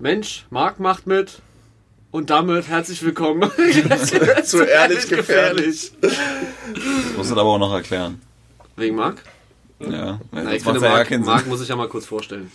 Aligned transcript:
Mensch, 0.00 0.46
Marc 0.50 0.78
macht 0.78 1.06
mit. 1.06 1.42
Und 2.10 2.30
damit 2.30 2.68
herzlich 2.68 3.02
willkommen 3.02 3.50
Zu 4.44 4.62
ehrlich 4.62 5.08
gefährlich. 5.08 5.92
Muss 7.16 7.28
das 7.28 7.36
aber 7.36 7.50
auch 7.50 7.58
noch 7.58 7.74
erklären. 7.74 8.22
Wegen 8.76 8.96
Marc? 8.96 9.22
Ja, 9.80 10.18
Na, 10.30 10.54
ich 10.54 10.62
sonst 10.62 10.64
macht's 10.64 10.64
finde, 10.64 10.80
ja 10.80 11.02
gar 11.02 11.18
Marc, 11.18 11.26
Marc 11.26 11.46
muss 11.46 11.60
ich 11.60 11.68
ja 11.68 11.76
mal 11.76 11.88
kurz 11.88 12.06
vorstellen. 12.06 12.50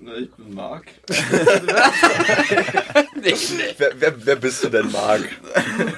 Na, 0.00 0.14
ich 0.14 0.30
bin 0.30 0.54
Marc. 0.54 0.86
Wer, 3.78 3.90
wer, 3.98 4.26
wer 4.26 4.36
bist 4.36 4.62
du 4.62 4.68
denn, 4.68 4.92
Marc? 4.92 5.22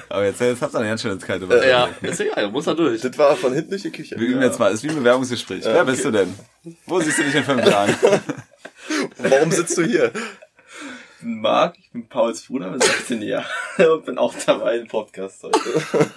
Aber 0.09 0.25
jetzt, 0.25 0.39
jetzt 0.39 0.61
habt 0.61 0.73
ihr 0.73 0.79
eine 0.79 0.87
ganz 0.87 1.01
schön 1.01 1.11
ins 1.11 1.25
kalte 1.25 1.47
Wasser. 1.47 1.67
Ja, 1.67 1.89
ist 2.01 2.19
egal, 2.21 2.49
muss 2.49 2.65
da 2.65 2.73
durch. 2.73 3.01
Das 3.01 3.17
war 3.17 3.35
von 3.35 3.53
hinten 3.53 3.69
durch 3.71 3.81
die 3.83 3.91
Küche. 3.91 4.17
Wir 4.17 4.27
üben 4.27 4.41
jetzt 4.41 4.59
mal, 4.59 4.71
ist 4.71 4.83
wie 4.83 4.89
ein 4.89 4.95
Bewerbungsgespräch. 4.95 5.63
Wer 5.65 5.85
bist 5.85 6.05
du 6.05 6.11
denn? 6.11 6.33
Wo 6.85 6.99
siehst 7.01 7.19
du 7.19 7.23
dich 7.23 7.35
in 7.35 7.43
fünf 7.43 7.65
Jahren? 7.65 7.93
Warum 9.17 9.51
sitzt 9.51 9.77
du 9.77 9.83
hier? 9.83 10.11
Ich 11.19 11.23
bin 11.23 11.41
Marc, 11.41 11.79
ich 11.79 11.91
bin 11.91 12.07
Pauls 12.07 12.43
Bruder, 12.43 12.69
bin 12.69 12.79
16 12.79 13.21
Jahre 13.23 13.47
und 13.95 14.05
bin 14.05 14.17
auch 14.19 14.35
dabei 14.45 14.77
im 14.77 14.87
Podcast 14.87 15.41
heute. 15.43 15.59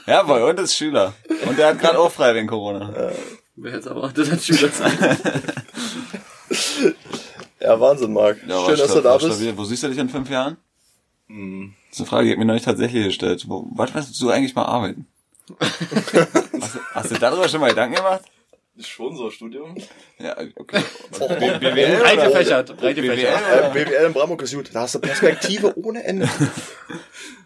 Jawohl, 0.07 0.43
und 0.43 0.61
ist 0.61 0.77
Schüler. 0.77 1.15
Und 1.47 1.59
der 1.59 1.69
hat 1.69 1.79
gerade 1.79 1.99
auch 1.99 2.13
frei 2.13 2.35
wegen 2.35 2.47
Corona. 2.47 3.13
Wer 3.57 3.73
jetzt 3.73 3.87
erwartet, 3.87 4.31
hat 4.31 4.43
Schüler 4.43 4.69
sein. 4.73 5.19
Ja, 7.61 7.81
Wahnsinn, 7.81 8.13
Marc. 8.13 8.39
Ja, 8.47 8.65
Schön, 8.67 8.77
dass 8.79 8.93
du 8.93 9.01
da 9.01 9.17
bist. 9.17 9.27
stabil. 9.27 9.57
Wo 9.57 9.65
siehst 9.65 9.83
du 9.83 9.89
dich 9.89 9.99
in 9.99 10.09
fünf 10.11 10.29
Jahren? 10.29 10.59
Hm. 11.29 11.75
Das 11.89 11.97
ist 11.97 12.01
eine 12.01 12.09
Frage, 12.09 12.25
die 12.27 12.33
hat 12.33 12.39
mir 12.39 12.45
neulich 12.45 12.65
tatsächlich 12.65 13.05
gestellt. 13.07 13.45
Wo, 13.49 13.67
was 13.73 13.95
willst 13.95 14.21
du 14.21 14.31
eigentlich 14.31 14.55
mal 14.55 14.65
arbeiten? 14.65 15.07
hast, 15.61 16.75
du, 16.75 16.79
hast 16.95 17.11
du 17.11 17.15
darüber 17.19 17.49
schon 17.49 17.61
mal 17.61 17.71
Gedanken 17.71 17.97
gemacht? 17.97 18.23
Schon 18.87 19.17
so, 19.17 19.31
Studium? 19.31 19.77
Ja, 20.19 20.37
okay. 20.57 20.83
BWL, 21.13 21.99
Breit 21.99 22.19
oder? 22.19 22.27
gefächert, 22.29 22.77
breit 22.77 22.97
gefächert. 22.97 23.41
Äh, 23.75 23.85
BWL 23.85 24.07
in 24.07 24.13
Bramburg 24.13 24.43
ist 24.43 24.55
gut. 24.55 24.71
Da 24.73 24.83
hast 24.83 24.95
du 24.95 24.99
Perspektive 24.99 25.77
ohne 25.83 26.05
Ende. 26.05 26.29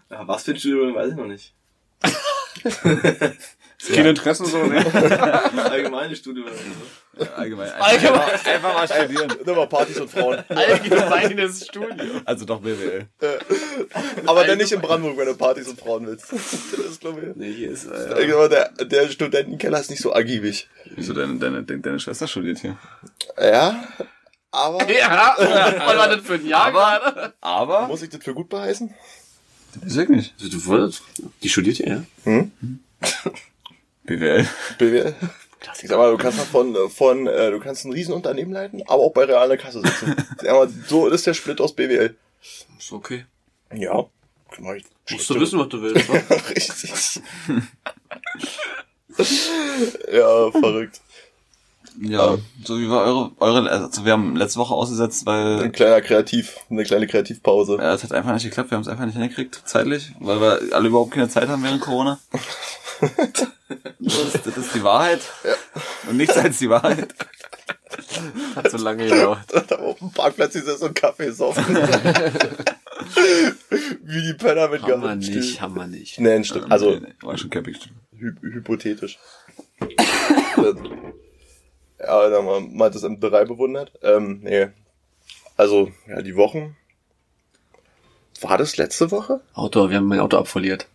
Ja, 0.09 0.27
was 0.27 0.43
für 0.43 0.51
ein 0.51 0.57
Studium, 0.59 0.93
weiß 0.93 1.11
ich 1.11 1.15
noch 1.15 1.27
nicht. 1.27 1.53
Keine 3.93 4.09
Interessen 4.09 4.45
so, 4.45 4.63
ne? 4.63 4.83
Allgemeines 5.69 6.17
Studium 6.19 6.47
oder 6.47 6.55
so. 6.55 7.31
Allgemein. 7.35 7.69
Allgemein. 7.71 8.21
Einfach, 8.21 8.45
einfach 8.45 8.73
mal 8.73 8.87
studieren. 8.87 9.33
Nur 9.45 9.55
mal 9.55 9.67
Partys 9.67 9.99
und 9.99 10.09
Frauen. 10.09 10.43
Allgemeines 10.49 11.65
Studium. 11.67 12.21
Also 12.25 12.45
doch 12.45 12.59
BWL. 12.61 13.07
Aber 14.25 14.43
dann 14.45 14.57
nicht 14.57 14.71
in 14.71 14.81
Brandenburg, 14.81 15.17
wenn 15.17 15.27
du 15.27 15.35
Partys 15.35 15.67
und 15.67 15.79
Frauen 15.79 16.07
willst. 16.07 16.31
Das 16.31 16.53
ist, 16.79 16.99
glaube 17.01 17.21
ich. 17.21 17.35
Nee, 17.35 17.51
hier 17.53 17.71
ist, 17.71 17.85
Ich 17.85 18.17
äh, 18.17 18.25
glaube, 18.27 18.49
Der, 18.49 18.69
der 18.85 19.09
Studentenkeller 19.09 19.79
ist 19.79 19.89
nicht 19.89 20.01
so 20.01 20.13
agibig. 20.13 20.67
Wieso 20.95 21.13
deine, 21.13 21.35
deine, 21.37 21.63
deine, 21.63 21.79
deine 21.81 21.99
Schwester 21.99 22.27
studiert 22.27 22.59
hier? 22.59 22.77
Ja, 23.39 23.83
aber 24.51 24.89
ja, 24.91 25.35
was 25.37 25.97
war 25.97 26.07
das 26.09 26.21
für 26.25 26.35
ein 26.35 26.45
Jahr 26.47 26.65
Aber- 26.67 26.79
gerade? 27.11 27.33
Aber? 27.41 27.87
muss 27.87 28.01
ich 28.01 28.09
das 28.09 28.23
für 28.23 28.33
gut 28.33 28.49
beheißen? 28.49 28.93
Weiß 29.81 29.97
ich 29.97 30.09
nicht. 30.09 30.33
Du 30.53 30.65
wolltest, 30.67 31.03
die 31.43 31.49
studiert 31.49 31.79
ja, 31.79 32.03
BWL. 34.05 34.47
BWL. 34.77 35.15
Ich 35.81 35.89
sag 35.89 35.97
mal, 35.97 36.11
du 36.11 36.17
kannst 36.17 36.39
von, 36.41 36.75
von 36.89 37.27
äh, 37.27 37.49
du 37.49 37.59
kannst 37.59 37.85
ein 37.85 37.93
Riesenunternehmen 37.93 38.53
leiten, 38.53 38.83
aber 38.87 39.03
auch 39.03 39.13
bei 39.13 39.23
realer 39.23 39.57
Kasse 39.57 39.81
sitzen. 39.81 40.15
Sag 40.37 40.51
mal, 40.51 40.69
so 40.87 41.07
ist 41.07 41.25
der 41.25 41.33
Split 41.33 41.59
aus 41.59 41.73
BWL. 41.73 42.15
Ist 42.77 42.91
okay. 42.91 43.25
Ja. 43.73 44.05
Mach 44.59 44.75
ich 44.75 44.85
Musst 45.11 45.29
du 45.29 45.39
wissen, 45.39 45.59
was 45.59 45.69
du 45.69 45.81
willst, 45.81 46.07
wa? 46.09 46.13
Richtig. 46.49 47.21
ja, 50.11 50.51
verrückt. 50.51 51.01
Ja, 52.01 52.37
so 52.63 52.79
wie 52.79 52.89
war 52.89 53.03
eure, 53.05 53.31
eure, 53.39 53.69
also 53.69 54.05
wir 54.05 54.11
haben 54.13 54.35
letzte 54.35 54.59
Woche 54.59 54.73
ausgesetzt, 54.73 55.25
weil 55.25 55.61
Ein 55.63 55.71
kleiner 55.71 56.01
Kreativ, 56.01 56.57
eine 56.69 56.83
kleine 56.83 57.07
Kreativpause. 57.07 57.77
ja, 57.77 57.93
es 57.93 58.03
hat 58.03 58.11
einfach 58.11 58.33
nicht 58.33 58.43
geklappt, 58.43 58.71
wir 58.71 58.75
haben 58.75 58.81
es 58.83 58.87
einfach 58.87 59.05
nicht 59.05 59.15
hingekriegt, 59.17 59.61
zeitlich, 59.65 60.11
weil 60.19 60.41
wir 60.41 60.59
alle 60.75 60.87
überhaupt 60.89 61.11
keine 61.11 61.29
Zeit 61.29 61.47
haben 61.47 61.63
während 61.63 61.81
Corona. 61.81 62.19
das, 63.99 64.17
ist, 64.35 64.45
das 64.45 64.57
ist 64.57 64.75
die 64.75 64.83
Wahrheit. 64.83 65.21
Und 66.09 66.17
nichts 66.17 66.37
als 66.37 66.59
die 66.59 66.69
Wahrheit. 66.69 67.13
Hat 68.55 68.71
so 68.71 68.77
lange 68.77 69.07
gedauert. 69.07 69.39
Da 69.67 69.75
auf 69.77 69.99
dem 69.99 70.11
Parkplatz 70.11 70.55
ist 70.55 70.67
so 70.79 70.87
ein 70.87 70.93
Kaffee 70.93 71.31
saufen. 71.31 71.63
Wie 74.03 74.21
die 74.21 74.33
Penner 74.33 74.67
mit 74.69 74.83
Haben 74.83 75.01
wir 75.01 75.15
nicht, 75.15 75.61
haben 75.61 75.75
wir 75.75 75.87
nicht. 75.87 76.19
Nein, 76.19 76.43
stimmt. 76.43 76.71
Also, 76.71 76.91
Nee, 76.91 76.99
nee, 77.01 77.13
war 77.21 77.37
schon 77.37 77.49
Camping. 77.49 77.75
hy 78.13 78.31
hypothetisch. 78.41 79.17
Ja, 81.99 82.29
dann 82.29 82.45
mal, 82.45 82.61
mal 82.61 82.91
das 82.91 83.03
M3 83.03 83.45
bewundert. 83.45 83.91
Ähm, 84.01 84.39
nee. 84.43 84.67
Also, 85.57 85.91
ja, 86.07 86.21
die 86.21 86.35
Wochen. 86.35 86.75
War 88.41 88.57
das 88.57 88.77
letzte 88.77 89.11
Woche? 89.11 89.41
Auto, 89.53 89.89
wir 89.89 89.97
haben 89.97 90.07
mein 90.07 90.19
Auto 90.19 90.37
abverliert. 90.37 90.87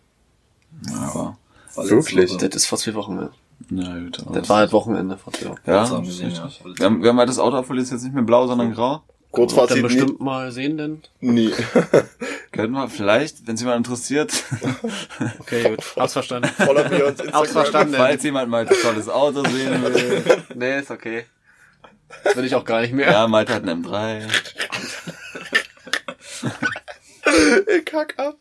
Aber, 0.93 1.37
War 1.75 1.83
letzte 1.83 1.89
Wirklich? 1.95 2.33
Woche. 2.33 2.49
Das 2.49 2.63
ist 2.63 2.67
vor 2.67 2.77
zwei 2.77 2.93
Wochen, 2.93 3.17
ja. 3.17 3.29
na 3.69 3.99
gut. 3.99 4.19
aber 4.25 4.39
Das 4.39 4.49
war 4.49 4.61
das 4.61 4.71
Wochenende 4.71 5.17
vor 5.17 5.33
zwei 5.33 5.49
Wochen. 5.49 5.59
ja, 5.65 5.81
Das 5.81 6.01
gesehen, 6.01 6.31
ja. 6.31 6.49
Wir 6.77 6.85
haben, 6.85 7.01
wir 7.01 7.09
haben 7.09 7.17
halt 7.17 7.29
das 7.29 7.39
Auto 7.39 7.57
abverliert, 7.57 7.85
ist 7.85 7.91
jetzt 7.91 8.03
nicht 8.03 8.13
mehr 8.13 8.23
blau, 8.23 8.45
sondern 8.47 8.73
grau. 8.73 9.01
Dann 9.33 9.39
Kurzfazit, 9.47 9.77
nie. 9.77 9.83
bestimmt 9.83 10.19
mal 10.19 10.51
sehen, 10.51 10.77
denn. 10.77 11.01
nie. 11.21 11.51
Könnten 12.51 12.73
wir 12.73 12.89
vielleicht, 12.89 13.47
wenn 13.47 13.55
es 13.55 13.61
jemand 13.61 13.77
interessiert, 13.87 14.33
Okay, 15.39 15.69
gut. 15.69 15.95
Hab's 15.95 16.13
verstanden. 16.13 16.49
Follow 16.57 16.87
mir 16.89 17.05
uns 17.07 17.19
Hab's 17.19 17.25
Instagram. 17.27 17.47
verstanden. 17.47 17.93
falls 17.95 18.23
jemand 18.23 18.49
mal 18.49 18.67
ein 18.67 18.75
tolles 18.81 19.07
Auto 19.07 19.43
sehen 19.45 19.81
will. 19.81 20.43
Nee, 20.55 20.79
ist 20.79 20.91
okay. 20.91 21.25
Will 22.35 22.43
ich 22.43 22.55
auch 22.55 22.65
gar 22.65 22.81
nicht 22.81 22.93
mehr. 22.93 23.09
Ja, 23.09 23.25
Malte 23.27 23.53
hat 23.53 23.63
einen 23.65 23.85
M3. 23.85 24.27
Ich 27.77 27.85
kack 27.85 28.15
ab. 28.17 28.35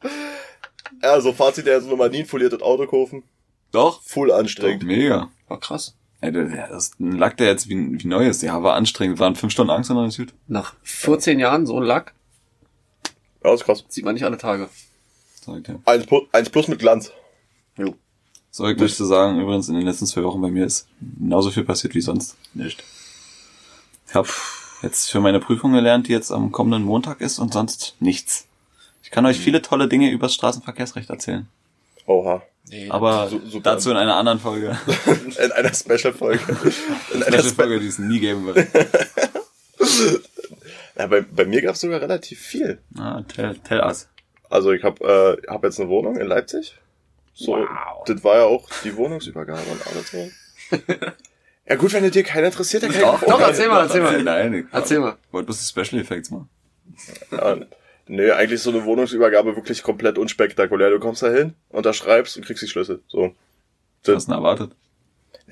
Ja, 1.02 1.20
so 1.20 1.32
Fazit, 1.32 1.66
der 1.66 1.78
ist 1.78 1.86
nochmal 1.86 2.10
nie 2.10 2.20
ein 2.20 2.26
foliertes 2.26 2.62
Auto 2.62 2.86
kaufen. 2.86 3.22
Doch? 3.72 4.02
Full 4.02 4.32
anstrengend. 4.32 4.82
Mega. 4.82 5.30
War 5.48 5.60
krass. 5.60 5.94
Das 6.20 6.92
ein 7.00 7.12
Lack, 7.12 7.36
der 7.38 7.46
jetzt 7.46 7.68
wie, 7.68 8.02
wie 8.02 8.06
neu 8.06 8.26
ist. 8.28 8.42
Ja, 8.42 8.62
war 8.62 8.74
anstrengend. 8.74 9.18
Waren 9.18 9.36
fünf 9.36 9.52
Stunden 9.52 9.70
Angst 9.70 9.90
und 9.90 9.96
dann 9.96 10.06
ist 10.06 10.18
gut. 10.18 10.34
Nach 10.48 10.74
14 10.82 11.38
Jahren 11.40 11.66
so 11.66 11.78
ein 11.78 11.82
Lack 11.84 12.14
Ja, 13.42 13.54
ist 13.54 13.64
krass. 13.64 13.84
sieht 13.88 14.04
man 14.04 14.14
nicht 14.14 14.24
alle 14.24 14.36
Tage. 14.38 14.68
Sag 15.40 15.56
ich 15.58 15.62
dir. 15.62 15.80
Eins 15.86 16.06
plus, 16.06 16.22
eins 16.32 16.50
plus 16.50 16.68
mit 16.68 16.78
Glanz. 16.78 17.10
Jo. 17.78 17.94
So, 18.50 18.66
ich 18.68 18.76
möchte 18.78 19.04
sagen, 19.06 19.40
übrigens, 19.40 19.68
in 19.68 19.76
den 19.76 19.86
letzten 19.86 20.06
zwei 20.06 20.22
Wochen 20.24 20.40
bei 20.42 20.50
mir 20.50 20.66
ist 20.66 20.88
genauso 21.00 21.50
viel 21.50 21.64
passiert 21.64 21.94
wie 21.94 22.00
sonst. 22.00 22.36
Nicht. 22.52 22.82
Ich 24.08 24.14
habe 24.14 24.28
jetzt 24.82 25.10
für 25.10 25.20
meine 25.20 25.40
Prüfung 25.40 25.72
gelernt, 25.72 26.08
die 26.08 26.12
jetzt 26.12 26.32
am 26.32 26.50
kommenden 26.52 26.82
Montag 26.82 27.20
ist 27.20 27.38
und 27.38 27.52
sonst 27.52 27.94
nichts. 28.00 28.46
Ich 29.04 29.10
kann 29.10 29.24
euch 29.24 29.38
viele 29.38 29.62
tolle 29.62 29.88
Dinge 29.88 30.10
übers 30.10 30.34
Straßenverkehrsrecht 30.34 31.08
erzählen. 31.10 31.48
Oha. 32.10 32.42
Nee, 32.68 32.88
Aber 32.90 33.28
super. 33.28 33.60
dazu 33.62 33.90
in 33.90 33.96
einer 33.96 34.16
anderen 34.16 34.38
Folge. 34.40 34.76
In 35.42 35.52
einer 35.52 35.72
Special-Folge. 35.72 36.40
In 37.14 37.22
einer 37.22 37.38
Special 37.38 37.42
Spe 37.52 37.54
Folge, 37.62 37.80
die 37.80 37.86
es 37.86 37.98
nie 37.98 38.18
geben 38.20 38.46
wird. 38.46 38.58
ja, 40.98 41.06
bei, 41.06 41.20
bei 41.22 41.44
mir 41.44 41.62
gab's 41.62 41.80
sogar 41.80 42.00
relativ 42.00 42.40
viel. 42.40 42.78
Ah, 42.98 43.22
tell, 43.22 43.56
tell 43.58 43.80
us. 43.80 44.08
Also 44.48 44.72
ich 44.72 44.82
habe 44.82 45.38
äh, 45.44 45.50
hab 45.50 45.62
jetzt 45.64 45.80
eine 45.80 45.88
Wohnung 45.88 46.16
in 46.16 46.26
Leipzig. 46.26 46.76
So, 47.32 47.52
Wow. 47.52 48.04
das 48.06 48.22
war 48.24 48.36
ja 48.38 48.44
auch 48.44 48.68
die 48.84 48.96
Wohnungsübergabe 48.96 49.62
und 49.70 49.86
alles 49.86 50.10
so. 50.10 50.28
ja 51.66 51.76
gut, 51.76 51.92
wenn 51.92 52.04
es 52.04 52.10
dir 52.10 52.24
keiner 52.24 52.48
interessiert, 52.48 52.82
dann 52.82 52.90
kann 52.92 53.00
ich 53.00 53.20
Doch, 53.28 53.40
erzähl 53.40 53.68
mal, 53.68 53.82
erzähl 53.84 54.02
mal. 54.02 54.22
Nein, 54.22 54.68
Erzähl 54.72 54.98
mal. 54.98 55.16
wollte 55.30 55.46
bloß 55.46 55.58
die 55.60 55.66
Special 55.66 56.00
Effects 56.02 56.30
machen. 56.30 56.48
Ja, 57.30 57.56
nee, 58.10 58.30
eigentlich 58.30 58.60
so 58.60 58.70
eine 58.70 58.84
Wohnungsübergabe 58.84 59.56
wirklich 59.56 59.82
komplett 59.82 60.18
unspektakulär. 60.18 60.90
Du 60.90 60.98
kommst 60.98 61.22
da 61.22 61.30
hin, 61.30 61.54
unterschreibst 61.70 62.36
und 62.36 62.44
kriegst 62.44 62.62
die 62.62 62.68
Schlüssel. 62.68 63.02
So. 63.08 63.34
Du 64.02 64.14
hast 64.14 64.28
ihn 64.28 64.32
erwartet. 64.32 64.72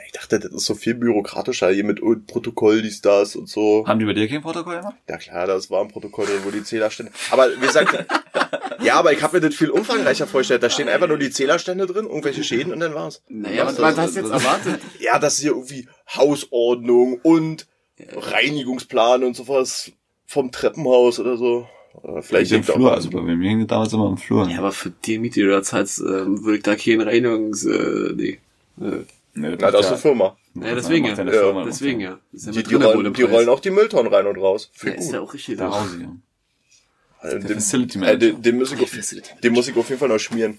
Ich 0.07 0.13
dachte, 0.13 0.39
das 0.39 0.53
ist 0.53 0.65
so 0.65 0.75
viel 0.75 0.95
bürokratischer 0.95 1.71
hier 1.71 1.85
mit 1.85 2.01
Protokoll, 2.27 2.81
dies, 2.81 3.03
das 3.03 3.37
und 3.37 3.49
so. 3.49 3.85
Haben 3.87 3.99
die 3.99 4.07
bei 4.07 4.15
dir 4.15 4.27
kein 4.27 4.41
Protokoll 4.41 4.77
gemacht? 4.77 4.97
Ja 5.07 5.19
klar, 5.19 5.47
das 5.47 5.71
war 5.71 5.83
ein 5.83 5.89
Protokoll 5.89 6.25
drin, 6.25 6.41
wo 6.45 6.51
die 6.51 6.63
Zählerstände. 6.63 7.13
Aber 7.31 7.51
wie 7.55 7.67
gesagt, 7.67 8.07
ja, 8.83 8.95
aber 8.95 9.13
ich 9.13 9.23
habe 9.23 9.39
mir 9.39 9.49
das 9.49 9.57
viel 9.57 9.69
umfangreicher 9.69 10.27
vorgestellt. 10.27 10.63
Da 10.63 10.71
stehen 10.71 10.89
einfach 10.89 11.09
nur 11.09 11.19
die 11.19 11.31
Zählerstände 11.31 11.87
drin, 11.87 12.07
irgendwelche 12.07 12.43
Schäden 12.43 12.73
und 12.73 12.81
dann 12.81 12.95
war's. 12.95 13.23
Naja, 13.29 13.67
was, 13.67 13.79
was 13.79 13.97
hast 13.99 14.17
du 14.17 14.21
jetzt 14.21 14.31
erwartet? 14.31 14.81
Ja, 14.99 15.19
das 15.19 15.35
ist 15.35 15.41
hier 15.41 15.51
irgendwie 15.51 15.89
Hausordnung 16.15 17.21
und 17.23 17.67
Reinigungsplan 17.99 19.25
und 19.25 19.37
sowas 19.37 19.93
vom 20.27 20.53
Treppenhaus 20.53 21.19
oder 21.21 21.37
so. 21.37 21.69
Oder 21.95 22.23
vielleicht 22.23 22.51
im 22.53 22.59
liegt 22.59 22.71
auch- 22.71 22.75
Flur, 22.75 22.93
also 22.93 23.11
bei 23.11 23.21
mir 23.21 23.59
das 23.59 23.67
damals 23.67 23.93
immer 23.93 24.09
im 24.09 24.17
Flur. 24.17 24.49
Ja, 24.49 24.59
aber 24.59 24.73
für 24.73 24.91
die 24.91 25.19
Miete, 25.19 25.35
die 25.41 25.43
du 25.47 25.51
da 25.51 25.63
zahlst, 25.63 26.01
ähm, 26.01 26.45
würde 26.45 26.59
ich 26.59 26.63
da 26.63 26.77
keinen 26.77 27.01
Reinigungs... 27.03 27.65
Äh, 27.65 28.13
nee. 28.15 28.39
Äh, 28.81 29.05
Nee, 29.35 29.57
Na, 29.61 29.71
das 29.71 29.83
ist 29.87 29.89
eine 29.93 29.99
Firma. 29.99 30.37
ja, 30.55 30.75
deswegen 30.75 31.05
ja. 31.07 31.15
deine 31.15 31.33
Ja, 31.33 31.41
Firma 31.43 31.65
Deswegen 31.65 32.01
ja. 32.01 32.19
Ja 32.33 32.51
Die, 32.51 32.63
die, 32.65 32.75
rollen, 32.75 33.07
im 33.07 33.13
die 33.13 33.23
rollen 33.23 33.49
auch 33.49 33.61
die 33.61 33.71
Mülltonnen 33.71 34.13
rein 34.13 34.27
und 34.27 34.37
raus. 34.37 34.69
Für 34.73 34.89
Ja, 34.89 34.95
ist 34.95 35.13
ja 35.13 35.21
auch 35.21 35.33
richtig. 35.33 35.59
Da. 35.59 35.71
Hause, 35.71 36.01
ja. 36.01 36.17
Also 37.21 37.39
Der 37.39 37.47
den, 37.47 37.55
Facility 37.55 37.99
äh, 37.99 38.01
Manager. 38.01 38.19
den, 38.19 38.43
den, 38.43 38.59
muss 38.59 38.73
ich, 38.73 38.81
auf- 38.83 38.91
Facility 38.91 39.31
den 39.45 39.53
muss 39.53 39.69
ich 39.69 39.77
auf 39.77 39.89
jeden 39.89 40.01
Fall 40.01 40.09
noch 40.09 40.19
schmieren. 40.19 40.59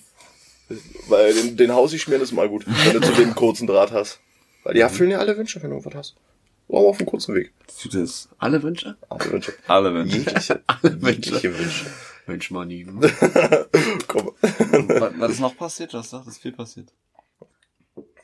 Weil 1.10 1.34
den, 1.34 1.58
den 1.58 1.74
Hausi 1.74 2.00
schmieren 2.00 2.22
ist 2.24 2.32
mal 2.32 2.48
gut, 2.48 2.64
wenn 2.68 2.94
du 2.94 3.02
zu 3.06 3.12
dem 3.14 3.36
kurzen 3.36 3.68
Draht 3.68 3.92
hast. 3.92 4.22
Weil 4.64 4.76
die 4.76 4.80
erfüllen 4.82 5.12
ja 5.12 5.18
alle 5.20 5.36
Wünsche, 5.38 5.62
wenn 5.62 5.72
du 5.72 5.84
was 5.84 5.94
hast. 5.96 6.16
Aber 6.70 6.80
auf 6.90 7.00
einem 7.00 7.08
kurzen 7.08 7.36
Weg. 7.36 7.52
Tut 7.82 7.96
es 7.96 8.30
Alle 8.38 8.62
Wünsche? 8.64 8.96
Alle 9.10 9.32
Wünsche. 9.32 9.54
alle 9.68 9.94
Wünsche. 9.94 10.18
Jegliche, 10.18 10.62
Wünsche. 10.84 11.30
jegliche 11.32 11.58
Wünsche. 11.60 11.86
Wünsch 12.28 12.52
mal 12.52 12.66
nie. 12.66 12.84
Komm. 14.08 14.32
Was, 14.42 15.14
was 15.20 15.32
ist 15.32 15.40
noch 15.40 15.58
passiert? 15.58 15.94
Du 15.94 15.98
hast 15.98 16.12
gesagt, 16.12 16.28
es 16.28 16.34
ist 16.36 16.42
viel 16.42 16.52
passiert. 16.52 16.90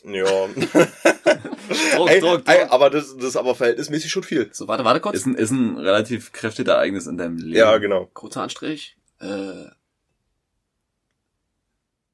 Ja. 0.03 0.24
Druck, 1.95 2.09
ey, 2.09 2.19
Druck, 2.19 2.44
ey, 2.47 2.59
Druck. 2.59 2.71
aber 2.71 2.92
das, 2.92 3.15
das 3.18 3.25
ist 3.30 3.36
aber 3.36 3.56
verhältnismäßig 3.56 4.12
schon 4.12 4.21
viel. 4.21 4.47
So, 4.53 4.68
warte, 4.68 4.83
warte 4.86 5.00
kurz. 5.00 5.15
Ist 5.15 5.25
ein, 5.25 5.33
ist 5.33 5.50
ein 5.50 5.77
relativ 5.80 6.31
kräftiges 6.31 6.71
Ereignis 6.71 7.07
in 7.07 7.18
deinem 7.18 7.38
Leben. 7.38 7.56
Ja, 7.57 7.75
genau. 7.80 8.06
Kurzer 8.13 8.44
Anstrich. 8.44 8.95
Äh. 9.19 9.25
Warte, 9.25 9.71
mir 9.71 9.71
fällt 9.71 9.74
gerade 9.74 9.74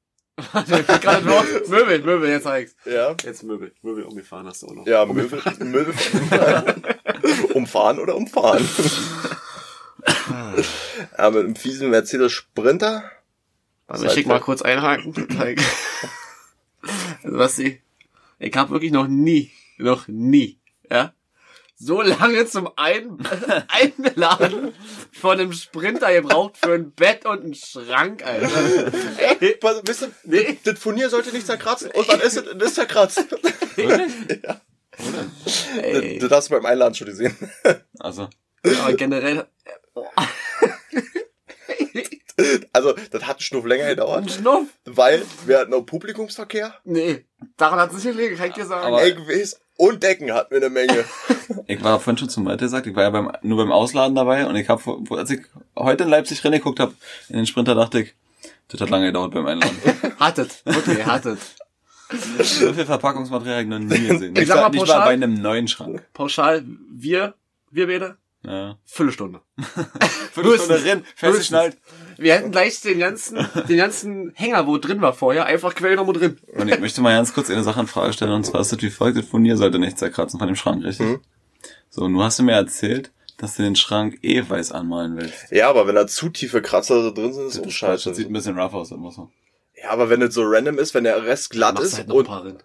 nur 0.08 0.20
Möbel, 1.68 2.02
Möbel, 2.02 2.30
jetzt 2.30 2.44
zeig's. 2.44 2.74
Ja. 2.86 3.14
Jetzt 3.22 3.42
Möbel. 3.42 3.74
Möbel 3.82 4.04
umgefahren 4.04 4.46
hast 4.46 4.62
du 4.62 4.68
auch 4.68 4.74
noch. 4.74 4.86
Ja, 4.86 5.04
Möwe, 5.04 5.42
Möwe 5.64 5.92
umfahren 7.54 7.98
oder 7.98 8.16
umfahren. 8.16 8.66
ja, 11.18 11.30
mit 11.30 11.44
einem 11.44 11.56
fiesen 11.56 11.90
Mercedes 11.90 12.32
Sprinter. 12.32 13.04
Warte, 13.86 14.06
ich 14.06 14.12
schick 14.12 14.26
mal 14.26 14.40
kurz 14.40 14.62
einhaken. 14.62 15.14
Also, 15.16 15.28
was 17.38 17.56
sie, 17.56 17.82
ich 18.38 18.56
habe 18.56 18.70
wirklich 18.70 18.92
noch 18.92 19.08
nie, 19.08 19.50
noch 19.76 20.08
nie, 20.08 20.58
ja, 20.90 21.12
so 21.84 22.00
lange 22.02 22.46
zum 22.46 22.70
Ein 22.76 23.18
Einladen 23.68 24.72
von 25.12 25.32
einem 25.40 25.52
Sprinter 25.52 26.12
gebraucht 26.12 26.56
für 26.56 26.74
ein 26.74 26.92
Bett 26.92 27.26
und 27.26 27.42
einen 27.42 27.54
Schrank, 27.54 28.24
Alter. 28.24 28.92
Ey, 29.40 29.58
Was, 29.60 29.82
wisst 29.86 30.02
ihr, 30.02 30.10
Nee. 30.24 30.58
das 30.64 30.78
Furnier 30.78 31.10
sollte 31.10 31.32
nicht 31.32 31.46
zerkratzen. 31.46 31.90
Und 31.90 32.06
wann 32.08 32.20
ist 32.20 32.36
es? 32.36 32.44
Das 32.44 32.68
ist 32.68 32.74
zerkratzt. 32.76 33.24
ey. 35.82 36.18
Das 36.18 36.30
hast 36.30 36.48
du 36.50 36.54
beim 36.54 36.66
Einladen 36.66 36.94
schon 36.94 37.08
gesehen. 37.08 37.36
Also, 37.98 38.28
Aber 38.82 38.92
generell, 38.94 39.46
Also, 42.72 42.94
das 43.10 43.22
hat 43.24 43.36
einen 43.36 43.40
Schnuff 43.40 43.64
länger 43.66 43.84
ein 43.84 43.90
gedauert, 43.90 44.30
Schnuff. 44.30 44.66
weil 44.84 45.22
wir 45.46 45.58
hatten 45.58 45.74
auch 45.74 45.82
Publikumsverkehr. 45.82 46.74
Nee, 46.84 47.26
daran 47.56 47.78
hat 47.78 47.90
es 47.92 47.96
nicht 48.04 48.16
gelegen, 48.16 48.36
kann 48.36 48.48
ich 48.48 48.54
dir 48.54 48.64
sagen. 48.66 48.86
Aber- 48.86 49.02
Ey, 49.02 49.14
gewesen. 49.14 49.58
Und 49.82 50.04
Decken 50.04 50.32
hatten 50.32 50.52
wir 50.52 50.58
eine 50.58 50.70
Menge. 50.70 51.04
ich 51.66 51.82
war 51.82 51.98
vorhin 51.98 52.16
schon 52.16 52.28
zum 52.28 52.44
Malte 52.44 52.66
gesagt, 52.66 52.86
ich 52.86 52.94
war 52.94 53.02
ja 53.02 53.10
beim, 53.10 53.32
nur 53.42 53.58
beim 53.58 53.72
Ausladen 53.72 54.14
dabei 54.14 54.46
und 54.46 54.54
ich 54.54 54.68
habe, 54.68 54.80
als 55.10 55.28
ich 55.28 55.40
heute 55.76 56.04
in 56.04 56.10
Leipzig 56.10 56.44
reingeguckt 56.44 56.78
habe, 56.78 56.94
in 57.28 57.34
den 57.34 57.46
Sprinter 57.46 57.74
dachte 57.74 58.02
ich, 58.02 58.14
das 58.68 58.80
hat 58.80 58.90
lange 58.90 59.06
gedauert 59.06 59.34
beim 59.34 59.44
Einladen. 59.44 59.76
hattet, 60.20 60.64
wirklich, 60.64 61.04
hattet. 61.04 61.40
so 62.38 62.72
viel 62.72 62.86
Verpackungsmaterial 62.86 63.56
habe 63.56 63.62
ich 63.64 63.68
noch 63.70 63.80
nie 63.80 64.06
gesehen. 64.06 64.34
Nicht, 64.34 64.46
sag 64.46 64.60
mal 64.60 64.70
pauschal- 64.70 64.98
mal 64.98 65.04
bei 65.06 65.12
einem 65.14 65.34
neuen 65.34 65.66
Schrank. 65.66 66.06
Pauschal, 66.12 66.64
wir, 66.88 67.34
wir 67.72 67.88
beide, 67.88 68.18
Ja. 68.44 68.78
Viertelstunde. 68.84 69.40
Viertelstunde 70.32 70.84
rein, 70.84 71.04
festgeschnallt. 71.14 71.78
Wir 72.18 72.34
hätten 72.34 72.50
gleich 72.50 72.80
den 72.80 72.98
ganzen, 72.98 73.38
den 73.68 73.76
ganzen 73.76 74.32
Hänger, 74.34 74.66
wo 74.66 74.78
drin 74.78 75.00
war 75.00 75.12
vorher, 75.12 75.46
einfach 75.46 75.74
quer 75.74 75.94
nochmal 75.94 76.14
drin. 76.14 76.38
Und 76.54 76.68
ich 76.68 76.80
möchte 76.80 77.00
mal 77.00 77.14
ganz 77.14 77.32
kurz 77.34 77.50
eine 77.50 77.62
Sache 77.62 77.80
in 77.80 77.86
Frage 77.86 78.12
stellen, 78.12 78.32
und 78.32 78.44
zwar 78.44 78.60
ist 78.60 78.72
das 78.72 78.82
wie 78.82 78.90
folgt, 78.90 79.18
das 79.18 79.26
Furnier 79.26 79.56
sollte 79.56 79.78
nicht 79.78 79.98
zerkratzen 79.98 80.38
von 80.38 80.48
dem 80.48 80.56
Schrank, 80.56 80.84
richtig? 80.84 81.06
Mhm. 81.06 81.20
So, 81.88 82.02
und 82.02 82.14
du 82.14 82.22
hast 82.22 82.38
du 82.38 82.42
mir 82.42 82.52
erzählt, 82.52 83.12
dass 83.38 83.56
du 83.56 83.62
den 83.62 83.76
Schrank 83.76 84.18
eh 84.22 84.42
weiß 84.48 84.72
anmalen 84.72 85.16
willst. 85.16 85.50
Ja, 85.50 85.68
aber 85.68 85.86
wenn 85.86 85.94
da 85.94 86.06
zu 86.06 86.28
tiefe 86.28 86.62
Kratzer 86.62 87.12
drin 87.12 87.32
sind, 87.32 87.46
ist 87.46 87.60
auch 87.60 87.88
Das 87.88 88.04
sieht 88.16 88.28
ein 88.28 88.32
bisschen 88.32 88.58
rough 88.58 88.74
aus, 88.74 88.90
immer 88.90 89.10
so. 89.12 89.30
Ja, 89.80 89.90
aber 89.90 90.10
wenn 90.10 90.22
es 90.22 90.34
so 90.34 90.42
random 90.44 90.78
ist, 90.78 90.94
wenn 90.94 91.04
der 91.04 91.24
Rest 91.24 91.50
glatt 91.50 91.78
ist 91.80 91.98
halt 91.98 92.10
und. 92.10 92.64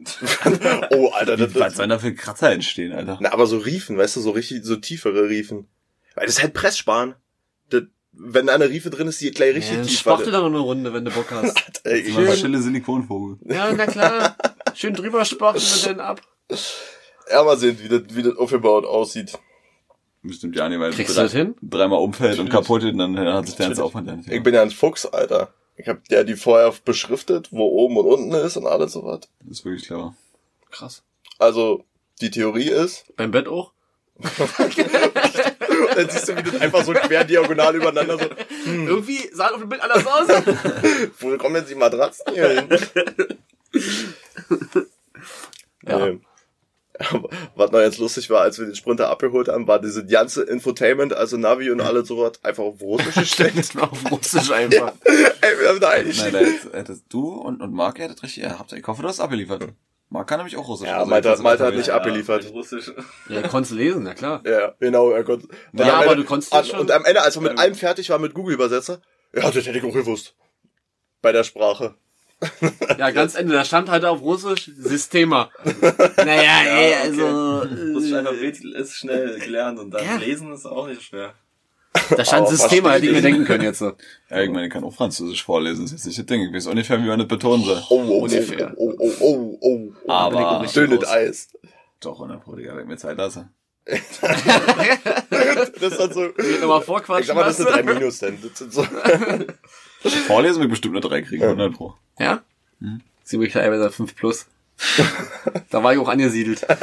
oh, 0.92 1.08
Alter, 1.08 1.36
das, 1.36 1.54
Was 1.54 1.76
sollen 1.76 1.90
da 1.90 1.98
für 1.98 2.14
Kratzer 2.14 2.50
entstehen, 2.52 2.92
Alter? 2.92 3.18
na, 3.20 3.32
aber 3.32 3.46
so 3.46 3.58
Riefen, 3.58 3.98
weißt 3.98 4.16
du, 4.16 4.20
so 4.20 4.30
richtig, 4.30 4.64
so 4.64 4.76
tiefere 4.76 5.28
Riefen. 5.28 5.66
Weil 6.14 6.26
das 6.26 6.36
ist 6.36 6.42
halt 6.42 6.54
Presssparen. 6.54 7.14
Das, 7.68 7.82
wenn 8.12 8.46
da 8.46 8.54
eine 8.54 8.68
Riefe 8.68 8.90
drin 8.90 9.08
ist, 9.08 9.20
die 9.20 9.30
gleich 9.30 9.54
richtig 9.54 9.76
Ja, 9.76 9.82
tief. 9.82 9.98
spachte 9.98 10.30
da 10.30 10.40
noch 10.40 10.46
eine 10.46 10.58
Runde, 10.58 10.92
wenn 10.92 11.04
du 11.04 11.10
Bock 11.10 11.30
hast. 11.30 11.80
Ey, 11.84 12.00
Immer 12.00 12.32
ich, 12.32 12.38
stille 12.38 12.60
Silikonvogel. 12.60 13.38
ja, 13.54 13.72
na 13.72 13.86
klar. 13.86 14.36
Schön 14.74 14.94
drüber 14.94 15.24
spachten 15.24 15.62
und 15.62 15.86
dann 15.86 16.00
ab. 16.00 16.20
ja, 17.30 17.42
mal 17.44 17.56
sehen, 17.58 17.78
wie 17.82 17.88
das, 17.88 18.02
wie 18.10 18.22
das 18.22 18.36
aufgebaut 18.36 18.84
aussieht. 18.86 19.38
Bestimmt 20.22 20.54
ja 20.56 20.68
nicht, 20.68 20.80
weil 20.80 20.92
Kriegst 20.92 21.10
du 21.12 21.14
drei- 21.14 21.22
das 21.22 21.32
hin? 21.32 21.54
dreimal 21.62 22.00
umfällt 22.00 22.38
und 22.40 22.50
kaputt 22.50 22.82
ist, 22.84 22.98
dann 22.98 23.18
hat 23.18 23.46
sich 23.46 23.56
der 23.56 23.66
ganze 23.68 23.84
Aufwand 23.84 24.06
ja 24.08 24.16
nicht. 24.16 24.28
Ich 24.30 24.42
bin 24.42 24.52
ja 24.54 24.60
ein 24.62 24.70
Fuchs, 24.70 25.06
Alter. 25.06 25.54
Ich 25.80 25.88
hab 25.88 26.00
ja 26.10 26.24
die 26.24 26.36
vorher 26.36 26.72
beschriftet, 26.84 27.48
wo 27.50 27.66
oben 27.66 27.96
und 27.96 28.06
unten 28.06 28.32
ist 28.32 28.56
und 28.56 28.66
alles 28.66 28.92
so 28.92 29.04
was. 29.04 29.20
Das 29.40 29.58
ist 29.58 29.64
wirklich 29.64 29.86
clever. 29.86 30.14
Krass. 30.70 31.02
Also, 31.38 31.84
die 32.20 32.30
Theorie 32.30 32.68
ist, 32.68 33.04
Beim 33.16 33.30
Bett 33.30 33.48
auch? 33.48 33.72
dann 34.20 36.10
siehst 36.10 36.28
du, 36.28 36.36
wie 36.36 36.42
das 36.42 36.60
einfach 36.60 36.84
so 36.84 36.92
quer 36.92 37.24
diagonal 37.24 37.74
übereinander 37.74 38.18
so, 38.18 38.26
Irgendwie 38.66 39.30
sah 39.32 39.48
auf 39.48 39.60
dem 39.60 39.70
Bild 39.70 39.80
anders 39.80 40.06
aus. 40.06 40.28
wo 41.20 41.38
kommen 41.38 41.56
jetzt 41.56 41.70
die 41.70 41.74
Matratzen 41.74 42.34
hier 42.34 42.48
hin? 42.50 42.68
Ja. 45.86 46.06
Nee. 46.06 46.20
Was 47.54 47.70
noch 47.70 47.80
jetzt 47.80 47.98
lustig 47.98 48.28
war, 48.30 48.42
als 48.42 48.58
wir 48.58 48.66
den 48.66 48.74
Sprinter 48.74 49.08
abgeholt 49.08 49.48
haben, 49.48 49.66
war 49.66 49.80
diese 49.80 50.04
ganze 50.06 50.42
Infotainment, 50.42 51.12
also 51.14 51.36
Navi 51.36 51.70
und 51.70 51.80
alles 51.80 52.08
sowas, 52.08 52.32
einfach 52.42 52.62
auf 52.64 52.80
Russisch 52.80 53.14
gestellt. 53.14 53.52
Das 53.56 53.74
war 53.76 53.90
auf 53.90 54.10
Russisch 54.10 54.50
einfach. 54.50 54.92
Ey, 55.04 55.60
wir 55.60 55.68
haben 55.70 55.80
da 55.80 55.88
eigentlich. 55.90 56.18
Nein, 56.22 56.32
da 56.72 56.78
hättest, 56.78 57.04
du 57.08 57.32
und, 57.34 57.60
und 57.62 57.72
Marc 57.72 57.98
hättet 57.98 58.22
richtig, 58.22 58.42
ihr 58.44 58.58
habt, 58.58 58.72
ich 58.72 58.86
hoffe, 58.86 59.02
du 59.02 59.08
hast 59.08 59.20
abgeliefert. 59.20 59.68
Marc 60.12 60.26
kann 60.28 60.38
nämlich 60.38 60.56
auch 60.56 60.66
Russisch. 60.68 60.88
Ja, 60.88 60.98
Also, 60.98 61.10
Malte, 61.10 61.36
Malte 61.40 61.64
hat 61.64 61.74
nicht 61.74 61.84
verstehen. 61.84 61.94
abgeliefert. 61.94 62.50
Russisch. 62.52 62.92
Ja, 63.28 63.46
konntest 63.46 63.72
du 63.72 63.76
lesen, 63.76 64.02
na 64.02 64.14
klar. 64.14 64.42
Ja, 64.44 64.74
genau. 64.80 65.10
Er 65.10 65.22
konnte, 65.22 65.46
Ja, 65.72 65.94
aber 65.94 66.04
Ende- 66.06 66.16
du 66.16 66.24
konntest 66.24 66.52
an, 66.52 66.64
schon- 66.64 66.80
Und 66.80 66.90
am 66.90 67.04
Ende, 67.04 67.22
als 67.22 67.36
er 67.36 67.42
mit 67.42 67.56
allem 67.58 67.76
fertig 67.76 68.10
war 68.10 68.18
mit 68.18 68.34
Google-Übersetzer, 68.34 69.00
ja, 69.32 69.42
das 69.50 69.54
hätte 69.66 69.78
ich 69.78 69.84
auch 69.84 69.92
gewusst. 69.94 70.34
Bei 71.22 71.30
der 71.32 71.44
Sprache. 71.44 71.94
Ja, 72.98 73.10
ganz 73.10 73.34
Ende, 73.34 73.52
da 73.52 73.64
stand 73.64 73.88
halt 73.90 74.04
auf 74.04 74.22
Russisch 74.22 74.70
Systema. 74.76 75.50
Naja, 76.16 76.62
ey, 76.66 76.94
also. 76.94 77.58
Russisch 77.94 78.12
Äh, 78.12 78.16
Alphabet 78.16 78.64
ist 78.64 78.94
schnell 78.96 79.38
gelernt 79.38 79.78
und 79.78 79.90
dann 79.90 80.04
Ja. 80.04 80.16
lesen 80.16 80.52
ist 80.52 80.64
auch 80.66 80.86
nicht 80.88 81.02
schwer. 81.02 81.34
da 82.16 82.24
stand 82.24 82.46
Aber 82.46 82.50
Systema, 82.56 82.92
hätte 82.92 83.06
ich 83.06 83.12
mir 83.12 83.18
ich. 83.18 83.24
denken 83.24 83.44
können 83.44 83.64
jetzt 83.64 83.78
so. 83.80 83.92
Ja, 84.30 84.40
ich 84.40 84.50
meine, 84.50 84.66
ich 84.68 84.72
kann 84.72 84.84
auch 84.84 84.94
Französisch 84.94 85.44
vorlesen, 85.44 85.82
das 85.84 85.92
ist 85.92 85.98
jetzt 86.04 86.06
nicht 86.06 86.18
das 86.18 86.26
Ding. 86.26 86.42
Ich 86.48 86.54
weiß 86.54 86.66
ungefähr, 86.68 87.02
wie 87.02 87.06
man 87.08 87.18
das 87.18 87.28
betonen 87.28 87.64
soll. 87.64 87.82
Oh, 87.90 88.02
oh, 88.06 88.18
Ungefähr. 88.22 88.72
oh, 88.76 88.94
oh, 88.98 89.12
oh, 89.20 89.58
oh, 89.60 89.92
oh. 90.06 90.10
Aber- 90.10 90.64
Dünnes 90.74 91.06
Eis. 91.06 91.48
Doch, 92.00 92.14
100 92.20 92.42
Pro, 92.42 92.54
Digga, 92.56 92.74
wenn 92.74 92.82
ich 92.84 92.88
mir 92.88 92.96
Zeit 92.96 93.18
lasse. 93.18 93.48
Das 93.84 94.02
ist 95.82 95.98
dann 96.00 96.12
so. 96.12 96.20
Nochmal 96.60 96.80
Ich 96.80 96.84
vorquatschen. 96.86 97.26
sag 97.26 97.36
mal, 97.36 97.44
das 97.44 97.56
sind 97.56 97.68
drei? 97.68 97.82
Minus 97.82 98.18
denn. 98.20 98.38
Das 98.42 98.58
sind 98.58 98.72
so. 98.72 98.86
Vorlesen 100.26 100.60
wir 100.62 100.68
bestimmt 100.68 100.94
eine 100.96 101.00
3 101.06 101.22
kriegen, 101.22 101.42
100 101.44 101.72
Pro. 101.74 101.94
Ja? 102.18 102.42
Ziemlich 103.24 103.52
teilweise 103.52 103.90
5 103.90 104.14
plus. 104.16 104.46
da 105.68 105.82
war 105.82 105.92
ich 105.92 105.98
auch 105.98 106.08
angesiedelt. 106.08 106.66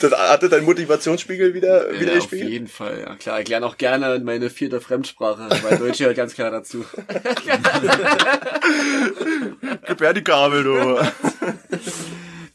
Das 0.00 0.12
hatte 0.12 0.48
dein 0.48 0.64
Motivationsspiegel 0.64 1.54
wieder, 1.54 1.90
wieder 1.98 2.12
ja, 2.12 2.18
auf 2.18 2.28
gespiegelt? 2.28 2.50
jeden 2.50 2.66
Fall, 2.68 3.00
ja 3.00 3.14
klar. 3.16 3.40
Ich 3.40 3.48
lerne 3.48 3.66
auch 3.66 3.76
gerne 3.76 4.20
meine 4.24 4.50
vierte 4.50 4.80
Fremdsprache, 4.80 5.48
weil 5.62 5.78
Deutsch 5.78 5.98
gehört 5.98 6.16
ganz 6.16 6.34
klar 6.34 6.50
dazu. 6.50 6.84
Gib 9.86 10.00
her 10.00 10.12
die 10.14 10.22
Kabel, 10.24 10.64
du. 10.64 10.98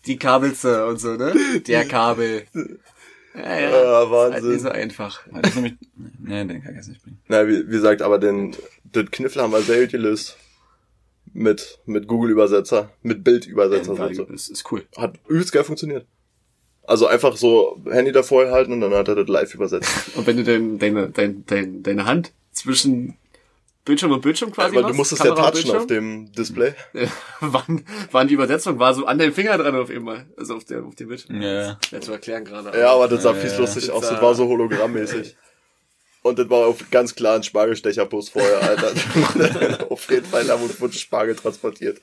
Die 0.05 0.17
Kabelze 0.17 0.85
und 0.87 0.99
so, 0.99 1.15
ne? 1.15 1.33
Der 1.67 1.85
Kabel. 1.85 2.43
Ja, 3.35 3.59
ja. 3.59 3.69
Ah, 3.69 4.03
Ist 4.03 4.11
halt 4.11 4.33
nicht 4.33 4.43
Wahnsinn. 4.43 4.59
so 4.59 4.69
einfach. 4.69 5.21
Das 5.31 5.49
ist 5.49 5.55
nämlich, 5.55 5.75
nee, 6.19 6.45
den 6.45 6.61
kann 6.63 6.71
ich 6.71 6.77
jetzt 6.77 6.87
nicht 6.89 7.03
bringen. 7.03 7.19
Na, 7.27 7.47
wie, 7.47 7.67
wie 7.67 7.71
gesagt, 7.71 8.01
aber 8.01 8.17
den, 8.19 8.55
den 8.95 9.11
Kniffel 9.11 9.41
haben 9.41 9.51
wir 9.51 9.61
sehr 9.61 9.81
gut 9.81 9.91
gelöst. 9.91 10.37
Mit, 11.33 11.79
mit 11.85 12.07
Google-Übersetzer, 12.07 12.89
mit 13.03 13.23
Bildübersetzer. 13.23 13.93
Ja, 13.93 14.13
so. 14.13 14.23
ist, 14.23 14.47
ist 14.47 14.71
cool. 14.71 14.83
Hat 14.95 15.19
übelst 15.27 15.51
geil 15.51 15.63
funktioniert. 15.63 16.07
Also 16.83 17.05
einfach 17.05 17.35
so 17.35 17.79
Handy 17.91 18.13
davor 18.13 18.49
halten 18.49 18.71
und 18.71 18.81
dann 18.81 18.93
hat 18.93 19.09
er 19.09 19.15
das 19.15 19.27
live 19.27 19.53
übersetzt. 19.53 19.91
Und 20.15 20.25
wenn 20.25 20.37
du 20.37 20.43
denn 20.45 20.79
deine, 20.79 21.09
dein, 21.09 21.43
dein, 21.45 21.83
deine 21.83 22.05
Hand 22.05 22.31
zwischen 22.53 23.17
Bildschirm 23.83 24.11
und 24.11 24.21
Bildschirm 24.21 24.51
quasi 24.51 24.75
Weil 24.75 24.83
du 24.83 24.87
machst, 24.89 24.97
musstest 24.97 25.23
ja 25.23 25.31
Kamera 25.31 25.47
und 25.47 25.61
touchen 25.61 25.75
auf 25.77 25.87
dem 25.87 26.31
Display. 26.31 26.73
Waren, 27.39 27.85
waren 28.11 28.27
die 28.27 28.33
Übersetzung 28.33 28.79
war 28.79 28.93
so 28.93 29.05
an 29.05 29.17
den 29.17 29.33
Finger 29.33 29.57
dran 29.57 29.75
auf 29.75 29.89
immer. 29.89 30.25
Also 30.37 30.55
auf 30.55 30.65
der, 30.65 30.83
auf 30.83 30.95
dem 30.95 31.07
Bildschirm. 31.07 31.41
Ja, 31.41 31.53
ja. 31.53 31.79
Ja, 31.91 32.01
zu 32.01 32.11
erklären 32.11 32.43
gerade. 32.45 32.77
Ja, 32.77 32.93
aber 32.93 33.07
das 33.07 33.23
sah 33.23 33.33
Ja, 33.33 33.39
fies 33.39 33.53
ja. 33.53 33.59
lustig 33.59 33.91
aus. 33.91 34.01
Das 34.01 34.11
Das 34.11 34.21
war 34.21 34.35
so 34.35 34.47
hologrammmäßig. 34.47 35.35
Und 36.27 36.39
das 36.39 36.49
war 36.49 36.67
auf 36.67 36.89
ganz 36.91 37.15
klar 37.15 37.35
ein 37.35 37.43
Spargelstecherpost 37.43 38.31
vorher, 38.31 38.61
Alter. 38.61 39.89
auf 39.89 40.09
jeden 40.09 40.25
Fall, 40.25 40.45
da 40.45 40.59
wurde, 40.59 40.93
Spargel 40.93 41.35
transportiert. 41.35 41.99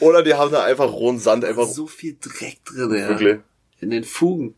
Oder 0.00 0.22
die 0.22 0.34
haben 0.34 0.52
da 0.52 0.64
einfach 0.64 0.90
rohen 0.92 1.18
Sand, 1.18 1.44
einfach 1.44 1.66
so 1.66 1.86
viel 1.86 2.16
Dreck 2.20 2.64
drin, 2.64 2.94
ja. 2.94 3.08
wirklich. 3.08 3.38
In 3.80 3.90
den 3.90 4.04
Fugen. 4.04 4.54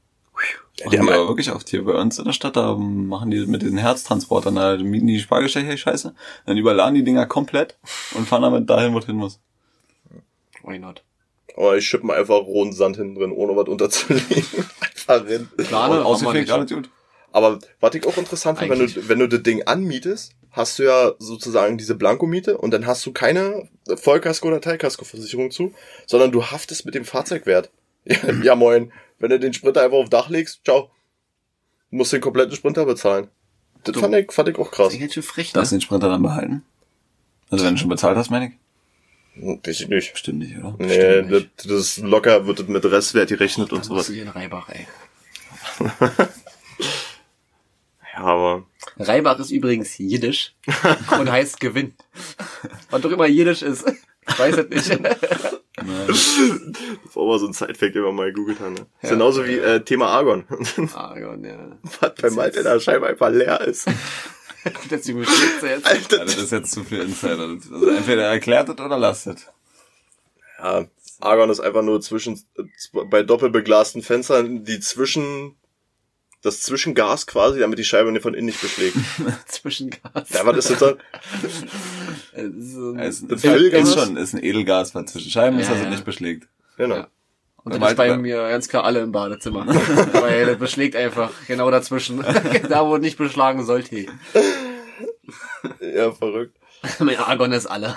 Die 0.79 0.89
Die 0.89 0.99
haben 0.99 1.09
aber 1.09 1.29
wirklich 1.29 1.51
oft 1.53 1.69
hier 1.69 1.85
bei 1.85 1.93
uns 1.93 2.19
in 2.19 2.25
der 2.25 2.33
Stadt, 2.33 2.57
da 2.57 2.75
machen 2.75 3.31
die 3.31 3.45
mit 3.47 3.61
diesen 3.61 3.77
Herztransportern, 3.77 4.55
da 4.55 4.77
mieten 4.79 5.07
die 5.07 5.19
Spargelstecher 5.19 5.77
scheiße, 5.77 6.15
dann 6.47 6.57
überladen 6.57 6.95
die 6.95 7.05
Dinger 7.05 7.27
komplett 7.27 7.79
und 8.15 8.27
fahren 8.27 8.43
damit 8.43 8.71
dahin, 8.71 8.95
wo 8.95 8.99
es 8.99 9.07
hin 9.07 9.17
muss. 9.17 9.41
Why 10.63 10.79
not? 10.79 11.03
Aber 11.57 11.77
ich 11.77 11.87
schippen 11.87 12.11
einfach 12.11 12.37
rohen 12.37 12.73
Sand 12.73 12.97
hinten 12.97 13.17
drin, 13.17 13.33
ohne 13.33 13.57
was 13.57 13.69
unterzulegen. 13.69 14.47
Plane, 15.07 15.49
haben 15.73 15.95
wir 15.95 16.07
Ausgeprägt, 16.07 16.47
nicht. 16.47 16.53
alles 16.53 16.71
gut. 16.71 16.89
Aber 17.33 17.59
was 17.81 17.95
ich 17.95 18.07
auch 18.07 18.17
interessant 18.17 18.59
finde, 18.59 18.79
wenn 18.79 18.87
du, 18.87 19.09
wenn 19.09 19.19
du 19.21 19.29
das 19.29 19.43
Ding 19.43 19.63
anmietest, 19.63 20.33
hast 20.51 20.79
du 20.79 20.83
ja 20.85 21.13
sozusagen 21.19 21.79
diese 21.79 21.95
Blankomiete 21.95 22.59
und 22.59 22.73
dann 22.73 22.87
hast 22.87 23.07
du 23.07 23.13
keine 23.13 23.69
Vollkasko- 23.89 24.47
oder 24.49 24.61
Teilkaskoversicherung 24.61 25.51
zu, 25.53 25.73
sondern 26.07 26.33
du 26.33 26.45
haftest 26.47 26.85
mit 26.87 26.95
dem 26.95 27.05
Fahrzeugwert. 27.05 27.71
Ja, 28.05 28.17
ja 28.43 28.55
moin. 28.57 28.93
Wenn 29.19 29.31
du 29.31 29.39
den 29.39 29.53
Sprinter 29.53 29.83
einfach 29.83 29.99
auf 29.99 30.09
Dach 30.09 30.29
legst, 30.29 30.61
ciao. 30.65 30.91
Du 31.91 31.97
musst 31.99 32.13
den 32.13 32.21
kompletten 32.21 32.55
Sprinter 32.57 32.85
bezahlen. 32.85 33.29
Das 33.85 33.93
Du- 33.95 34.01
fand 34.01 34.15
ich, 34.15 34.33
fand 34.33 34.49
ich 34.49 34.57
auch 34.57 34.69
Das 34.69 34.77
krass. 34.77 34.93
ist 34.95 35.01
ganz 35.01 35.15
schön 35.15 35.23
frech, 35.23 35.49
ne? 35.53 35.59
Darfst 35.61 35.73
du 35.73 35.77
den 35.77 35.83
Sprinter 35.83 36.09
dann 36.09 36.23
behalten? 36.23 36.63
Also 37.51 37.65
wenn 37.65 37.75
du 37.75 37.81
schon 37.81 37.89
bezahlt 37.89 38.17
hast, 38.17 38.31
meine 38.31 38.47
ich? 38.47 38.53
Hm, 39.43 39.61
Weiß 39.65 39.81
ich 39.81 39.89
nicht. 39.89 40.13
Bestimmt 40.13 40.39
nicht, 40.41 40.57
oder? 40.59 40.75
Nee, 40.79 41.23
das, 41.23 41.45
das 41.59 41.67
ist 41.73 41.99
locker, 41.99 42.47
wird 42.47 42.59
das 42.61 42.67
mit 42.67 42.85
Restwert 42.85 43.29
gerechnet 43.29 43.73
und 43.73 43.81
Was 43.81 43.87
sowas. 43.87 44.07
du 44.09 44.13
hier 44.15 44.23
in 44.25 44.29
Reibach, 44.29 44.69
ey. 44.71 44.87
Ja, 48.21 48.27
aber 48.27 48.67
Reibach 48.99 49.39
ist 49.39 49.51
übrigens 49.51 49.97
Jiddisch 49.97 50.55
und 51.19 51.31
heißt 51.31 51.59
Gewinn. 51.59 51.95
Was 52.91 53.01
doch 53.01 53.11
immer 53.11 53.27
Jiddisch 53.27 53.63
ist. 53.63 53.85
Ich 54.29 54.39
weiß 54.39 54.59
es 54.59 54.69
nicht. 54.69 54.91
das 56.07 56.39
war 57.15 57.23
aber 57.23 57.39
so 57.39 57.47
ein 57.47 57.53
Sidefact, 57.55 57.95
den 57.95 58.05
wir 58.05 58.13
mal 58.13 58.27
gegoogelt 58.33 58.61
haben. 58.61 58.75
Ne? 58.75 58.81
Ist 59.01 59.05
Ja. 59.05 59.11
genauso 59.11 59.47
wie 59.47 59.57
äh, 59.59 59.81
Thema 59.81 60.09
Argon. 60.09 60.45
Argon, 60.95 61.45
ja. 61.45 61.79
Was 62.01 62.15
bei 62.21 62.31
Malte 62.31 62.63
da 62.63 62.79
scheinbar 62.79 63.11
einfach 63.11 63.31
leer 63.31 63.61
ist. 63.63 63.87
Das 64.91 65.09
überschlägt 65.09 65.63
jetzt. 65.63 65.87
Alter, 65.87 66.25
das 66.27 66.37
ist 66.37 66.53
jetzt 66.53 66.73
zu 66.73 66.85
viel 66.85 67.01
Insider. 67.01 67.39
Also 67.73 67.89
entweder 67.89 68.25
erklärt 68.25 68.69
es 68.69 68.75
oder 68.79 68.99
lasst 68.99 69.27
es. 69.29 69.47
Ja, 70.59 70.85
Argon 71.21 71.49
ist 71.49 71.61
einfach 71.61 71.83
nur 71.83 72.03
zwischen, 72.03 72.39
bei 72.93 73.23
doppelbeglasten 73.23 74.03
Fenstern, 74.03 74.65
die 74.65 74.81
zwischen, 74.81 75.57
das 76.43 76.63
Zwischengas 76.63 77.27
quasi, 77.27 77.59
damit 77.61 77.79
die 77.79 77.85
Scheibe 77.85 78.19
von 78.21 78.35
innen 78.35 78.47
nicht 78.47 78.61
beschlägt. 78.63 78.97
Zwischengas. 79.47 80.31
Ja, 80.31 80.47
was 80.47 80.57
ist 80.59 80.71
das 80.71 80.79
dann? 80.79 80.99
Das 81.43 81.53
ist 82.55 82.73
so 82.75 82.91
ein- 82.93 82.99
Ja, 82.99 83.05
Es 83.05 83.27
Das 83.27 83.45
ist, 83.45 83.73
ist 83.73 83.95
schon, 83.99 84.17
ist 84.17 84.35
ein 84.35 84.43
Edelgas 84.45 84.95
was 84.95 85.07
zwischen 85.13 85.31
Scheiben, 85.31 85.59
ist, 85.59 85.67
Ja, 85.67 85.73
dass 85.73 85.79
es 85.81 85.85
ja. 85.85 85.91
nicht 85.91 86.05
beschlägt. 86.05 86.49
Genau. 86.77 86.95
Ja. 86.97 87.09
Und 87.63 87.75
das 87.75 87.81
Weil- 87.83 87.91
ist 87.91 87.97
bei 87.97 88.09
weil- 88.11 88.19
mir 88.19 88.49
ganz 88.49 88.69
klar 88.69 88.85
alle 88.85 89.01
im 89.01 89.13
Badezimmer. 89.13 89.67
Weil 90.13 90.47
das 90.47 90.59
beschlägt 90.59 90.97
einfach 90.97 91.31
genau 91.47 91.71
dazwischen. 91.71 92.25
da, 92.71 92.87
wo 92.87 92.97
nicht 92.97 93.19
beschlagen 93.19 93.67
sollte. 93.67 94.07
Ja, 95.81 96.11
verrückt. 96.13 96.57
mein 97.01 97.19
Argon 97.19 97.53
ist 97.53 97.67
alle. 97.67 97.97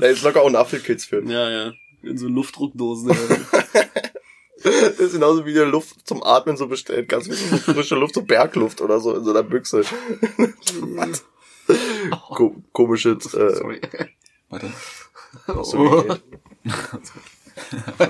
Da 0.00 0.06
ist 0.06 0.22
locker 0.22 0.40
auch 0.40 0.46
ein 0.48 0.56
Apfelkids 0.56 1.04
für. 1.04 1.22
Ja, 1.24 1.50
ja. 1.50 1.72
In 2.02 2.16
so 2.16 2.28
Luftdruckdosen. 2.28 3.14
Das 4.88 4.98
ist 4.98 5.12
genauso 5.12 5.44
wie 5.44 5.52
die 5.52 5.60
Luft 5.60 6.06
zum 6.06 6.22
Atmen 6.22 6.56
so 6.56 6.66
bestellt. 6.66 7.08
Ganz 7.08 7.28
wie 7.28 7.34
so 7.34 7.56
frische 7.58 7.94
Luft, 7.96 8.14
so 8.14 8.22
Bergluft 8.22 8.80
oder 8.80 8.98
so 9.00 9.14
in 9.14 9.24
so 9.24 9.30
einer 9.30 9.42
Büchse. 9.42 9.82
Was? 10.80 11.24
Ko 12.34 12.56
komisches, 12.72 13.32
äh, 13.34 13.54
Sorry. 13.56 13.80
Warte. 14.48 14.70
so 15.64 16.04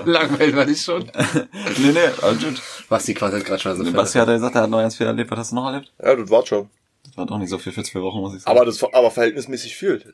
Langweilt 0.05 0.55
war 0.55 0.65
dich 0.65 0.81
schon. 0.81 1.03
Nee, 1.03 1.91
nee, 1.93 1.99
alles 2.21 2.43
gut. 2.43 2.61
Basti 2.89 3.13
quasi 3.13 3.41
gerade 3.41 3.59
schon 3.61 3.85
so 3.85 3.91
Basti 3.93 4.17
hat 4.17 4.27
ja 4.27 4.33
gesagt, 4.35 4.55
er 4.55 4.63
hat 4.63 4.69
noch 4.69 4.79
ganz 4.79 4.95
viel 4.95 5.07
erlebt. 5.07 5.29
Was 5.31 5.39
hast 5.39 5.51
du 5.51 5.55
noch 5.55 5.67
erlebt? 5.71 5.93
Ja, 6.03 6.15
das 6.15 6.29
war 6.29 6.45
schon. 6.45 6.69
Das 7.03 7.17
war 7.17 7.25
doch 7.25 7.37
nicht 7.37 7.49
so 7.49 7.57
viel 7.57 7.71
für 7.71 7.83
zwei 7.83 8.01
Wochen, 8.01 8.19
muss 8.19 8.35
ich 8.35 8.41
sagen. 8.41 8.57
Aber 8.57 8.65
das 8.65 8.81
aber 8.83 9.11
verhältnismäßig 9.11 9.75
viel. 9.75 10.13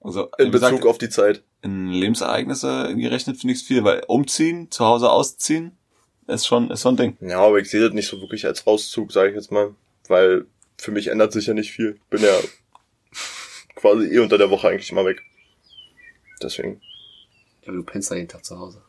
also, 0.00 0.28
In 0.38 0.48
wie 0.48 0.50
gesagt, 0.50 0.74
Bezug 0.74 0.88
auf 0.88 0.98
die 0.98 1.08
Zeit. 1.08 1.42
in 1.62 1.88
Lebensereignisse 1.88 2.94
gerechnet 2.96 3.38
finde 3.38 3.52
ich 3.54 3.60
es 3.60 3.66
viel, 3.66 3.84
weil 3.84 4.02
umziehen, 4.08 4.70
zu 4.70 4.84
Hause 4.84 5.10
ausziehen, 5.10 5.78
ist 6.26 6.46
schon, 6.46 6.70
ist 6.70 6.82
so 6.82 6.90
ein 6.90 6.96
Ding. 6.96 7.16
Ja, 7.20 7.40
aber 7.40 7.58
ich 7.58 7.70
sehe 7.70 7.80
das 7.80 7.92
nicht 7.92 8.08
so 8.08 8.20
wirklich 8.20 8.46
als 8.46 8.66
Auszug, 8.66 9.12
sage 9.12 9.30
ich 9.30 9.36
jetzt 9.36 9.50
mal. 9.50 9.74
Weil 10.08 10.46
für 10.78 10.90
mich 10.90 11.08
ändert 11.08 11.32
sich 11.32 11.46
ja 11.46 11.54
nicht 11.54 11.72
viel. 11.72 11.98
Bin 12.10 12.22
ja 12.22 12.36
quasi 13.74 14.06
eh 14.06 14.18
unter 14.18 14.38
der 14.38 14.50
Woche 14.50 14.68
eigentlich 14.68 14.90
immer 14.90 15.04
weg. 15.04 15.22
Deswegen. 16.42 16.80
Ja, 17.62 17.68
aber 17.68 17.78
du 17.78 17.84
pennst 17.84 18.10
da 18.10 18.16
jeden 18.16 18.28
Tag 18.28 18.44
zu 18.44 18.58
Hause. 18.58 18.82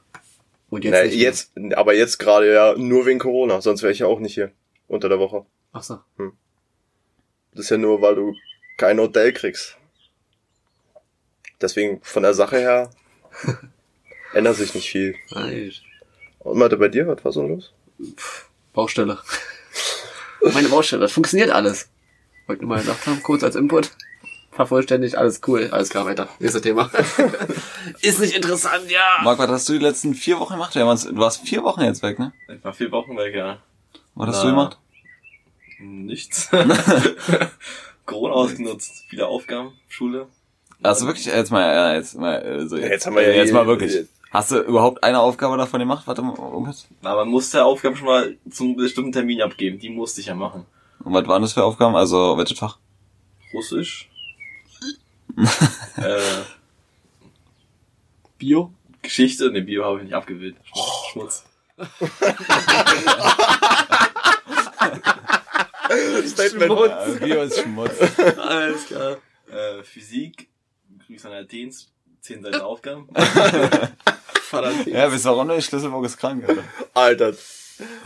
Und 0.69 0.83
Jetzt, 0.83 0.93
Na, 0.93 1.03
nicht 1.03 1.15
jetzt 1.15 1.51
aber 1.75 1.93
jetzt 1.93 2.17
gerade 2.17 2.51
ja 2.51 2.73
nur 2.75 3.05
wegen 3.05 3.19
Corona, 3.19 3.61
sonst 3.61 3.83
wäre 3.83 3.93
ich 3.93 3.99
ja 3.99 4.07
auch 4.07 4.19
nicht 4.19 4.33
hier 4.33 4.51
unter 4.87 5.07
der 5.07 5.19
Woche. 5.19 5.45
Ach 5.71 5.83
so. 5.83 5.99
Das 7.51 7.65
ist 7.65 7.69
ja 7.69 7.77
nur, 7.77 8.01
weil 8.01 8.15
du 8.15 8.35
kein 8.77 8.99
Hotel 8.99 9.33
kriegst. 9.33 9.77
Deswegen 11.61 12.01
von 12.01 12.23
der 12.23 12.33
Sache 12.33 12.57
her 12.57 12.89
ändert 14.33 14.55
sich 14.55 14.73
nicht 14.73 14.89
viel. 14.89 15.15
Nice. 15.29 15.81
Und 16.43 16.57
Malte, 16.57 16.77
bei 16.77 16.89
dir, 16.89 17.07
was 17.07 17.23
war 17.23 17.31
so 17.31 17.47
los? 17.47 17.71
Baustelle. 18.73 19.17
Meine 20.53 20.69
Baustelle, 20.69 21.01
das 21.01 21.13
funktioniert 21.13 21.51
alles. 21.51 21.89
Wollte 22.47 22.63
nur 22.63 22.75
mal 22.75 22.81
gesagt 22.81 23.07
haben, 23.07 23.23
kurz 23.23 23.43
als 23.43 23.55
Input. 23.55 23.91
Vervollständigt, 24.51 25.15
alles 25.15 25.41
cool, 25.47 25.69
alles 25.71 25.89
klar, 25.89 26.05
weiter. 26.05 26.27
Nächstes 26.39 26.61
Thema. 26.61 26.91
Ist 28.01 28.19
nicht 28.19 28.35
interessant, 28.35 28.91
ja. 28.91 29.19
Marc, 29.23 29.39
was 29.39 29.49
hast 29.49 29.69
du 29.69 29.73
die 29.73 29.79
letzten 29.79 30.13
vier 30.13 30.39
Wochen 30.39 30.53
gemacht? 30.53 30.75
Ja, 30.75 30.81
du 30.83 31.17
warst 31.17 31.41
vier 31.41 31.63
Wochen 31.63 31.81
jetzt 31.81 32.03
weg, 32.03 32.19
ne? 32.19 32.33
Ich 32.55 32.63
war 32.63 32.73
vier 32.73 32.91
Wochen 32.91 33.17
weg, 33.17 33.33
ja. 33.33 33.57
Was 34.13 34.27
hast 34.27 34.37
Na. 34.37 34.43
du 34.43 34.49
gemacht? 34.49 34.77
Nichts. 35.79 36.49
Corona 38.05 38.33
ausgenutzt. 38.35 39.05
Viele 39.09 39.25
Aufgaben, 39.25 39.73
Schule. 39.87 40.27
Also 40.83 41.07
wirklich, 41.07 41.25
jetzt 41.25 41.51
mal, 41.51 41.73
ja, 41.73 41.95
jetzt 41.95 42.15
mal, 42.15 42.39
also 42.39 42.77
jetzt, 42.77 42.89
Jetzt 42.89 43.05
haben 43.07 43.15
wir 43.15 43.23
ja 43.23 43.33
jetzt 43.33 43.53
mal 43.53 43.65
wirklich. 43.65 44.05
Hast 44.33 44.49
du 44.49 44.57
überhaupt 44.61 45.03
eine 45.03 45.19
Aufgabe 45.19 45.57
davon 45.57 45.79
gemacht? 45.79 46.07
Warte 46.07 46.23
mal, 46.23 46.35
irgendwas? 46.35 46.87
Na, 47.03 47.13
man 47.13 47.27
musste 47.27 47.63
Aufgaben 47.63 47.95
schon 47.95 48.07
mal 48.07 48.35
zum 48.49 48.75
bestimmten 48.75 49.11
Termin 49.11 49.43
abgeben. 49.43 49.77
Die 49.77 49.91
musste 49.91 50.21
ich 50.21 50.27
ja 50.27 50.33
machen. 50.33 50.65
Und 51.03 51.13
was 51.13 51.27
waren 51.27 51.43
das 51.43 51.53
für 51.53 51.63
Aufgaben? 51.63 51.95
Also, 51.95 52.35
welches 52.35 52.57
Fach? 52.57 52.79
Russisch. 53.53 54.09
äh, 55.97 56.19
Bio? 58.39 58.73
Geschichte, 59.03 59.51
ne, 59.51 59.61
Bio 59.61 59.85
habe 59.85 59.99
ich 59.99 60.05
nicht 60.05 60.15
abgewählt. 60.15 60.55
Schmutz. 61.11 61.45
Statement. 66.25 66.71
Ja, 66.71 67.05
Bio 67.21 67.43
ist 67.43 67.59
Schmutz. 67.59 67.99
Alles 68.39 68.87
klar. 68.87 69.17
Äh, 69.51 69.83
Physik. 69.83 70.49
Grüße 71.05 71.27
an 71.27 71.35
Athens. 71.35 71.93
Zehn 72.23 72.41
Seiten 72.41 72.61
Aufgaben. 72.61 73.07
Verdammt. 74.49 74.87
Ja, 74.87 75.11
wisst 75.11 75.25
ihr 75.25 75.29
warum 75.31 75.47
nicht? 75.47 75.65
Schlüsselburg 75.67 76.05
ist 76.05 76.17
krank, 76.17 76.47
Alter. 76.47 76.63
Alter. 76.93 77.33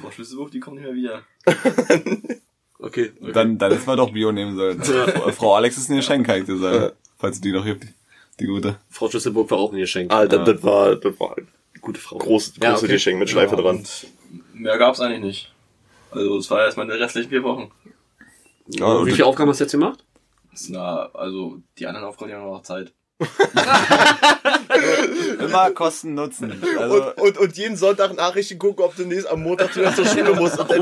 Frau 0.01 0.09
Schlüsselbuch, 0.11 0.49
die 0.49 0.59
kommt 0.59 0.77
nicht 0.81 0.85
mehr 0.85 0.95
wieder. 0.95 1.21
Okay. 2.79 3.11
Dann, 3.33 3.57
dann 3.57 3.71
hätten 3.71 3.87
wir 3.87 3.95
doch 3.95 4.11
Bio 4.11 4.31
nehmen 4.31 4.55
sollen. 4.55 4.83
Frau- 4.83 5.31
Frau 5.31 5.55
Alex 5.55 5.77
ist 5.77 5.89
ein 5.89 5.95
Geschenk, 5.95 6.27
kann 6.27 6.41
ich 6.41 6.45
dir 6.45 6.57
sagen. 6.59 6.91
Falls 7.17 7.41
du 7.41 7.49
die 7.49 7.51
noch 7.51 7.65
gibt. 7.65 7.87
Die 8.39 8.45
gute. 8.45 8.77
Frau 8.91 9.09
Schlüsselburg 9.09 9.49
war 9.49 9.57
auch 9.57 9.71
ein 9.73 9.79
Geschenk. 9.79 10.13
Alter, 10.13 10.43
das 10.43 10.61
war, 10.61 10.95
das 10.95 11.19
war 11.19 11.35
ein 11.39 11.47
Gute 11.81 11.99
Frau. 11.99 12.19
großes, 12.19 12.53
Ja, 12.61 12.69
großes 12.69 12.83
okay. 12.83 12.93
Geschenk 12.93 13.17
mit 13.17 13.31
Schleife 13.31 13.55
Ja, 13.55 13.61
dran. 13.63 13.83
Mehr 14.53 14.77
gab's 14.77 14.99
eigentlich 15.01 15.21
nicht. 15.23 15.53
Also, 16.11 16.37
das 16.37 16.51
war 16.51 16.63
erst 16.65 16.77
meine 16.77 16.93
restlichen 16.99 17.29
vier 17.29 17.41
Wochen. 17.43 17.71
Ja, 18.67 18.85
und 18.85 19.07
Wie 19.07 19.11
viele 19.13 19.25
Aufgaben 19.25 19.49
hast 19.49 19.59
du 19.59 19.63
jetzt 19.63 19.71
gemacht? 19.71 20.03
Na, 20.69 21.09
also, 21.15 21.57
die 21.79 21.87
anderen 21.87 22.05
Aufgaben, 22.05 22.29
die 22.29 22.35
haben 22.37 22.45
noch 22.45 22.61
Zeit. 22.61 22.93
immer 25.39 25.71
Kosten 25.71 26.13
nutzen. 26.13 26.61
Also, 26.77 26.95
Und, 26.95 27.17
und, 27.17 27.37
und 27.37 27.57
jeden 27.57 27.75
Sonntag 27.77 28.15
Nachrichten 28.15 28.59
gucken, 28.59 28.83
ob 28.85 28.95
du 28.95 29.05
nächst 29.05 29.27
am 29.27 29.41
Montag 29.43 29.75
wieder 29.75 29.93
zur 29.95 30.05
Schule 30.05 30.33
musst 30.35 30.59
und 30.59 30.69
dann, 30.69 30.81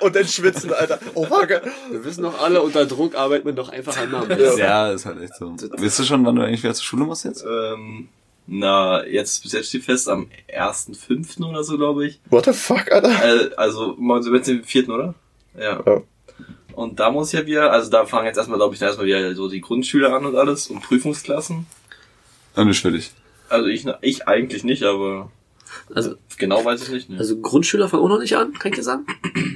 Oh, 0.00 0.06
und 0.06 0.16
dann 0.16 0.26
schwitzen, 0.26 0.72
Alter. 0.72 0.98
Oh, 1.14 1.24
fuck. 1.24 1.48
Wir 1.48 2.04
wissen 2.04 2.22
doch 2.24 2.40
alle, 2.40 2.62
unter 2.62 2.86
Druck 2.86 3.14
arbeitet 3.14 3.44
man 3.44 3.56
doch 3.56 3.68
einfach 3.68 3.96
einmal 3.96 4.22
am 4.24 4.30
Ja. 4.30 4.36
besten. 4.36 4.58
ja, 4.60 4.90
ist 4.92 5.06
halt 5.06 5.20
echt 5.22 5.36
so. 5.36 5.54
Wisst 5.78 5.98
du 5.98 6.04
schon, 6.04 6.24
wann 6.26 6.36
du 6.36 6.42
eigentlich 6.42 6.62
wieder 6.62 6.74
zur 6.74 6.84
Schule 6.84 7.04
musst 7.04 7.24
jetzt? 7.24 7.44
Ähm, 7.48 8.08
na, 8.46 9.04
jetzt, 9.06 9.42
bis 9.42 9.52
jetzt 9.52 9.68
steht 9.68 9.84
fest, 9.84 10.08
am 10.08 10.28
1.5. 10.52 11.44
oder 11.48 11.64
so, 11.64 11.76
glaube 11.76 12.06
ich. 12.06 12.20
What 12.30 12.44
the 12.46 12.52
fuck, 12.52 12.90
Alter? 12.92 13.10
Also, 13.56 13.94
mal 13.98 14.22
so 14.22 14.34
jetzt 14.34 14.46
den 14.48 14.64
vierten, 14.64 14.92
oder? 14.92 15.14
Ja. 15.58 15.82
Ja. 15.84 16.02
Und 16.76 17.00
da 17.00 17.10
muss 17.10 17.32
ja 17.32 17.46
wieder, 17.46 17.72
also 17.72 17.90
da 17.90 18.04
fangen 18.04 18.26
jetzt 18.26 18.36
erstmal, 18.36 18.58
glaube 18.58 18.74
ich, 18.74 18.82
erstmal 18.82 19.06
wieder 19.06 19.34
so 19.34 19.48
die 19.48 19.62
Grundschüler 19.62 20.12
an 20.14 20.26
und 20.26 20.36
alles 20.36 20.66
und 20.68 20.82
Prüfungsklassen. 20.82 21.66
Und 22.54 22.66
nicht 22.68 22.82
für 22.82 22.92
dich. 22.92 23.12
Also 23.48 23.66
ich, 23.68 23.86
ich 24.02 24.28
eigentlich 24.28 24.62
nicht, 24.62 24.82
aber 24.82 25.30
Also, 25.94 26.16
genau 26.36 26.62
weiß 26.64 26.82
ich 26.82 26.90
nicht. 26.90 27.08
Ne? 27.10 27.18
also 27.18 27.40
Grundschüler 27.40 27.88
fangen 27.88 28.02
auch 28.02 28.08
noch 28.10 28.18
nicht 28.18 28.36
an, 28.36 28.52
kann 28.52 28.72
ich 28.72 28.76
dir 28.76 28.82
sagen. 28.82 29.06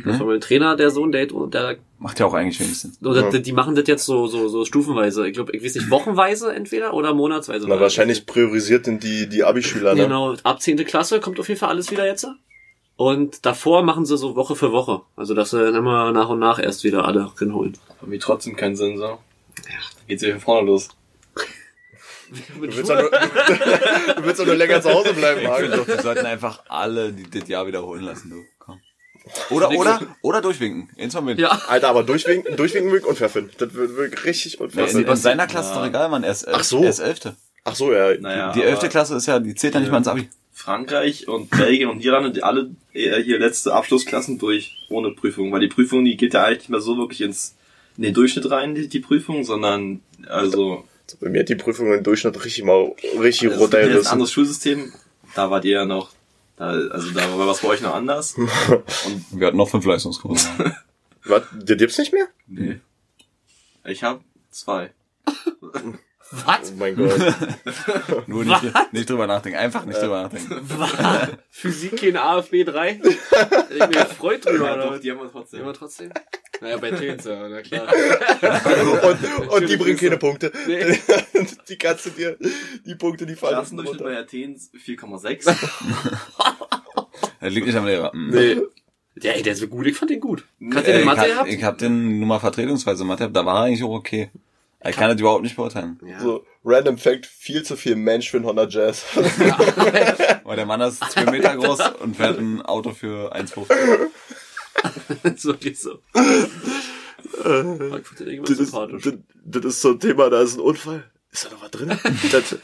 Das 0.06 0.18
war 0.18 0.26
mein 0.26 0.40
Trainer, 0.40 0.76
der 0.76 0.90
Sohn, 0.90 1.12
der, 1.12 1.26
der 1.26 1.76
Macht 1.98 2.18
ja 2.20 2.24
auch 2.24 2.32
eigentlich 2.32 2.58
wenig 2.58 2.78
Sinn. 2.78 2.92
oder 3.04 3.20
Ja. 3.24 3.30
die, 3.30 3.42
die 3.42 3.52
machen 3.52 3.74
das 3.74 3.86
jetzt 3.86 4.06
so, 4.06 4.26
so, 4.26 4.48
so 4.48 4.64
stufenweise. 4.64 5.28
Ich 5.28 5.34
glaube, 5.34 5.54
ich 5.54 5.62
weiß 5.62 5.74
nicht, 5.74 5.90
wochenweise 5.90 6.54
entweder 6.54 6.94
oder 6.94 7.12
monatsweise. 7.12 7.66
Na, 7.68 7.78
wahrscheinlich 7.78 8.24
priorisiert 8.24 8.86
denn 8.86 8.98
die, 8.98 9.28
die 9.28 9.44
Abischüler, 9.44 9.94
ne? 9.94 10.04
Genau, 10.04 10.36
ab 10.42 10.62
10. 10.62 10.78
Klasse 10.86 11.20
kommt 11.20 11.38
auf 11.38 11.48
jeden 11.48 11.60
Fall 11.60 11.68
alles 11.68 11.90
wieder 11.90 12.06
jetzt. 12.06 12.26
Und 13.00 13.47
davor 13.47 13.83
machen 13.83 14.04
sie 14.04 14.19
so 14.19 14.37
Woche 14.37 14.54
für 14.54 14.73
Woche. 14.73 15.00
Also, 15.16 15.33
dass 15.33 15.52
sie 15.52 15.59
dann 15.64 15.75
immer 15.75 16.12
nach 16.12 16.28
und 16.28 16.38
nach 16.38 16.59
erst 16.59 16.85
wieder 16.85 17.07
alle 17.07 17.33
hinholen. 17.38 17.78
Hat 17.99 18.07
mir 18.07 18.19
trotzdem 18.19 18.57
keinen 18.57 18.76
Sinn, 18.76 18.99
so. 18.99 19.04
Ja, 19.04 19.16
dann 19.97 20.07
geht's 20.07 20.23
von 20.23 20.38
vorne 20.38 20.66
los. 20.66 20.88
Du 22.30 22.61
willst 22.61 22.90
doch 22.90 23.00
nur, 23.00 23.11
du 23.11 24.25
willst 24.25 24.38
doch 24.40 24.47
nur 24.47 24.54
länger 24.54 24.83
zu 24.83 24.90
Hause 24.92 25.14
bleiben, 25.14 25.40
Ich 25.40 25.49
finde 25.49 25.73
Hagen. 25.73 25.76
doch, 25.78 25.88
wir 25.88 26.02
sollten 26.02 26.26
einfach 26.26 26.62
alle 26.69 27.11
die, 27.12 27.28
das 27.28 27.49
Jahr 27.49 27.66
wiederholen 27.66 28.02
lassen, 28.04 28.28
du. 28.30 28.37
Komm. 28.59 28.80
Oder, 29.49 29.71
oder, 29.71 30.00
oder 30.23 30.40
durchwinken. 30.42 30.90
Eins 30.99 31.14
von. 31.14 31.26
Ja. 31.38 31.49
Alter, 31.69 31.88
aber 31.88 32.02
durchwinken, 32.04 32.54
durchwinken 32.57 32.92
wirklich 32.92 33.09
unfair 33.11 33.30
finden. 33.30 33.50
Das 33.59 33.73
wird 33.75 33.97
wirklich 33.97 34.25
richtig 34.26 34.54
In, 34.61 34.66
unfair 34.66 34.85
in, 34.85 34.90
finden. 34.90 35.11
in 35.11 35.16
seiner 35.16 35.47
Klasse 35.47 35.71
ist 35.71 35.76
doch 35.76 35.87
egal, 35.87 36.09
Mann. 36.11 36.23
Er 36.23 36.30
ist, 36.33 36.47
Ach 36.47 36.62
so. 36.62 36.83
er 36.85 36.90
ist 36.90 36.99
Elfte. 37.00 37.35
Ach 37.64 37.75
so, 37.75 37.92
ja. 37.92 38.14
Naja, 38.21 38.52
Die 38.52 38.62
elfte 38.62 38.88
Klasse 38.90 39.16
ist 39.16 39.26
ja, 39.26 39.40
die 39.40 39.54
zählt 39.54 39.75
ja 39.75 39.80
nicht 39.80 39.90
mal 39.90 39.99
ins 39.99 40.09
Abi. 40.09 40.28
Frankreich 40.52 41.28
und 41.28 41.50
Belgien 41.50 41.88
und 41.88 41.99
Niederlande, 41.99 42.33
die 42.33 42.42
alle 42.42 42.71
eher 42.92 43.19
hier 43.21 43.38
letzte 43.38 43.73
Abschlussklassen 43.75 44.38
durch 44.38 44.76
ohne 44.90 45.11
Prüfung. 45.12 45.52
Weil 45.52 45.61
die 45.61 45.69
Prüfung, 45.69 46.04
die 46.04 46.16
geht 46.16 46.35
ja 46.35 46.45
eigentlich 46.45 46.59
nicht 46.61 46.69
mehr 46.71 46.80
so 46.80 46.97
wirklich 46.99 47.21
ins, 47.23 47.57
in 47.97 48.02
den 48.02 48.14
Durchschnitt 48.14 48.50
rein, 48.50 48.75
die, 48.75 48.88
die 48.88 49.00
Prüfung, 49.00 49.45
sondern, 49.45 50.00
also, 50.26 50.85
Bei 51.21 51.28
mir 51.28 51.40
hat 51.40 51.49
die 51.49 51.54
Prüfung 51.54 51.92
im 51.92 52.02
Durchschnitt 52.02 52.45
richtig 52.45 52.64
mal 52.64 52.92
richtig 53.21 53.23
das 53.23 53.33
ist 53.33 53.45
ein 53.45 53.52
runtergerissen. 53.59 54.12
anderes 54.12 54.33
Schulsystem. 54.33 54.92
Da 55.35 55.50
wart 55.50 55.64
ihr 55.64 55.73
ja 55.73 55.85
noch, 55.85 56.11
da, 56.57 56.71
also 56.71 57.11
da 57.12 57.38
war 57.38 57.47
was 57.47 57.61
bei 57.61 57.69
euch 57.69 57.80
noch 57.80 57.95
anders. 57.95 58.35
Und 59.07 59.25
Wir 59.33 59.47
hatten 59.47 59.57
noch 59.57 59.69
fünf 59.69 59.85
Leistungskurse. 59.87 60.49
Was? 61.25 61.42
Der 61.52 61.76
gibt's 61.76 61.99
nicht 61.99 62.12
mehr? 62.12 62.28
nee. 62.47 62.80
Ich 63.85 64.02
habe 64.02 64.21
zwei. 64.50 64.90
Was? 66.32 66.70
Oh 66.72 66.76
mein 66.78 66.94
Gott. 66.96 67.18
Nur 68.28 68.44
nicht, 68.44 68.62
nicht 68.92 69.10
drüber 69.10 69.26
nachdenken. 69.26 69.58
Einfach 69.58 69.84
nicht 69.84 70.00
drüber 70.00 70.22
nachdenken. 70.22 70.60
Was? 70.62 70.92
Physik 71.50 71.96
kein 72.00 72.16
AFB 72.16 72.64
3? 72.64 73.00
Ich 73.70 73.87
bin 73.87 74.06
freut 74.16 74.44
drüber, 74.44 74.66
Ja, 74.66 74.76
doch, 74.76 75.00
die 75.00 75.10
haben 75.10 75.18
wir 75.18 75.30
trotzdem. 75.30 75.60
Immer 75.62 75.72
trotzdem? 75.75 76.10
Naja, 76.62 76.76
bei 76.76 76.90
ja, 76.90 77.16
na 77.49 77.62
klar. 77.62 77.88
und, 79.02 79.49
und 79.49 79.66
die 79.66 79.78
bringen 79.78 79.96
keine 79.96 80.18
Punkte. 80.18 80.52
Nee. 80.66 80.94
Die 81.66 81.78
kannst 81.78 82.04
du 82.04 82.10
dir, 82.10 82.37
die 82.84 82.96
Punkte, 82.96 83.25
die 83.25 83.34
fallen 83.34 83.54
Klassendurchschnitt 83.54 84.02
bei. 84.02 84.18
Athens 84.18 84.70
4,6. 84.75 85.44
Das 87.40 87.50
liegt 87.50 87.66
nicht 87.66 87.76
am 87.76 87.87
Lehrer. 87.87 88.12
Nee. 88.14 88.60
Ja, 89.22 89.32
ey, 89.32 89.42
der 89.42 89.54
ist 89.54 89.70
gut, 89.70 89.87
ich 89.87 89.96
fand 89.96 90.10
den 90.10 90.20
gut. 90.20 90.44
Kannst 90.70 90.87
du 90.87 90.90
Äh, 90.90 90.96
den 90.96 91.00
ich, 91.00 91.06
Mathe 91.06 91.20
hab, 91.22 91.28
gehabt? 91.28 91.49
ich 91.49 91.64
hab 91.64 91.78
den 91.78 92.18
nur 92.18 92.28
mal 92.28 92.40
vertretungsweise 92.40 93.04
Mathe, 93.04 93.30
da 93.30 93.46
war 93.46 93.56
er 93.56 93.62
eigentlich 93.64 93.82
auch 93.82 93.94
okay. 93.94 94.30
Ich 94.82 94.96
kann 94.96 95.10
das 95.10 95.20
überhaupt 95.20 95.42
nicht 95.42 95.56
beurteilen. 95.56 95.99
Ja. 96.04 96.20
So, 96.20 96.46
random 96.64 96.96
Fact, 96.96 97.26
viel 97.26 97.62
zu 97.62 97.76
viel 97.76 97.96
Mensch 97.96 98.30
für 98.30 98.38
ein 98.38 98.46
Honda 98.46 98.66
Jazz. 98.66 99.04
Weil 100.44 100.56
der 100.56 100.66
Mann 100.66 100.80
ist 100.80 101.04
zwei 101.10 101.30
Meter 101.30 101.54
groß 101.56 101.80
und 102.00 102.16
fährt 102.16 102.38
ein 102.38 102.62
Auto 102.62 102.92
für 102.92 103.34
1,50. 103.34 103.66
Das 105.22 105.34
ist 105.34 105.44
wirklich 105.44 105.78
so. 105.78 105.99
Ist 106.14 106.50
irgendwann 107.44 108.02
das, 108.44 108.58
ist, 108.58 108.72
das, 108.72 109.14
das 109.44 109.64
ist 109.64 109.82
so 109.82 109.90
ein 109.90 110.00
Thema, 110.00 110.30
da 110.30 110.40
ist 110.40 110.54
ein 110.54 110.60
Unfall. 110.60 111.04
Ist 111.32 111.44
da 111.44 111.50
noch 111.50 111.62
was 111.62 111.70
drin? 111.70 111.88
das, 112.32 112.56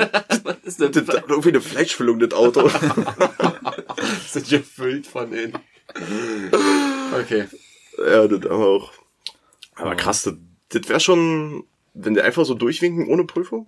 Was 0.45 0.57
ist 0.65 0.81
denn 0.81 0.93
das, 0.93 1.05
das 1.05 1.17
hat 1.17 1.29
irgendwie 1.29 1.51
eine 1.51 1.61
Fleischfüllung, 1.61 2.19
das 2.19 2.33
Auto. 2.33 2.69
Das 2.69 4.37
ist 4.37 4.49
gefüllt 4.49 5.07
von 5.07 5.31
denen. 5.31 5.59
Okay. 7.21 7.49
ja, 7.99 8.27
das 8.27 8.51
aber 8.51 8.67
auch. 8.67 8.93
Aber 9.75 9.95
krass, 9.95 10.23
das, 10.23 10.35
das 10.71 10.89
wäre 10.89 11.01
schon, 11.01 11.65
wenn 11.97 12.15
der 12.15 12.25
einfach 12.25 12.45
so 12.45 12.55
durchwinken 12.55 13.09
ohne 13.09 13.25
Prüfung? 13.25 13.67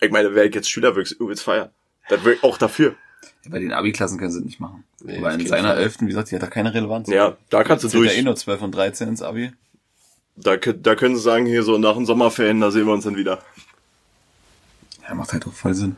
Ich 0.00 0.10
meine, 0.10 0.34
wäre 0.34 0.46
ich 0.46 0.54
jetzt 0.54 0.70
Schüler, 0.70 0.94
würde 0.94 1.08
ich 1.10 1.18
übelst 1.20 1.42
feiern. 1.42 1.70
Das 2.08 2.24
wäre 2.24 2.36
auch 2.42 2.58
dafür. 2.58 2.94
Bei 3.48 3.58
den 3.58 3.72
Abi-Klassen 3.72 4.18
können 4.18 4.30
sie 4.30 4.38
das 4.38 4.46
nicht 4.46 4.60
machen. 4.60 4.84
Nee, 5.02 5.18
auf 5.24 5.34
in 5.34 5.46
seiner 5.46 5.68
Fall. 5.70 5.78
Elften, 5.82 6.06
wie 6.06 6.10
gesagt, 6.10 6.30
die 6.30 6.36
hat 6.36 6.42
da 6.42 6.46
keine 6.46 6.72
Relevanz. 6.74 7.08
Ja, 7.08 7.36
da 7.50 7.64
kannst 7.64 7.84
du 7.84 7.88
Zählt 7.88 8.04
ja 8.04 8.08
durch. 8.10 8.18
eh 8.18 8.22
nur 8.22 8.36
12 8.36 8.62
und 8.62 8.74
13 8.74 9.08
ins 9.08 9.22
Abi. 9.22 9.52
Da, 10.36 10.56
da 10.56 10.94
können 10.94 11.16
sie 11.16 11.22
sagen, 11.22 11.46
hier 11.46 11.62
so 11.64 11.78
nach 11.78 11.94
den 11.96 12.06
Sommerferien, 12.06 12.60
da 12.60 12.70
sehen 12.70 12.86
wir 12.86 12.92
uns 12.92 13.04
dann 13.04 13.16
wieder. 13.16 13.42
Ja, 15.08 15.14
macht 15.14 15.32
halt 15.32 15.46
auch 15.46 15.52
voll 15.52 15.74
Sinn. 15.74 15.96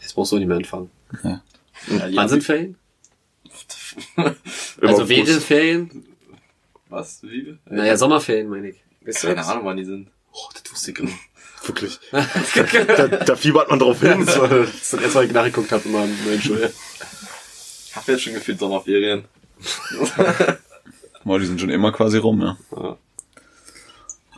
Jetzt 0.00 0.14
brauchst 0.14 0.32
du 0.32 0.38
nicht 0.38 0.46
mehr 0.46 0.58
anfangen. 0.58 0.90
Ja. 1.24 1.42
Ja, 1.88 2.08
die 2.08 2.16
Wann 2.16 2.28
sind 2.28 2.44
Ferien? 2.44 2.76
Also 4.80 5.08
während 5.08 5.28
Ferien? 5.42 6.04
Was? 6.88 7.22
Wie? 7.22 7.58
Naja, 7.66 7.96
Sommerferien 7.96 8.48
meine 8.48 8.68
ich. 8.70 8.82
Keine? 9.20 9.44
Ahnung, 9.44 9.64
wann 9.64 9.76
die 9.76 9.84
sind. 9.84 10.08
Oh, 10.38 10.48
das 10.54 10.72
wusste 10.72 10.90
ich 10.92 10.98
immer. 10.98 11.10
Wirklich. 11.66 11.98
da, 12.12 13.06
da 13.08 13.36
fiebert 13.36 13.68
man 13.68 13.78
drauf 13.78 14.00
hin. 14.00 14.24
Das 14.24 14.38
war 14.38 14.48
das 14.48 14.68
ist 14.70 14.92
das 14.92 15.00
erste, 15.00 15.18
was 15.18 15.24
ich 15.26 15.32
nachgeguckt 15.32 15.72
habe 15.72 15.88
neuen 15.88 16.16
Schuljahr. 16.40 16.70
Ich 16.70 17.96
hab 17.96 18.06
jetzt 18.06 18.22
schon 18.22 18.34
gefühlt 18.34 18.58
Sommerferien. 18.60 19.24
Boah, 21.24 21.38
die 21.40 21.46
sind 21.46 21.60
schon 21.60 21.70
immer 21.70 21.90
quasi 21.92 22.18
rum, 22.18 22.40
ja. 22.40 22.56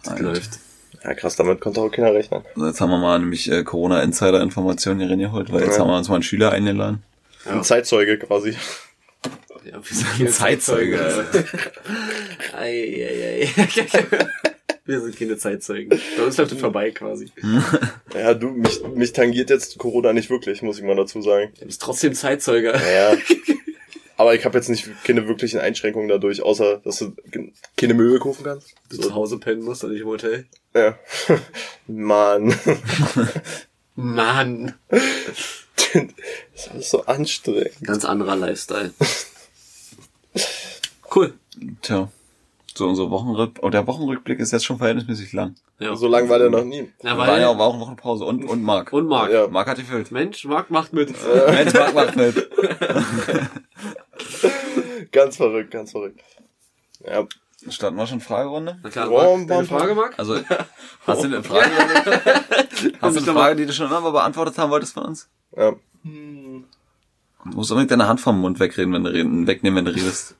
Das 0.03 0.19
läuft. 0.19 0.59
Ja, 1.05 1.15
krass, 1.15 1.37
damit 1.37 1.61
konnte 1.61 1.81
auch 1.81 1.91
keiner 1.91 2.13
rechnen. 2.13 2.43
Also 2.55 2.67
jetzt 2.67 2.81
haben 2.81 2.91
wir 2.91 2.99
mal 2.99 3.19
nämlich 3.19 3.51
äh, 3.51 3.63
Corona-Insider-Informationen 3.65 5.01
hier 5.01 5.11
reingeholt, 5.11 5.53
weil 5.53 5.63
jetzt 5.63 5.75
Ja. 5.77 5.81
haben 5.83 5.89
wir 5.91 5.97
uns 5.99 6.09
mal 6.09 6.17
einen 6.17 6.23
Schüler 6.23 6.53
eingeladen. 6.53 7.03
Ja. 7.45 7.53
Ein 7.53 7.65
Zeitzeuge 7.65 8.19
quasi. 8.19 8.57
Ja, 9.65 9.75
wir 9.75 9.97
sind 9.97 10.11
keine 10.17 10.31
Zeitzeuge. 10.31 11.27
Ei, 12.55 13.47
ei, 13.47 13.53
ei. 13.55 14.27
Wir 14.87 15.01
sind 15.01 15.16
keine 15.16 15.37
Zeitzeugen. 15.37 15.99
Bei 16.16 16.25
uns 16.25 16.37
läuft 16.37 16.53
es 16.53 16.59
vorbei 16.59 16.90
quasi. 16.90 17.31
Ja, 18.14 18.35
du, 18.35 18.49
mich, 18.49 18.83
mich 18.95 19.12
tangiert 19.12 19.51
jetzt 19.51 19.79
Corona 19.79 20.12
nicht 20.12 20.31
wirklich, 20.31 20.62
muss 20.62 20.79
ich 20.79 20.85
mal 20.85 20.97
dazu 20.97 21.23
sagen. 21.23 21.53
Du 21.61 21.66
bist 21.66 21.81
trotzdem 21.81 22.12
Zeitzeuge. 22.12 22.73
Ja. 22.73 23.16
Aber 24.16 24.35
ich 24.35 24.45
habe 24.45 24.59
jetzt 24.59 24.69
nicht 24.69 24.88
keine 25.05 25.29
wirklichen 25.29 25.61
Einschränkungen 25.61 26.09
dadurch, 26.09 26.43
außer 26.43 26.81
dass 26.85 26.99
du 26.99 27.14
keine 27.77 27.95
Möbel 27.95 28.19
kaufen 28.19 28.45
kannst. 28.45 28.75
Du 28.90 28.99
zu 28.99 29.14
Hause 29.14 29.38
pennen 29.38 29.62
musst 29.62 29.85
und 29.85 29.93
nicht 29.93 30.03
im 30.03 30.09
Hotel. 30.09 30.47
Ja. 30.75 30.99
Mann. 31.87 32.55
Mann. 33.95 34.75
Das 34.88 35.01
ist 36.55 36.71
alles 36.71 36.90
so 36.90 37.07
anstrengend. 37.07 37.81
Ganz 37.83 38.05
anderer 38.05 38.37
Lifestyle. 38.37 38.93
Cool. 41.14 41.35
Tja. 41.83 42.11
So 42.81 42.88
unser 42.88 43.11
Wochenrückblick. 43.11 43.62
Oh, 43.62 43.69
der 43.69 43.87
Wochenrückblick 43.87 44.40
ist 44.40 44.53
jetzt 44.53 44.64
schon 44.64 44.79
verhältnismäßig 44.79 45.35
lang. 45.35 45.55
Ja. 45.81 45.95
So 45.97 46.09
lang 46.09 46.31
war 46.31 46.38
der 46.38 46.49
noch 46.49 46.64
nie. 46.64 46.90
Na, 47.03 47.19
war 47.19 47.38
ja 47.38 47.51
weil, 47.51 47.59
war 47.59 47.66
auch 47.66 47.79
noch 47.79 47.88
eine 47.88 47.97
Pause. 47.97 48.25
Und, 48.25 48.43
und 48.43 48.62
Marc. 48.62 48.90
und 48.95 49.07
Marc. 49.07 49.31
Ja. 49.31 49.49
Marc 49.49 49.69
hat 49.69 49.77
gefüllt. 49.77 50.11
Mensch, 50.11 50.47
Marc 50.47 50.71
macht 50.71 50.95
mit. 50.95 51.14
Mensch, 51.51 51.75
Marc 51.75 51.95
macht 51.95 52.16
mit. 52.16 52.51
Ganz 55.12 55.37
verrückt, 55.37 55.73
ganz 55.73 55.90
verrückt. 55.90 56.23
Ja, 57.07 57.27
Starten 57.69 57.97
wir 57.97 58.07
schon 58.07 58.21
Fragerunde? 58.21 58.79
Na 58.83 58.88
klar, 58.88 59.11
Marc, 59.11 59.47
deine. 59.47 59.66
Frage, 59.66 59.95
Marc? 59.95 60.19
Also, 60.19 60.40
hast 61.07 61.23
du 61.23 61.27
eine 61.27 61.43
Frage? 61.43 61.71
hast 63.03 63.16
du 63.16 63.23
eine 63.23 63.33
Frage, 63.33 63.57
die 63.57 63.66
du 63.66 63.75
schon 63.75 63.88
immer 63.88 64.01
mal 64.01 64.12
beantwortet 64.12 64.57
haben 64.57 64.71
wolltest 64.71 64.95
von 64.95 65.05
uns? 65.05 65.29
ja. 65.55 65.75
Du 66.03 66.64
musst 67.45 67.71
unbedingt 67.73 67.90
deine 67.90 68.09
Hand 68.09 68.21
vom 68.21 68.40
Mund 68.40 68.59
wegreden, 68.61 68.95
wenn 68.95 69.05
du 69.05 69.12
reden, 69.12 69.47
wegnehmen, 69.47 69.77
wenn 69.79 69.85
du 69.93 69.95
redest. 69.95 70.37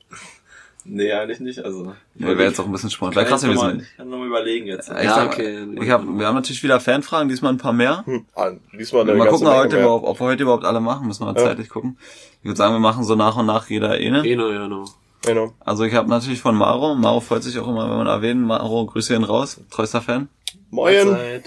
Nee, 0.83 1.11
eigentlich 1.13 1.39
nicht. 1.39 1.59
Also. 1.63 1.93
Weil 2.15 2.37
wäre 2.37 2.49
jetzt 2.49 2.59
auch 2.59 2.65
ein 2.65 2.71
bisschen 2.71 2.89
spannend. 2.89 3.15
Wäre 3.15 3.25
krass 3.25 3.43
ich 3.43 3.49
gewesen. 3.49 3.63
mal, 3.77 3.81
ich 3.81 3.97
kann 3.97 4.09
noch 4.09 4.17
mal 4.17 4.27
überlegen 4.27 4.65
jetzt. 4.67 4.89
Ich 4.89 5.03
Ja, 5.03 5.15
sag, 5.15 5.27
okay. 5.33 5.67
Ich 5.79 5.89
hab, 5.89 6.03
wir 6.03 6.25
haben 6.25 6.35
natürlich 6.35 6.63
wieder 6.63 6.79
Fanfragen, 6.79 7.29
diesmal 7.29 7.53
ein 7.53 7.57
paar 7.57 7.73
mehr. 7.73 8.03
Hm. 8.05 8.25
Ah, 8.33 8.51
diesmal 8.77 9.03
eine 9.03 9.13
Mal 9.15 9.27
gucken, 9.29 9.45
Menge 9.47 9.59
heute 9.59 9.75
mehr. 9.75 9.83
überhaupt, 9.85 10.05
ob 10.07 10.19
wir 10.19 10.25
heute 10.27 10.43
überhaupt 10.43 10.65
alle 10.65 10.79
machen, 10.79 11.07
müssen 11.07 11.23
wir 11.25 11.33
Ja. 11.33 11.45
zeitlich 11.45 11.69
gucken. 11.69 11.97
Ich 12.39 12.45
würde 12.45 12.57
sagen, 12.57 12.73
wir 12.73 12.79
machen 12.79 13.03
so 13.03 13.15
nach 13.15 13.37
und 13.37 13.45
nach 13.45 13.69
jeder 13.69 13.91
eine. 13.91 14.27
Eno, 14.27 14.49
ja, 14.51 14.67
no. 14.67 14.85
Genau. 15.23 15.53
Also 15.59 15.83
ich 15.83 15.93
habe 15.93 16.09
natürlich 16.09 16.41
von 16.41 16.55
Maro, 16.55 16.95
Maro 16.95 17.19
freut 17.19 17.43
sich 17.43 17.59
auch 17.59 17.67
immer, 17.67 17.87
wenn 17.87 17.97
wir 17.97 18.01
ihn 18.03 18.07
erwähnen. 18.07 18.41
Maro, 18.43 18.87
Grüße 18.87 19.13
ihn 19.13 19.23
raus, 19.23 19.61
treuster 19.69 20.01
Fan. 20.01 20.29
Moin. 20.71 21.43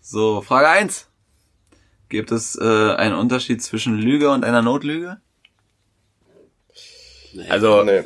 So, 0.00 0.42
Frage 0.42 0.68
eins: 0.68 1.08
Gibt 2.08 2.30
es 2.30 2.56
äh, 2.56 2.94
einen 2.94 3.14
Unterschied 3.16 3.62
zwischen 3.62 3.96
Lüge 3.98 4.30
und 4.30 4.44
einer 4.44 4.62
Notlüge? 4.62 5.16
Nee. 7.32 7.48
Also, 7.48 7.82
Nee. 7.84 8.02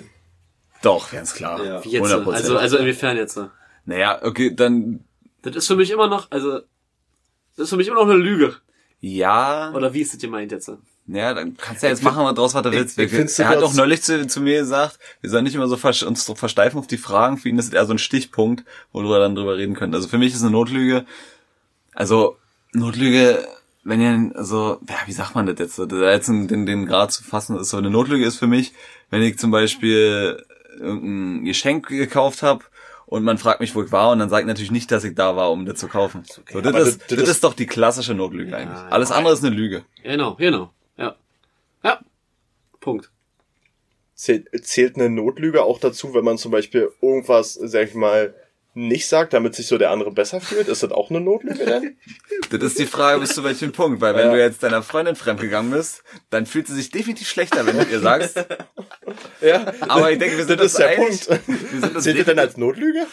doch, 0.83 1.11
ganz 1.11 1.35
klar. 1.35 1.65
Ja. 1.65 1.85
Wie 1.85 1.91
jetzt? 1.91 2.05
100%. 2.05 2.33
Also, 2.33 2.57
also 2.59 2.77
inwiefern 2.79 3.17
jetzt? 3.17 3.39
Naja, 3.85 4.21
okay, 4.23 4.55
dann, 4.55 5.05
Das 5.43 5.55
ist 5.57 5.67
für 5.67 5.77
mich 5.77 5.91
immer 5.91 6.09
noch, 6.09 6.31
also, 6.31 6.61
das 7.57 7.65
ist 7.65 7.71
für 7.71 7.77
mich 7.77 7.89
immer 7.89 7.97
noch 7.97 8.09
eine 8.11 8.19
Lüge. 8.19 8.57
ja. 9.01 9.73
Oder 9.75 9.93
wie 9.95 10.01
ist 10.01 10.13
das 10.15 10.21
gemeint 10.21 10.53
jetzt? 10.53 10.71
Naja, 11.09 11.35
dann 11.35 11.57
kannst 11.57 11.83
du 11.83 11.87
ja 11.87 11.93
jetzt 11.93 12.03
machen 12.03 12.35
draus, 12.35 12.55
was 12.55 12.63
du 12.65 12.73
willst. 12.73 12.99
ich 12.99 13.11
find's 13.11 13.39
er 13.39 13.49
hat 13.49 13.63
auch 13.63 13.73
neulich 13.75 14.03
zu, 14.03 14.27
zu 14.27 14.41
mir 14.41 14.59
gesagt, 14.59 14.99
wir 15.21 15.31
sollen 15.31 15.45
nicht 15.45 15.55
immer 15.55 15.69
so 15.69 15.77
vers 15.77 16.03
uns 16.03 16.25
so 16.25 16.35
versteifen 16.35 16.79
auf 16.81 16.89
die 16.89 16.97
Fragen. 16.99 17.39
Für 17.39 17.49
ihn 17.49 17.59
ist 17.61 17.69
es 17.69 17.73
eher 17.73 17.87
so 17.87 17.93
ein 17.95 17.99
Stichpunkt, 17.99 18.65
wo 18.93 19.03
wir 19.03 19.19
dann 19.21 19.37
drüber 19.37 19.57
reden 19.57 19.75
können. 19.75 19.95
Also 19.95 20.09
für 20.09 20.19
mich 20.19 20.35
ist 20.35 20.43
eine 20.43 20.51
Notlüge, 20.51 21.07
also 21.95 22.39
Notlüge, 22.73 23.47
wenn 23.87 24.01
ihr, 24.01 24.37
also, 24.37 24.81
ja, 24.89 24.97
wie 25.07 25.13
sagt 25.13 25.35
man 25.35 25.47
das 25.47 25.59
jetzt? 25.59 25.77
so, 25.77 25.87
jetzt 25.87 26.29
den, 26.29 26.49
den, 26.49 26.67
den 26.67 26.87
Grad 26.87 27.13
zu 27.13 27.23
fassen, 27.25 27.57
ist 27.59 27.71
so 27.71 27.77
eine 27.77 27.91
Notlüge 27.91 28.25
ist 28.27 28.37
für 28.37 28.47
mich, 28.47 28.73
wenn 29.11 29.23
ich 29.23 29.39
zum 29.39 29.51
Beispiel 29.51 30.45
irgendein 30.79 31.45
Geschenk 31.45 31.87
gekauft 31.89 32.43
habe 32.43 32.65
und 33.07 33.23
man 33.25 33.39
fragt 33.39 33.61
mich, 33.61 33.75
wo 33.75 33.83
ich 33.83 33.93
war 33.93 34.11
und 34.11 34.19
dann 34.19 34.29
sage 34.29 34.43
ich 34.43 34.47
natürlich 34.49 34.71
nicht, 34.73 34.91
dass 34.91 35.05
ich 35.05 35.15
da 35.15 35.37
war, 35.37 35.51
um 35.53 35.65
das 35.65 35.79
zu 35.79 35.89
kaufen. 35.89 36.25
So, 36.53 36.61
das, 36.61 36.75
ist, 36.89 37.01
das- 37.03 37.07
das, 37.09 37.19
das- 37.21 37.29
ist 37.29 37.45
doch 37.45 37.55
die 37.55 37.67
klassische 37.67 38.15
Notlüge 38.15 38.51
Ja, 38.51 38.57
eigentlich. 38.59 38.77
ja. 38.79 38.89
Alles 38.89 39.11
andere 39.13 39.33
ist 39.35 39.45
eine 39.45 39.55
Lüge. 39.55 39.85
Genau, 40.03 40.35
genau. 40.35 40.73
Ja. 40.99 41.15
Ja. 41.85 42.01
Punkt. 42.81 43.11
Zählt, 44.15 44.49
zählt 44.65 44.97
eine 44.97 45.11
Notlüge 45.11 45.63
auch 45.63 45.79
dazu, 45.79 46.15
wenn 46.15 46.25
man 46.25 46.39
zum 46.39 46.51
Beispiel 46.51 46.91
irgendwas, 47.03 47.55
sag 47.55 47.89
ich 47.89 47.95
mal, 47.95 48.35
nicht 48.77 49.09
sagt, 49.09 49.33
damit 49.33 49.55
sich 49.55 49.67
so 49.67 49.79
der 49.79 49.91
andere 49.91 50.13
besser 50.13 50.41
fühlt? 50.41 50.69
Ist 50.69 50.83
das 50.83 50.93
auch 50.93 51.11
eine 51.11 51.21
Notlüge 51.21 51.65
denn? 51.65 51.97
Das 52.51 52.63
ist 52.63 52.79
die 52.79 52.87
Frage, 52.87 53.19
bis 53.21 53.35
zu 53.35 53.43
welchem 53.43 53.73
Punkt. 53.73 54.01
Weil 54.01 54.15
wenn 54.15 54.27
Ja. 54.29 54.33
du 54.35 54.39
jetzt 54.39 54.63
deiner 54.63 54.83
Freundin 54.83 55.17
fremdgegangen 55.17 55.73
bist, 55.73 56.03
dann 56.31 56.47
fühlt 56.47 56.69
sie 56.69 56.75
sich 56.75 56.91
definitiv 56.91 57.29
schlechter, 57.29 57.67
wenn 57.67 57.77
du 57.79 57.85
ihr 57.85 58.01
sagst. 58.01 58.37
Ja. 59.41 59.73
Aber 59.89 60.13
ich 60.13 60.19
denke, 60.19 60.37
wir 60.39 60.45
sind 60.45 60.61
das 60.61 60.67
ist 60.73 60.79
der 60.79 60.89
einig. 60.91 61.27
Punkt. 61.27 61.49
Wir 61.49 61.81
sind 61.81 62.03
Zählt 62.03 62.19
das 62.21 62.27
denn 62.27 62.39
als 62.39 62.57
Notlüge? 62.57 63.07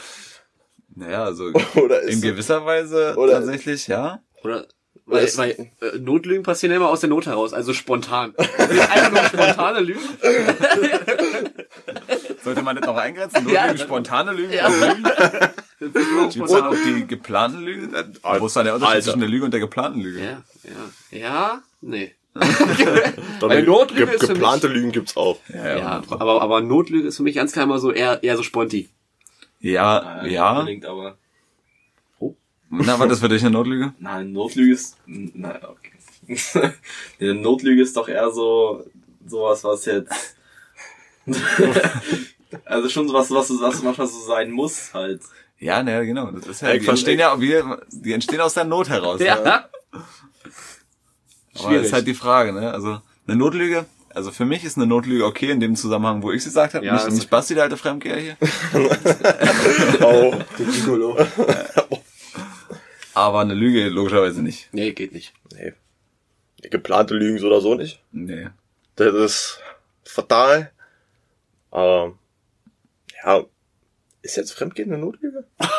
Naja, 0.96 1.24
also 1.24 1.52
Oder 1.76 2.02
ist 2.02 2.14
in 2.16 2.22
gewisser 2.22 2.66
Weise 2.66 3.16
Oder- 3.18 3.34
tatsächlich, 3.34 3.88
ja. 3.88 4.20
Oder 4.44 4.68
weil, 5.06 5.28
weil 5.36 5.52
äh, 5.82 5.98
Notlügen 6.00 6.44
passieren 6.44 6.74
immer 6.76 6.88
aus 6.90 7.02
der 7.02 7.10
Not 7.10 7.26
heraus, 7.26 7.52
also 7.54 7.74
spontan. 7.74 8.34
Einfach 8.38 9.12
nur 9.12 9.24
spontane 9.26 9.80
Lügen. 9.82 10.00
Sollte 12.44 12.62
man 12.62 12.76
das 12.76 12.86
noch 12.86 12.98
eingrenzen? 12.98 13.48
Ja. 13.50 13.68
Notlügen, 13.68 13.86
spontane 13.86 14.34
Lügen? 14.34 14.54
Ja. 14.54 14.68
und 15.80 15.96
Lügen? 15.96 16.16
Nur 16.16 16.30
Gibt's 16.30 16.54
auch 16.54 16.76
die 16.86 17.08
geplanten 17.08 17.62
Lügen? 17.64 17.94
Wo 18.40 18.46
ist 18.46 18.56
dann 18.56 18.66
der 18.66 18.76
Unterschied 18.76 18.96
Alter. 18.96 19.04
zwischen 19.04 19.20
der 19.20 19.30
Lüge 19.30 19.46
und 19.46 19.52
der 19.52 19.60
geplanten 19.60 20.02
Lüge? 20.02 20.20
Ja, 20.20 20.44
ja. 21.12 21.20
Ja, 21.20 21.62
nee. 21.82 22.14
Weil 22.34 23.64
Notlüge 23.64 24.06
ge 24.08 24.16
ist 24.16 24.26
für 24.26 24.34
geplante 24.34 24.68
Lügen 24.68 24.92
gibt's 24.92 25.16
auch. 25.16 25.40
Ja, 25.54 26.02
aber, 26.10 26.42
aber 26.42 26.62
Notlüge 26.62 27.08
ist 27.08 27.18
für 27.18 27.24
mich 27.24 27.36
ganz 27.36 27.54
klar 27.54 27.66
immer 27.66 27.78
so 27.78 27.92
eher, 27.92 28.24
eher 28.24 28.38
so 28.38 28.44
sponti. 28.44 28.90
Ja, 29.60 30.20
Nein, 30.22 30.32
ja. 30.32 30.60
Unbedingt, 30.60 30.86
aber. 30.86 31.18
Na, 32.70 33.00
war 33.00 33.08
das 33.08 33.20
für 33.20 33.30
dich 33.30 33.44
eine 33.44 33.52
Notlüge? 33.52 33.94
Nein, 34.00 34.32
Notlüge 34.32 34.74
ist. 34.74 34.98
Nein, 35.06 35.60
okay. 35.64 35.94
eine 37.20 37.36
Notlüge 37.36 37.82
ist 37.84 37.96
doch 37.96 38.10
eher 38.10 38.32
so 38.32 38.84
sowas, 39.28 39.64
was 39.64 39.86
jetzt. 39.86 40.33
also 42.66 42.90
schon 42.90 43.08
sowas, 43.08 43.32
was, 43.32 43.50
was 43.50 43.82
manchmal 43.84 44.08
so 44.08 44.20
sein 44.20 44.52
muss, 44.52 44.94
halt. 44.94 45.22
Ja, 45.60 45.82
ne, 45.82 46.06
genau. 46.06 46.32
Das 46.32 46.48
ist 46.48 46.62
ja, 46.62 46.70
Ja, 46.70 46.74
die 46.74 46.82
ich 46.82 46.90
entstehen 46.90 47.20
ja, 47.20 47.40
wir, 47.40 47.82
die 47.92 48.14
entstehen 48.14 48.42
aus 48.42 48.54
der 48.54 48.66
Not 48.66 48.90
heraus. 48.90 49.22
Ja. 49.22 49.38
Aber 49.42 49.70
Schwierig. 51.56 51.86
ist 51.86 51.94
halt 51.94 52.08
die 52.08 52.16
Frage, 52.16 52.52
ne? 52.52 52.72
Also, 52.72 53.00
eine 53.28 53.38
Notlüge, 53.38 53.86
also 54.14 54.32
für 54.32 54.46
mich 54.46 54.64
ist 54.64 54.78
eine 54.78 54.86
Notlüge 54.86 55.26
okay 55.26 55.50
in 55.50 55.60
dem 55.60 55.76
Zusammenhang, 55.76 56.22
wo 56.22 56.32
ich 56.32 56.44
sie 56.44 56.50
gesagt 56.50 56.74
habe. 56.76 56.86
Ja, 56.86 56.96
nicht, 56.96 57.12
nicht 57.12 57.30
Basti, 57.30 57.56
der 57.56 57.64
alte 57.64 57.78
Fremdgeher 57.78 58.18
hier. 58.18 58.38
Oh. 60.02 60.36
Der 60.60 60.66
Gigolo. 60.66 61.18
Aber 63.14 63.42
eine 63.42 63.54
Lüge 63.54 63.90
logischerweise 63.90 64.42
nicht. 64.42 64.70
Nee, 64.72 64.92
geht 64.92 65.14
nicht. 65.14 65.34
Nee. 65.54 65.74
Geplante 66.70 67.14
Lügen 67.14 67.40
so 67.40 67.48
oder 67.48 67.62
so 67.62 67.76
nicht. 67.76 68.02
Nee. 68.12 68.50
Das 68.96 69.14
ist 69.14 69.60
fatal. 70.04 70.72
Aber 71.74 72.14
ja, 73.26 73.44
ist 74.22 74.38
jetzt 74.38 74.54
Fremdgehen 74.54 74.92
eine 74.94 75.02
Notlüge? 75.02 75.44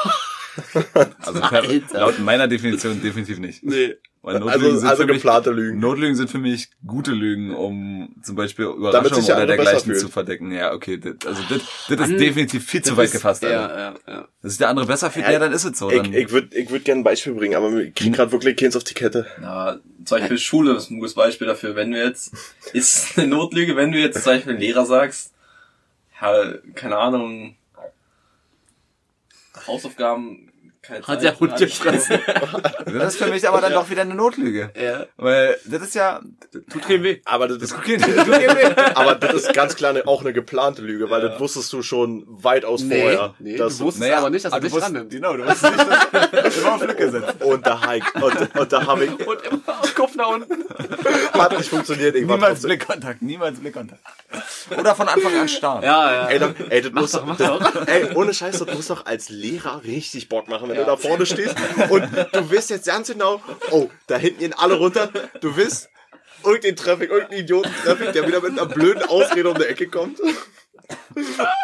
Also 1.20 1.40
Alter. 1.40 1.98
laut 1.98 2.20
meiner 2.20 2.46
Definition 2.46 3.02
definitiv 3.02 3.40
nicht. 3.40 3.64
Nee. 3.64 3.96
Weil 4.22 4.37
Also, 4.37 4.87
also 4.87 5.02
für 5.02 5.07
mich, 5.07 5.16
geplante 5.16 5.50
Lügen. 5.50 5.80
Notlügen 5.80 6.14
sind 6.14 6.30
für 6.30 6.38
mich 6.38 6.68
gute 6.87 7.11
Lügen, 7.11 7.52
um 7.54 8.14
zum 8.22 8.37
Beispiel 8.37 8.66
Damit 8.66 8.78
Überraschungen 8.78 9.24
oder 9.33 9.46
dergleichen 9.46 9.96
zu 9.96 10.09
verdecken. 10.09 10.52
Ja, 10.52 10.72
okay. 10.72 10.96
Das, 10.98 11.14
also 11.26 11.42
das, 11.48 11.61
das 11.88 12.09
ist 12.09 12.20
definitiv 12.20 12.64
viel 12.64 12.83
zu 12.83 12.90
Das 12.90 12.98
weit 12.98 13.04
ist- 13.07 13.12
gefasst, 13.14 13.44
Alter. 13.44 13.54
Ja, 13.76 13.78
ja, 13.78 13.94
ja. 14.07 14.28
Dass 14.42 14.52
sich 14.52 14.59
der 14.59 14.68
andere 14.68 14.87
besser 14.87 15.11
fühlt, 15.11 15.26
Ja, 15.26 15.33
ja, 15.33 15.38
dann 15.40 15.52
ist 15.52 15.64
es 15.64 15.76
so. 15.76 15.90
Ich, 15.90 15.96
Dann, 16.00 16.14
ich 16.14 16.30
würde 16.30 16.57
ich 16.57 16.70
würd 16.70 16.85
gerne 16.85 17.00
ein 17.00 17.04
Beispiel 17.04 17.35
bringen, 17.35 17.57
aber 17.57 17.70
ich 17.80 17.92
krieg 17.94 18.12
gerade 18.14 18.30
wirklich 18.30 18.57
keins 18.57 18.76
auf 18.76 18.85
die 18.85 18.94
Kette. 18.94 19.26
Na, 19.40 19.80
zum 20.04 20.18
Beispiel 20.20 20.38
Schule 20.38 20.74
ist 20.76 20.88
ein 20.90 21.00
gutes 21.00 21.14
Beispiel 21.14 21.48
dafür. 21.48 21.74
Wenn 21.74 21.90
du 21.90 21.98
jetzt, 22.02 22.33
ist 22.72 23.18
eine 23.18 23.26
Notlüge, 23.26 23.74
wenn 23.74 23.90
du 23.90 23.98
jetzt 23.98 24.22
zum 24.22 24.33
Beispiel 24.35 24.52
Lehrer 24.54 24.87
sagst, 24.87 25.34
keine 26.74 26.96
Ahnung, 26.98 27.57
Hausaufgaben, 29.66 30.53
keine 30.87 31.07
Hat 31.07 31.23
der 31.23 31.38
Hund 31.40 31.57
gefressen. 31.57 32.18
das 32.87 33.14
ist 33.14 33.16
für 33.23 33.27
mich 33.31 33.47
aber 33.49 33.61
dann 33.61 33.73
doch 33.73 33.88
wieder 33.90 34.03
eine 34.03 34.14
Notlüge. 34.14 34.70
ja. 34.81 35.07
Weil 35.16 35.57
das 35.64 35.83
ist 35.83 35.94
ja... 35.94 36.20
Tut 36.70 36.83
keinem 36.83 37.03
weh. 37.03 37.20
Aber 37.25 37.49
das 37.49 37.59
das 37.59 37.70
tut 37.70 37.87
mir 37.87 37.99
weh. 38.01 38.75
aber 38.94 39.14
das 39.14 39.35
ist 39.35 39.53
ganz 39.55 39.75
klar 39.77 39.90
eine, 39.90 40.07
auch 40.07 40.20
eine 40.20 40.33
geplante 40.33 40.83
Lüge, 40.83 41.11
weil 41.11 41.20
das 41.23 41.40
wusstest 41.40 41.73
du 41.73 41.83
schon 41.83 42.25
weitaus 42.29 42.83
vorher. 42.83 43.35
nee, 43.38 43.57
dass 43.57 43.79
du 43.79 43.85
wusstest 43.85 44.11
aber 44.12 44.31
nicht, 44.31 44.44
dass 44.44 44.53
er 44.53 44.57
aber 44.57 44.68
du 44.68 44.75
dich 44.75 44.85
rannimmt. 44.85 45.11
Genau, 45.11 45.37
du 45.37 45.44
wusstest 45.47 45.77
nicht, 45.77 46.35
dass 46.44 46.57
immer 46.59 46.75
auf 46.75 46.87
Lücke 46.87 47.11
setzt. 47.11 47.42
und 47.42 47.66
da 47.66 47.88
hike. 47.90 48.25
Und, 48.25 48.57
und 48.59 48.73
da 48.73 48.87
habe 48.87 49.05
ich, 49.05 49.11
Und 49.27 49.42
immer 49.42 49.81
auf 49.81 49.94
Kopf 49.94 50.14
nach 50.16 50.29
unten. 50.29 50.64
hat 51.33 51.57
nicht 51.57 51.68
funktioniert. 51.70 52.14
Ich 52.14 52.27
war 52.29 52.37
Niemals 52.37 52.53
trotzdem- 52.61 52.68
Blickkontakt, 52.68 53.23
niemals 53.23 53.59
Blickkontakt. 53.61 54.01
Oder 54.79 54.94
von 54.94 55.09
Anfang 55.09 55.35
an 55.38 55.49
starren. 55.49 55.83
Ja, 55.83 56.12
ja. 56.12 56.27
Ey, 56.29 56.38
doch, 56.38 56.53
ey, 56.68 56.83
das 56.83 56.92
muss 56.92 57.12
doch, 57.12 57.25
mach 57.25 57.37
das, 57.37 57.49
doch. 57.49 57.87
Ey, 57.87 58.09
ohne 58.14 58.35
Scheiß, 58.35 58.59
das 58.59 58.75
muss 58.75 58.88
doch 58.88 59.07
als 59.07 59.29
Lehrer 59.29 59.83
richtig 59.85 60.29
Bock 60.29 60.49
machen, 60.49 60.70
wenn 60.75 60.85
du 60.85 60.87
da 60.87 60.97
vorne 60.97 61.25
stehst 61.25 61.55
und 61.89 62.03
du 62.33 62.51
weißt 62.51 62.71
jetzt 62.71 62.87
ganz 62.87 63.09
genau, 63.09 63.41
oh, 63.71 63.89
da 64.07 64.19
hinten 64.19 64.41
gehen 64.41 64.53
alle 64.55 64.75
runter, 64.75 65.11
du 65.41 65.57
weißt, 65.57 65.89
irgendein 66.45 66.77
Traffic, 66.77 67.11
irgendein 67.11 67.39
Idioten-Traffic, 67.41 68.13
der 68.13 68.27
wieder 68.27 68.41
mit 68.41 68.53
einer 68.53 68.67
blöden 68.67 69.03
Ausrede 69.05 69.49
um 69.49 69.57
die 69.57 69.65
Ecke 69.65 69.89
kommt. 69.89 70.21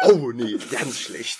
Oh, 0.05 0.31
nee, 0.33 0.57
ganz 0.71 0.99
schlecht. 0.99 1.39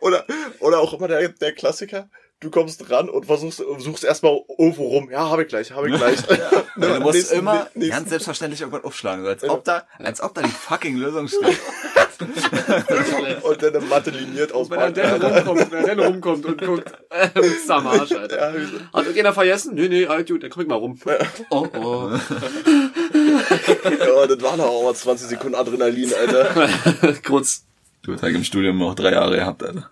Oder, 0.00 0.26
oder 0.60 0.80
auch 0.80 0.92
immer 0.92 1.08
der, 1.08 1.28
der 1.30 1.52
Klassiker, 1.52 2.10
du 2.44 2.50
kommst 2.50 2.88
ran 2.90 3.08
und 3.08 3.26
versuchst, 3.26 3.62
suchst 3.78 4.04
erstmal 4.04 4.38
irgendwo 4.58 4.84
rum. 4.88 5.10
Ja, 5.10 5.28
habe 5.30 5.42
ich 5.42 5.48
gleich, 5.48 5.72
habe 5.72 5.88
ich 5.88 5.96
gleich. 5.96 6.18
Du 6.76 6.88
musst 7.00 7.14
Nächsten- 7.14 7.38
immer 7.38 7.68
nächsten- 7.74 7.90
ganz 7.96 8.08
selbstverständlich 8.10 8.60
irgendwas 8.60 8.82
aufschlagen, 8.84 9.22
so 9.24 9.30
als 9.30 9.44
ob 9.48 9.62
da, 9.64 9.84
als 9.98 10.20
ob 10.20 10.34
da 10.34 10.42
die 10.42 10.48
fucking 10.50 10.96
Lösung 10.96 11.28
steht. 11.28 11.58
und 13.42 13.62
dann 13.62 13.76
eine 13.76 13.84
Matte 13.86 14.10
liniert 14.10 14.52
Wenn 14.52 14.78
er 14.96 15.20
rumkommt, 15.22 15.70
wenn 15.72 15.84
er 15.84 15.94
dann 15.96 16.06
rumkommt 16.06 16.46
und 16.46 16.60
guckt, 16.60 16.92
äh, 17.10 17.28
am 17.68 17.86
Arsch, 17.86 18.12
Alter. 18.12 18.36
Ja, 18.36 18.60
Hat 18.92 19.02
irgendjemand 19.02 19.34
vergessen? 19.34 19.74
Nee, 19.74 19.88
nee, 19.88 20.06
alt, 20.06 20.28
gut, 20.28 20.42
dann 20.42 20.50
komm 20.50 20.62
ich 20.62 20.68
mal 20.68 20.76
rum. 20.76 20.98
Oh, 21.50 21.66
oh. 21.76 22.10
Ja, 23.12 24.26
das 24.26 24.42
waren 24.42 24.58
doch 24.58 24.66
auch 24.66 24.84
mal 24.84 24.94
20 24.94 25.28
Sekunden 25.28 25.54
Adrenalin, 25.56 26.12
Alter. 26.14 27.14
Kurz. 27.26 27.64
Du 28.02 28.12
hast 28.12 28.22
halt 28.22 28.34
im 28.34 28.44
Studium 28.44 28.78
noch 28.78 28.94
drei 28.94 29.12
Jahre 29.12 29.36
gehabt, 29.36 29.62
Alter. 29.62 29.90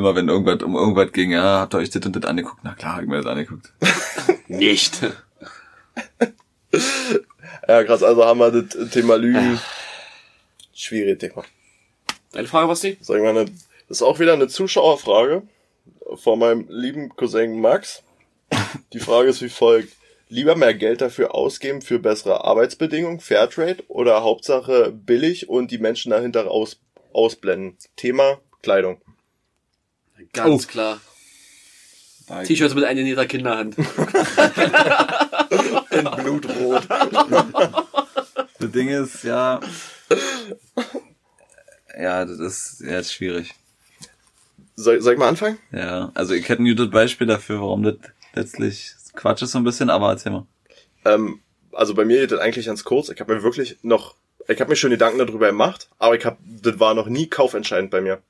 Immer 0.00 0.14
wenn 0.14 0.30
irgendwas 0.30 0.62
um 0.62 0.76
irgendwas 0.76 1.12
ging, 1.12 1.30
ja, 1.30 1.60
habt 1.60 1.74
ihr 1.74 1.78
euch 1.78 1.90
das 1.90 2.06
und 2.06 2.16
das 2.16 2.24
angeguckt? 2.24 2.60
Na 2.62 2.72
klar, 2.72 2.96
hab 2.96 3.02
ich 3.02 3.08
mir 3.08 3.18
das 3.18 3.26
angeguckt. 3.26 3.70
Nicht. 4.48 4.98
Ja, 7.68 7.84
krass, 7.84 8.02
also 8.02 8.24
haben 8.24 8.40
wir 8.40 8.50
das 8.50 8.88
Thema 8.88 9.16
Lügen. 9.16 9.60
Schwierig, 10.72 11.18
Thema. 11.18 11.44
Deine 12.32 12.48
Frage, 12.48 12.66
Basti? 12.66 12.96
Sag 13.02 13.18
ich 13.18 13.22
mal, 13.22 13.36
eine, 13.36 13.44
das 13.44 13.98
ist 13.98 14.02
auch 14.02 14.18
wieder 14.20 14.32
eine 14.32 14.48
Zuschauerfrage 14.48 15.42
von 16.14 16.38
meinem 16.38 16.64
lieben 16.70 17.10
Cousin 17.10 17.60
Max. 17.60 18.02
Die 18.94 19.00
Frage 19.00 19.28
ist 19.28 19.42
wie 19.42 19.50
folgt. 19.50 19.92
Lieber 20.30 20.56
mehr 20.56 20.72
Geld 20.72 21.02
dafür 21.02 21.34
ausgeben 21.34 21.82
für 21.82 21.98
bessere 21.98 22.42
Arbeitsbedingungen, 22.42 23.20
Fairtrade 23.20 23.84
oder 23.88 24.22
Hauptsache 24.22 24.92
billig 24.92 25.50
und 25.50 25.70
die 25.70 25.78
Menschen 25.78 26.08
dahinter 26.08 26.50
aus, 26.50 26.80
ausblenden? 27.12 27.76
Thema 27.96 28.38
Kleidung. 28.62 29.02
Ganz 30.32 30.68
klar. 30.68 31.00
T-Shirts 32.44 32.74
mit 32.74 32.84
animierter 32.84 33.26
Kinderhand. 33.26 33.76
In 35.90 36.04
Blutrot. 36.22 36.82
Das 38.60 38.70
Ding 38.70 38.88
ist, 38.88 39.24
ja, 39.24 39.60
ja, 41.98 42.24
das 42.24 42.38
ist, 42.38 42.80
ja, 42.80 42.92
das 42.92 43.06
ist 43.06 43.14
schwierig. 43.14 43.54
Soll, 44.76 45.00
soll 45.00 45.14
ich 45.14 45.18
mal 45.18 45.28
anfangen? 45.28 45.58
Ja, 45.72 46.12
also 46.14 46.34
ich 46.34 46.48
hätte 46.48 46.62
ein 46.62 46.66
gutes 46.66 46.90
Beispiel 46.90 47.26
dafür, 47.26 47.60
warum 47.60 47.82
das 47.82 47.96
letztlich 48.34 48.92
Quatsch 49.14 49.42
ist 49.42 49.52
so 49.52 49.58
ein 49.58 49.64
bisschen, 49.64 49.90
aber 49.90 50.10
erzähl 50.10 50.32
mal. 50.32 50.46
Ähm, 51.04 51.40
also 51.72 51.94
bei 51.94 52.04
mir 52.04 52.20
geht 52.20 52.32
das 52.32 52.40
eigentlich 52.40 52.66
ganz 52.66 52.84
kurz. 52.84 53.08
Ich 53.08 53.20
habe 53.20 53.34
mir 53.34 53.42
wirklich 53.42 53.78
noch, 53.82 54.14
ich 54.48 54.60
habe 54.60 54.70
mir 54.70 54.76
schon 54.76 54.90
Gedanken 54.90 55.18
darüber 55.18 55.48
gemacht, 55.48 55.88
aber 55.98 56.16
ich 56.16 56.24
habe, 56.24 56.38
das 56.44 56.78
war 56.78 56.94
noch 56.94 57.08
nie 57.08 57.26
kaufentscheidend 57.28 57.90
bei 57.90 58.00
mir. 58.00 58.22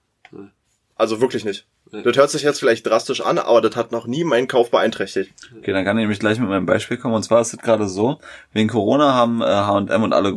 Also 0.96 1.20
wirklich 1.20 1.44
nicht. 1.44 1.66
Das 1.92 2.16
hört 2.16 2.30
sich 2.30 2.42
jetzt 2.42 2.60
vielleicht 2.60 2.86
drastisch 2.86 3.20
an, 3.20 3.38
aber 3.38 3.60
das 3.60 3.74
hat 3.74 3.90
noch 3.90 4.06
nie 4.06 4.22
meinen 4.22 4.46
Kauf 4.46 4.70
beeinträchtigt. 4.70 5.32
Okay, 5.58 5.72
dann 5.72 5.84
kann 5.84 5.96
ich 5.98 6.02
nämlich 6.02 6.20
gleich 6.20 6.38
mit 6.38 6.48
meinem 6.48 6.66
Beispiel 6.66 6.96
kommen. 6.96 7.14
Und 7.14 7.24
zwar 7.24 7.40
ist 7.40 7.52
es 7.52 7.58
gerade 7.58 7.88
so, 7.88 8.20
wegen 8.52 8.68
Corona 8.68 9.12
haben 9.12 9.42
äh, 9.42 9.46
H&M 9.46 10.02
und 10.02 10.12
alle, 10.12 10.34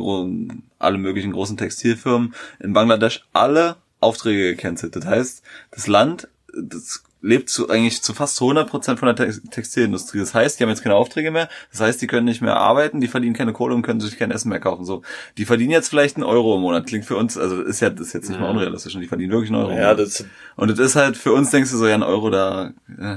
alle 0.78 0.98
möglichen 0.98 1.32
großen 1.32 1.56
Textilfirmen 1.56 2.34
in 2.58 2.72
Bangladesch 2.72 3.24
alle 3.32 3.76
Aufträge 4.00 4.56
gecancelt. 4.56 4.96
Das 4.96 5.06
heißt, 5.06 5.42
das 5.70 5.86
Land, 5.86 6.28
das 6.52 7.04
lebt 7.24 7.48
zu, 7.48 7.70
eigentlich 7.70 8.02
zu 8.02 8.12
fast 8.12 8.36
zu 8.36 8.44
100% 8.44 8.96
von 8.96 9.06
der 9.06 9.16
Tex 9.16 9.40
Textilindustrie. 9.50 10.18
Das 10.18 10.34
heißt, 10.34 10.58
die 10.58 10.64
haben 10.64 10.70
jetzt 10.70 10.82
keine 10.82 10.94
Aufträge 10.94 11.30
mehr. 11.30 11.48
Das 11.70 11.80
heißt, 11.80 12.00
die 12.02 12.06
können 12.06 12.26
nicht 12.26 12.42
mehr 12.42 12.56
arbeiten, 12.56 13.00
die 13.00 13.08
verdienen 13.08 13.34
keine 13.34 13.52
Kohle 13.52 13.74
und 13.74 13.82
können 13.82 14.00
sich 14.00 14.18
kein 14.18 14.30
Essen 14.30 14.50
mehr 14.50 14.60
kaufen. 14.60 14.84
So, 14.84 15.02
die 15.38 15.46
verdienen 15.46 15.70
jetzt 15.70 15.88
vielleicht 15.88 16.16
einen 16.16 16.24
Euro 16.24 16.56
im 16.56 16.60
Monat. 16.60 16.86
Klingt 16.86 17.06
für 17.06 17.16
uns, 17.16 17.38
also 17.38 17.62
ist 17.62 17.80
ja 17.80 17.90
das 17.90 18.08
ist 18.08 18.12
jetzt 18.12 18.28
nicht 18.28 18.40
mal 18.40 18.50
unrealistisch. 18.50 18.94
Und 18.94 19.00
die 19.00 19.08
verdienen 19.08 19.32
wirklich 19.32 19.50
einen 19.50 19.62
Euro. 19.62 19.72
Ja, 19.72 19.94
das, 19.94 20.24
Und 20.56 20.70
das 20.70 20.78
ist 20.78 20.96
halt, 20.96 21.16
für 21.16 21.32
uns 21.32 21.50
denkst 21.50 21.70
du 21.70 21.78
so, 21.78 21.86
ja, 21.86 21.94
ein 21.94 22.02
Euro, 22.02 22.28
da 22.28 22.72
äh, 22.98 23.16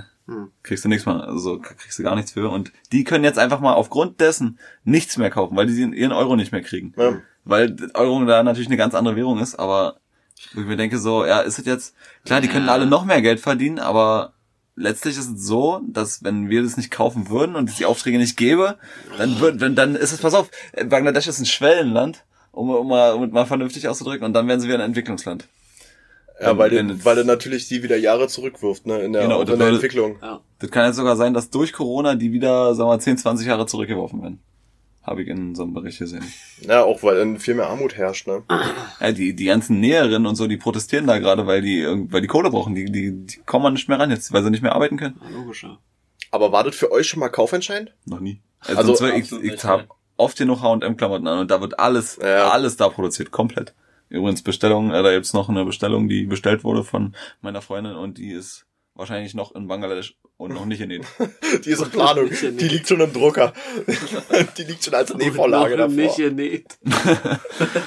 kriegst 0.63 0.85
du 0.85 0.89
nichts 0.89 1.05
mal, 1.05 1.21
also 1.21 1.59
kriegst 1.59 1.99
du 1.99 2.03
gar 2.03 2.15
nichts 2.15 2.31
für. 2.31 2.49
Und 2.49 2.71
die 2.93 3.03
können 3.03 3.25
jetzt 3.25 3.39
einfach 3.39 3.59
mal 3.59 3.73
aufgrund 3.73 4.21
dessen 4.21 4.57
nichts 4.85 5.17
mehr 5.17 5.29
kaufen, 5.29 5.57
weil 5.57 5.67
die 5.67 5.81
ihren 5.81 6.13
Euro 6.13 6.37
nicht 6.37 6.53
mehr 6.53 6.61
kriegen. 6.61 6.93
Ja. 6.97 7.19
Weil 7.43 7.75
Euro 7.93 8.23
da 8.25 8.43
natürlich 8.43 8.67
eine 8.67 8.77
ganz 8.77 8.95
andere 8.95 9.15
Währung 9.15 9.39
ist, 9.39 9.55
aber 9.55 9.99
Wo 10.53 10.61
ich 10.61 10.67
mir 10.67 10.77
denke 10.77 10.99
so, 10.99 11.25
ja, 11.25 11.39
ist 11.39 11.59
es 11.59 11.65
jetzt, 11.65 11.95
klar, 12.25 12.41
die 12.41 12.47
können 12.47 12.69
alle 12.69 12.85
noch 12.85 13.05
mehr 13.05 13.21
Geld 13.21 13.39
verdienen, 13.39 13.79
aber 13.79 14.33
letztlich 14.75 15.17
ist 15.17 15.29
es 15.29 15.45
so, 15.45 15.81
dass 15.87 16.23
wenn 16.23 16.49
wir 16.49 16.63
das 16.63 16.77
nicht 16.77 16.91
kaufen 16.91 17.29
würden 17.29 17.55
und 17.55 17.69
es 17.69 17.77
die 17.77 17.85
Aufträge 17.85 18.17
nicht 18.17 18.37
gäbe, 18.37 18.77
dann 19.17 19.39
würden, 19.39 19.59
wenn, 19.59 19.75
dann 19.75 19.95
ist 19.95 20.13
es, 20.13 20.19
pass 20.19 20.33
auf, 20.33 20.49
Bangladesch 20.85 21.27
ist 21.27 21.39
ein 21.39 21.45
Schwellenland, 21.45 22.23
um, 22.51 22.69
um, 22.69 22.87
mal, 22.87 23.13
um 23.13 23.29
mal 23.31 23.45
vernünftig 23.45 23.87
auszudrücken, 23.87 24.25
und 24.25 24.33
dann 24.33 24.47
werden 24.47 24.59
sie 24.59 24.67
wieder 24.67 24.77
ein 24.77 24.85
Entwicklungsland. 24.85 25.47
Ja, 26.39 26.55
weil, 26.55 26.71
Wenn 26.71 27.03
weil 27.03 27.15
der 27.15 27.25
natürlich 27.25 27.67
die 27.67 27.81
wieder 27.81 27.97
Jahre 27.97 28.27
zurückwirft, 28.27 28.85
ne, 28.85 28.99
in 28.99 29.13
der, 29.13 29.23
Genau, 29.23 29.41
in 29.41 29.57
der 29.57 29.69
Entwicklung. 29.69 30.17
Ja. 30.21 30.41
Das 30.59 30.69
kann 30.69 30.85
jetzt 30.85 30.97
sogar 30.97 31.15
sein, 31.15 31.33
dass 31.33 31.49
durch 31.49 31.73
Corona 31.73 32.13
die 32.13 32.31
wieder, 32.31 32.75
sagen 32.75 32.89
wir 32.89 32.93
mal, 32.93 33.01
10, 33.01 33.17
20 33.17 33.47
Jahre 33.47 33.65
zurückgeworfen 33.65 34.21
werden. 34.21 34.39
Habe 35.07 35.21
ich 35.23 35.29
in 35.29 35.55
so 35.55 35.63
einem 35.63 35.73
Bericht 35.73 35.99
gesehen. 35.99 36.25
Ja, 36.59 36.83
auch 36.83 37.01
weil 37.01 37.15
dann 37.17 37.39
viel 37.39 37.53
mehr 37.55 37.69
Armut 37.69 37.95
herrscht, 37.95 38.27
ne. 38.27 38.43
Ja, 38.99 39.11
die, 39.13 39.33
die 39.33 39.45
ganzen 39.45 39.79
Näherinnen 39.79 40.25
und 40.27 40.35
so, 40.35 40.47
die 40.47 40.57
protestieren 40.57 41.07
da 41.07 41.17
gerade, 41.17 41.47
weil 41.47 41.61
die, 41.61 41.85
weil 42.11 42.19
die 42.21 42.27
Kohle 42.27 42.49
brauchen. 42.51 42.75
Die, 42.75 42.85
die, 42.85 43.25
die 43.25 43.37
kommen 43.45 43.73
nicht 43.73 43.87
mehr 43.87 43.99
ran 43.99 44.11
jetzt, 44.11 44.33
weil 44.33 44.43
sie 44.43 44.51
nicht 44.51 44.61
mehr 44.63 44.75
arbeiten 44.75 44.97
können. 44.97 45.19
Ja, 45.23 45.29
logisch, 45.29 45.63
ja. 45.63 45.77
Aber 46.31 46.51
war 46.51 46.65
das 46.65 46.75
für 46.75 46.91
euch 46.91 47.07
schon 47.07 47.21
mal 47.21 47.29
kaufentscheidend? 47.29 47.93
Noch 48.05 48.19
nie. 48.19 48.41
Also, 48.59 48.91
Also, 48.91 49.07
ich, 49.07 49.31
ich 49.31 49.63
habe 49.63 49.87
oft 50.17 50.37
genug 50.37 50.61
H&M-Klamotten 50.61 51.27
an 51.27 51.39
und 51.39 51.51
da 51.51 51.61
wird 51.61 51.79
alles, 51.79 52.19
Ja. 52.21 52.49
alles 52.49 52.75
da 52.75 52.89
produziert, 52.89 53.31
komplett. 53.31 53.73
Übrigens 54.09 54.41
Bestellung, 54.41 54.91
äh, 54.91 55.03
da 55.03 55.13
gibt's 55.13 55.33
noch 55.33 55.47
eine 55.47 55.63
Bestellung, 55.63 56.09
die 56.09 56.25
bestellt 56.25 56.65
wurde 56.65 56.83
von 56.83 57.15
meiner 57.41 57.61
Freundin 57.61 57.95
und 57.95 58.17
die 58.17 58.31
ist 58.31 58.65
wahrscheinlich 58.93 59.33
noch 59.35 59.55
in 59.55 59.67
Bangladesch 59.67 60.17
und 60.37 60.53
noch 60.53 60.65
nicht 60.65 60.81
in 60.81 60.89
den. 60.89 61.01
Die 61.65 61.71
ist 61.71 61.81
in 61.81 61.89
Planung. 61.89 62.29
Die 62.29 62.67
liegt 62.67 62.87
schon 62.87 62.99
im 63.01 63.11
Drucker. 63.11 63.53
die 64.57 64.63
liegt 64.63 64.83
schon 64.83 64.93
als 64.93 65.13
Nähvorlage 65.13 65.71
Noch 65.71 65.87
davor. 65.87 65.95
nicht 65.95 66.15
genäht. 66.17 66.77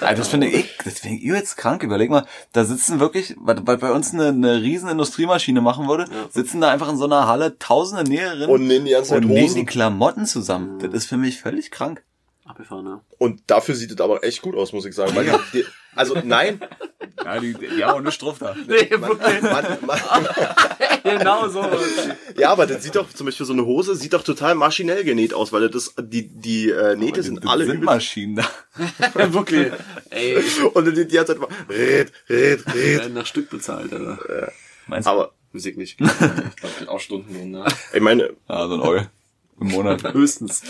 Also 0.01 0.17
das 0.17 0.29
finde 0.29 0.49
ich, 0.49 0.77
das 0.85 0.99
finde 0.99 1.19
ich 1.19 1.23
übelst 1.23 1.57
krank. 1.57 1.83
Überleg 1.83 2.11
mal, 2.11 2.27
da 2.53 2.65
sitzen 2.65 2.99
wirklich, 2.99 3.37
weil, 3.39 3.65
weil 3.67 3.79
bei 3.79 3.93
uns 3.93 4.13
eine, 4.13 4.29
eine 4.29 4.61
riesen 4.63 4.89
Industriemaschine 4.89 5.61
machen 5.61 5.89
würde, 5.89 6.07
sitzen 6.31 6.61
da 6.61 6.71
einfach 6.71 6.89
in 6.91 6.97
so 6.97 7.05
einer 7.05 7.27
Halle 7.29 7.59
tausende 7.59 8.05
Näherinnen 8.05 8.51
Und 8.51 8.67
nähen 8.67 8.85
die 8.85 8.93
ganze 8.93 9.11
Zeit 9.11 9.25
und 9.25 9.29
nähen 9.31 9.55
die. 9.55 9.65
Klamotten 9.65 10.27
zusammen. 10.27 10.79
Das 10.81 10.93
ist 10.93 11.07
für 11.07 11.17
mich 11.17 11.41
völlig 11.41 11.71
krank. 11.71 12.03
Abgefahren, 12.51 12.85
ne? 12.85 13.01
Und 13.19 13.43
dafür 13.47 13.75
sieht 13.75 13.91
es 13.93 14.01
aber 14.01 14.23
echt 14.25 14.43
gut 14.43 14.55
aus, 14.57 14.73
muss 14.73 14.85
ich 14.85 14.95
sagen. 14.95 15.15
Weil 15.15 15.25
die, 15.25 15.59
die, 15.61 15.65
also 15.95 16.17
nein, 16.25 16.61
Ja, 17.25 17.39
die, 17.39 17.55
die 17.55 17.85
haben 17.85 17.93
auch 17.95 17.99
eine 17.99 18.13
Struff 18.13 18.39
da. 18.39 18.55
Nee, 18.67 18.97
man, 18.97 19.17
man, 19.19 19.99
genau 21.05 21.49
so. 21.49 21.65
ja, 22.37 22.51
aber 22.51 22.67
das 22.67 22.83
sieht 22.83 22.97
doch 22.97 23.13
zum 23.13 23.27
Beispiel 23.27 23.47
so 23.47 23.53
eine 23.53 23.65
Hose 23.65 23.95
sieht 23.95 24.13
doch 24.13 24.23
total 24.23 24.55
maschinell 24.55 25.05
genäht 25.05 25.35
aus, 25.35 25.53
weil 25.53 25.69
das 25.69 25.95
die 26.01 26.29
die 26.29 26.71
äh, 26.71 26.97
Nähte 26.97 27.23
sind 27.23 27.47
alle 27.47 27.65
sind 27.65 27.77
übel 27.77 27.87
Maschinen 27.87 28.37
da. 28.37 28.49
Wirklich. 29.33 29.73
Ey, 30.11 30.37
und 30.75 30.87
dann 30.87 30.95
die 30.95 31.07
die 31.07 31.15
ganze 31.17 31.33
Zeit 31.35 31.41
mal 31.41 31.49
red, 31.69 32.13
red, 32.29 32.67
red. 32.67 32.99
werden 32.99 33.15
nach 33.15 33.27
Stück 33.27 33.51
bezahlt, 33.51 33.93
Alter. 33.93 34.53
Meinst 34.87 35.07
du? 35.07 35.11
Aber 35.11 35.33
Musik 35.53 35.77
nicht. 35.77 35.99
Ich 36.01 36.57
glaube, 36.57 36.91
auch 36.91 37.01
Stunden, 37.01 37.51
ne? 37.51 37.65
ich 37.93 38.01
meine, 38.01 38.31
Ja, 38.49 38.69
so 38.69 38.75
ein 38.75 38.81
Euro 38.81 39.07
im 39.61 39.69
Monat. 39.69 40.03
Höchstens. 40.15 40.63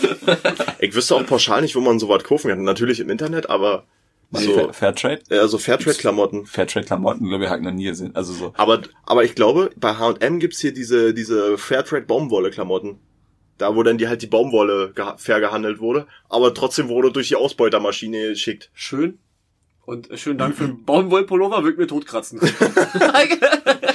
ich 0.79 0.93
wüsste 0.93 1.15
auch 1.15 1.25
pauschal 1.25 1.61
nicht, 1.61 1.75
wo 1.75 1.81
man 1.81 1.99
sowas 1.99 2.23
kaufen 2.23 2.49
kann. 2.49 2.63
Natürlich 2.63 2.99
im 2.99 3.09
Internet, 3.09 3.49
aber 3.49 3.85
so 4.33 4.53
Fair, 4.53 4.73
Fairtrade? 4.73 5.21
ja, 5.29 5.47
so 5.47 5.57
Fairtrade-Klamotten. 5.57 6.45
Fairtrade-Klamotten, 6.45 7.27
glaube 7.27 7.43
ich, 7.43 7.49
habe 7.49 7.59
ich 7.61 7.65
noch 7.65 7.73
nie 7.73 7.83
gesehen. 7.85 8.15
Also 8.15 8.31
so. 8.33 8.53
Aber, 8.55 8.81
aber 9.05 9.23
ich 9.25 9.35
glaube, 9.35 9.71
bei 9.75 9.95
H&M 9.95 10.39
gibt's 10.39 10.59
hier 10.61 10.73
diese, 10.73 11.13
diese 11.13 11.57
Fairtrade 11.57 12.05
Baumwolle-Klamotten. 12.05 12.97
Da, 13.57 13.75
wo 13.75 13.83
dann 13.83 13.97
die 13.99 14.07
halt 14.07 14.21
die 14.23 14.27
Baumwolle 14.27 14.91
geha- 14.95 15.17
fair 15.19 15.39
gehandelt 15.39 15.79
wurde, 15.79 16.07
aber 16.29 16.53
trotzdem 16.53 16.87
wurde 16.89 17.11
durch 17.11 17.27
die 17.27 17.35
Ausbeutermaschine 17.35 18.29
geschickt. 18.29 18.71
Schön. 18.73 19.19
Und 19.85 20.07
schönen 20.15 20.37
Dank 20.39 20.55
für 20.55 20.65
den 20.65 20.83
Baumwollpullover, 20.85 21.63
wird 21.63 21.77
mir 21.77 21.85
totkratzen. 21.87 22.39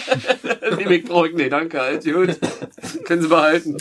nee, 0.77 0.95
ich 0.97 1.05
brauche 1.05 1.29
ich, 1.29 1.35
nee, 1.35 1.49
danke, 1.49 1.81
halt, 1.81 2.05
gut. 2.05 2.39
Können 3.05 3.23
Sie 3.23 3.29
behalten. 3.29 3.77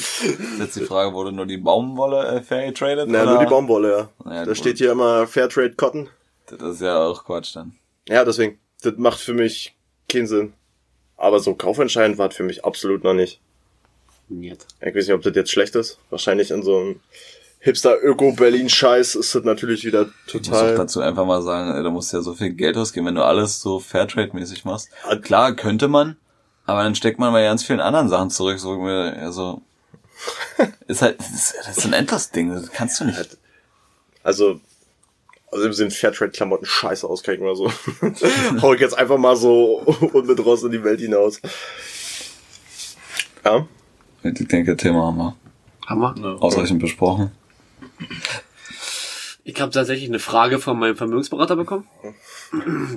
Jetzt 0.60 0.76
die 0.76 0.86
Frage, 0.86 1.14
wurde 1.14 1.32
nur 1.32 1.46
die 1.46 1.58
Baumwolle 1.58 2.28
äh, 2.28 2.42
fair 2.42 2.68
getradet? 2.68 3.08
Na, 3.10 3.24
oder? 3.24 3.32
nur 3.34 3.40
die 3.40 3.50
Baumwolle, 3.50 3.92
ja. 3.92 4.10
Naja, 4.24 4.42
da 4.42 4.52
gut. 4.52 4.58
steht 4.58 4.78
hier 4.78 4.92
immer 4.92 5.28
Fairtrade 5.28 5.74
Cotton. 5.76 6.10
Das 6.48 6.76
ist 6.76 6.82
ja 6.82 6.98
auch 6.98 7.26
Quatsch 7.26 7.56
dann. 7.56 7.76
Ja, 8.08 8.24
deswegen. 8.24 8.60
Das 8.82 8.94
macht 8.98 9.20
für 9.20 9.34
mich 9.34 9.76
keinen 10.10 10.28
Sinn. 10.28 10.54
Aber 11.18 11.40
so 11.40 11.56
kaufentscheidend 11.56 12.18
war 12.18 12.30
es 12.30 12.36
für 12.36 12.44
mich 12.44 12.66
absolut 12.66 13.04
noch 13.04 13.14
nicht. 13.14 13.40
Nicht. 14.28 14.68
Ich 14.82 14.96
weiß 14.96 15.08
nicht, 15.08 15.14
ob 15.14 15.22
das 15.22 15.36
jetzt 15.36 15.52
schlecht 15.52 15.76
ist. 15.76 15.98
Wahrscheinlich 16.10 16.52
in 16.52 16.62
so 16.62 16.78
einem 16.78 17.00
Hipster-Öko-Berlin-Scheiß 17.66 19.16
ist 19.16 19.34
das 19.34 19.44
natürlich 19.44 19.86
wieder 19.86 20.10
Ich 20.28 20.34
muss 20.36 20.50
auch 20.50 20.60
total... 20.60 20.76
dazu 20.76 21.00
einfach 21.02 21.26
mal 21.26 21.42
sagen, 21.42 21.76
ey, 21.76 21.84
du 21.84 21.90
musst 21.90 22.14
ja 22.14 22.22
so 22.22 22.34
viel 22.34 22.52
Geld 22.52 22.78
ausgeben, 22.78 23.08
wenn 23.08 23.16
du 23.16 23.24
alles 23.24 23.60
so 23.60 23.80
Fairtrade-mäßig 23.80 24.66
machst. 24.66 24.90
Klar, 25.24 25.56
könnte 25.56 25.88
man, 25.88 26.18
aber 26.66 26.84
dann 26.84 26.96
steckt 26.96 27.20
man 27.20 27.34
bei 27.34 27.44
ganz 27.44 27.64
vielen 27.64 27.80
anderen 27.80 28.10
Sachen 28.10 28.30
zurück. 28.30 28.60
So, 28.60 28.82
also, 28.82 29.62
ist 30.88 31.02
halt, 31.02 31.20
das 31.20 31.32
ist, 31.32 31.56
das 31.66 31.78
ist 31.78 31.86
ein 31.86 31.94
Endless-Ding, 31.94 32.54
das 32.54 32.72
kannst 32.72 33.00
du 33.00 33.06
nicht. 33.06 33.38
Also, 34.24 34.60
also 35.52 35.72
sind 35.72 35.94
Fairtrade-Klamotten 35.94 36.66
scheiße 36.66 37.08
aus, 37.08 37.24
kann 37.24 37.36
ich 37.36 37.42
mal 37.42 37.56
so. 37.56 37.72
Hau 38.62 38.74
ich 38.74 38.82
jetzt 38.82 38.98
einfach 38.98 39.18
mal 39.18 39.36
so 39.36 39.78
unbedrost 40.14 40.64
in 40.64 40.72
die 40.72 40.84
Welt 40.84 41.00
hinaus. 41.00 41.40
Ja. 43.44 43.68
Ich 44.24 44.48
denke, 44.48 44.76
Thema 44.76 45.06
haben 45.06 45.18
wir 45.18 45.36
Hammer. 45.88 46.16
ausreichend 46.42 46.80
besprochen. 46.80 47.32
Ich 49.48 49.62
habe 49.62 49.72
tatsächlich 49.72 50.10
eine 50.10 50.18
Frage 50.18 50.58
von 50.58 50.80
meinem 50.80 50.96
Vermögensberater 50.98 51.56
bekommen. 51.56 51.88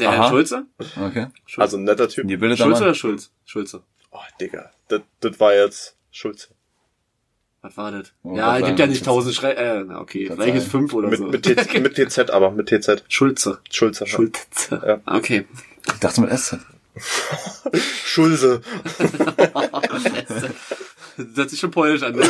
Der 0.01 0.13
Herr 0.13 0.21
Aha. 0.21 0.29
Schulze. 0.31 0.65
Okay. 0.99 1.27
Also 1.59 1.77
ein 1.77 1.85
netter 1.85 2.09
Typ. 2.09 2.27
Die 2.27 2.39
bildet 2.39 2.59
Schulze 2.59 2.85
oder 2.85 2.95
Schulz? 2.95 3.31
Schulze. 3.45 3.83
Oh, 4.11 4.19
Digga. 4.41 4.71
Das, 4.89 5.03
das 5.21 5.39
war 5.41 5.55
jetzt 5.55 5.95
Schulze. 6.11 6.49
Was 7.61 7.77
war 7.77 7.91
das? 7.93 8.13
Oh, 8.23 8.35
ja, 8.35 8.47
war 8.47 8.63
gibt 8.63 8.79
ja 8.79 8.87
nicht 8.87 9.05
tausend 9.05 9.35
Schrei... 9.35 9.53
Äh, 9.53 9.85
okay, 9.95 10.31
vielleicht 10.33 10.55
ist 10.57 10.63
sein. 10.63 10.71
fünf 10.71 10.95
oder 10.95 11.09
Mit, 11.09 11.19
so. 11.19 11.27
mit, 11.27 11.43
T, 11.43 11.55
mit 11.81 11.97
TZ, 11.97 12.31
aber 12.31 12.51
mit 12.51 12.69
TZ. 12.71 13.05
Schulze. 13.09 13.61
Schulze. 13.71 14.05
ja. 14.05 14.11
Schulze. 14.11 14.83
Ja. 14.87 15.01
Okay. 15.05 15.47
Ich 15.87 16.01
dachte 16.01 16.23
mit 16.23 16.31
SZ. 16.31 16.57
Schulze. 18.05 18.63
Das 21.19 21.37
hört 21.37 21.51
sich 21.51 21.59
schon 21.59 21.73
polnisch 21.73 22.05
an. 22.05 22.15
ne? 22.15 22.25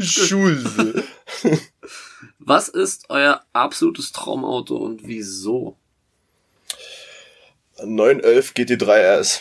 Schulze. 0.00 1.02
Was 2.46 2.68
ist 2.68 3.10
euer 3.10 3.44
absolutes 3.52 4.12
Traumauto 4.12 4.76
und 4.76 5.04
wieso? 5.04 5.76
911 7.84 8.52
GT3 8.52 9.18
RS. 9.18 9.40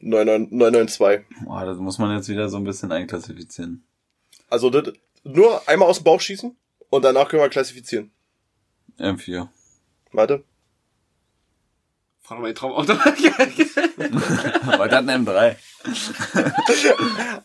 992. 0.00 1.24
Boah, 1.44 1.64
das 1.64 1.78
muss 1.78 1.98
man 1.98 2.16
jetzt 2.16 2.28
wieder 2.28 2.48
so 2.48 2.56
ein 2.56 2.64
bisschen 2.64 2.90
einklassifizieren. 2.90 3.84
Also 4.50 4.70
das, 4.70 4.92
nur 5.22 5.68
einmal 5.68 5.88
aus 5.88 5.98
dem 5.98 6.04
Bauch 6.04 6.20
schießen 6.20 6.56
und 6.90 7.04
danach 7.04 7.28
können 7.28 7.42
wir 7.42 7.48
klassifizieren. 7.48 8.10
M4. 8.98 9.46
Warte. 10.10 10.42
Frag 12.22 12.38
mal 12.38 12.46
mein 12.46 12.56
Traumauto. 12.56 12.92
Aber 14.66 14.88
dann 14.88 15.08
ein 15.08 15.24
M3. 15.24 15.54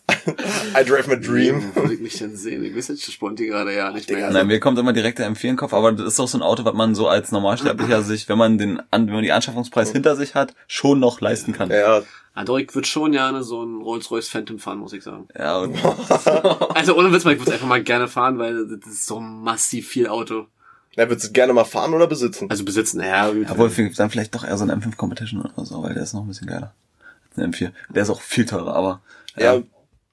I 0.28 0.84
drive 0.84 1.08
my 1.08 1.20
dream. 1.20 1.64
Wo 1.74 1.82
soll 1.82 1.94
ich 1.94 2.00
mich 2.00 2.18
denn 2.18 2.36
sehen? 2.36 2.64
Ich 2.64 2.76
weiß 2.76 2.90
jetzt 2.90 3.12
sponti 3.12 3.48
gerade 3.48 3.76
ja 3.76 3.92
nicht 3.92 4.10
mehr. 4.10 4.30
Nein, 4.30 4.48
mir 4.48 4.60
kommt 4.60 4.78
immer 4.78 4.94
direkt 4.94 5.20
der 5.20 5.30
M4 5.30 5.44
in 5.44 5.50
den 5.52 5.58
Kopf, 5.58 5.74
aber 5.74 5.92
das 5.92 6.08
ist 6.08 6.20
doch 6.20 6.28
so 6.28 6.38
ein 6.38 6.42
Auto, 6.42 6.66
was 6.66 6.74
man 6.74 6.96
so 6.96 7.08
als 7.08 7.32
Normalsterblicher 7.32 8.02
sich, 8.04 8.28
wenn 8.30 8.38
man 8.38 8.58
den, 8.58 8.82
wenn 8.92 9.06
man 9.06 9.24
die 9.24 9.32
Anschaffungspreis 9.32 9.92
hinter 9.92 10.16
sich 10.16 10.36
hat, 10.36 10.54
schon 10.68 11.00
noch 11.00 11.22
leisten 11.22 11.54
kann. 11.54 11.70
Ja, 11.70 12.04
doch, 12.46 12.60
ich 12.60 12.74
würde 12.76 12.88
schon 12.88 13.12
gerne 13.12 13.44
so 13.44 13.62
einen 13.62 13.82
Rolls-Royce 13.82 14.30
Phantom 14.30 14.60
fahren, 14.60 14.78
muss 14.78 14.94
ich 14.94 15.04
sagen. 15.04 15.28
Ja, 15.38 15.58
und 15.58 15.76
Also 16.76 16.96
ohne 16.96 17.12
Witz, 17.12 17.26
mal, 17.26 17.34
ich 17.34 17.40
würde 17.40 17.54
einfach 17.54 17.68
mal 17.68 17.82
gerne 17.82 18.08
fahren, 18.08 18.38
weil 18.38 18.68
das 18.68 18.92
ist 18.92 19.08
so 19.08 19.20
massiv 19.20 19.88
viel 19.88 20.08
Auto. 20.08 20.46
er 20.96 21.10
würdest 21.10 21.30
du 21.30 21.32
gerne 21.32 21.54
mal 21.54 21.66
fahren 21.66 21.94
oder 21.96 22.06
besitzen? 22.06 22.50
Also 22.50 22.64
besitzen, 22.64 23.02
ja. 23.02 23.32
gut. 23.32 23.48
Obwohl, 23.50 23.72
dann 23.96 24.10
vielleicht 24.12 24.36
doch 24.36 24.44
eher 24.44 24.58
so 24.58 24.66
ein 24.66 24.72
M5 24.72 24.96
Competition 24.96 25.42
oder 25.42 25.66
so, 25.66 25.82
weil 25.82 25.96
der 25.96 26.04
ist 26.04 26.14
noch 26.14 26.22
ein 26.22 26.28
bisschen 26.28 26.48
geiler. 26.48 26.74
Als 27.30 27.44
ein 27.44 27.52
M4. 27.52 27.72
Der 27.90 28.04
ist 28.04 28.10
auch 28.12 28.22
viel 28.22 28.46
teurer, 28.46 28.76
aber. 28.76 29.02
Ja, 29.36 29.62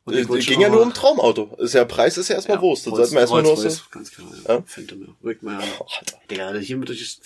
Und 0.06 0.12
ich 0.14 0.20
es 0.20 0.28
wollte 0.28 0.44
ging 0.46 0.60
ja 0.60 0.68
nur 0.68 0.82
um 0.82 0.92
Traumauto. 0.92 1.54
Ist 1.58 1.72
ja 1.72 1.84
Preis 1.86 2.18
ist 2.18 2.28
ja 2.28 2.34
erstmal 2.34 2.60
Wurst. 2.60 2.86
Das 2.86 2.92
Rolls- 2.92 3.10
sollten 3.10 3.14
wir 3.14 3.20
erstmal 3.20 3.42
nur 3.42 3.56
so. 3.56 3.80
Ganz 3.90 4.14
genau, 4.14 4.28
ja. 4.46 4.54
Ja. 4.56 4.62
Phantom, 4.66 5.00
ja. 5.00 5.08
Rückt 5.24 5.42
mal 5.42 5.56
an. 5.56 5.62
Oh. 5.80 5.86
Digga, 6.30 6.52
hier 6.54 6.76
mit 6.76 6.88
durch... 6.90 7.18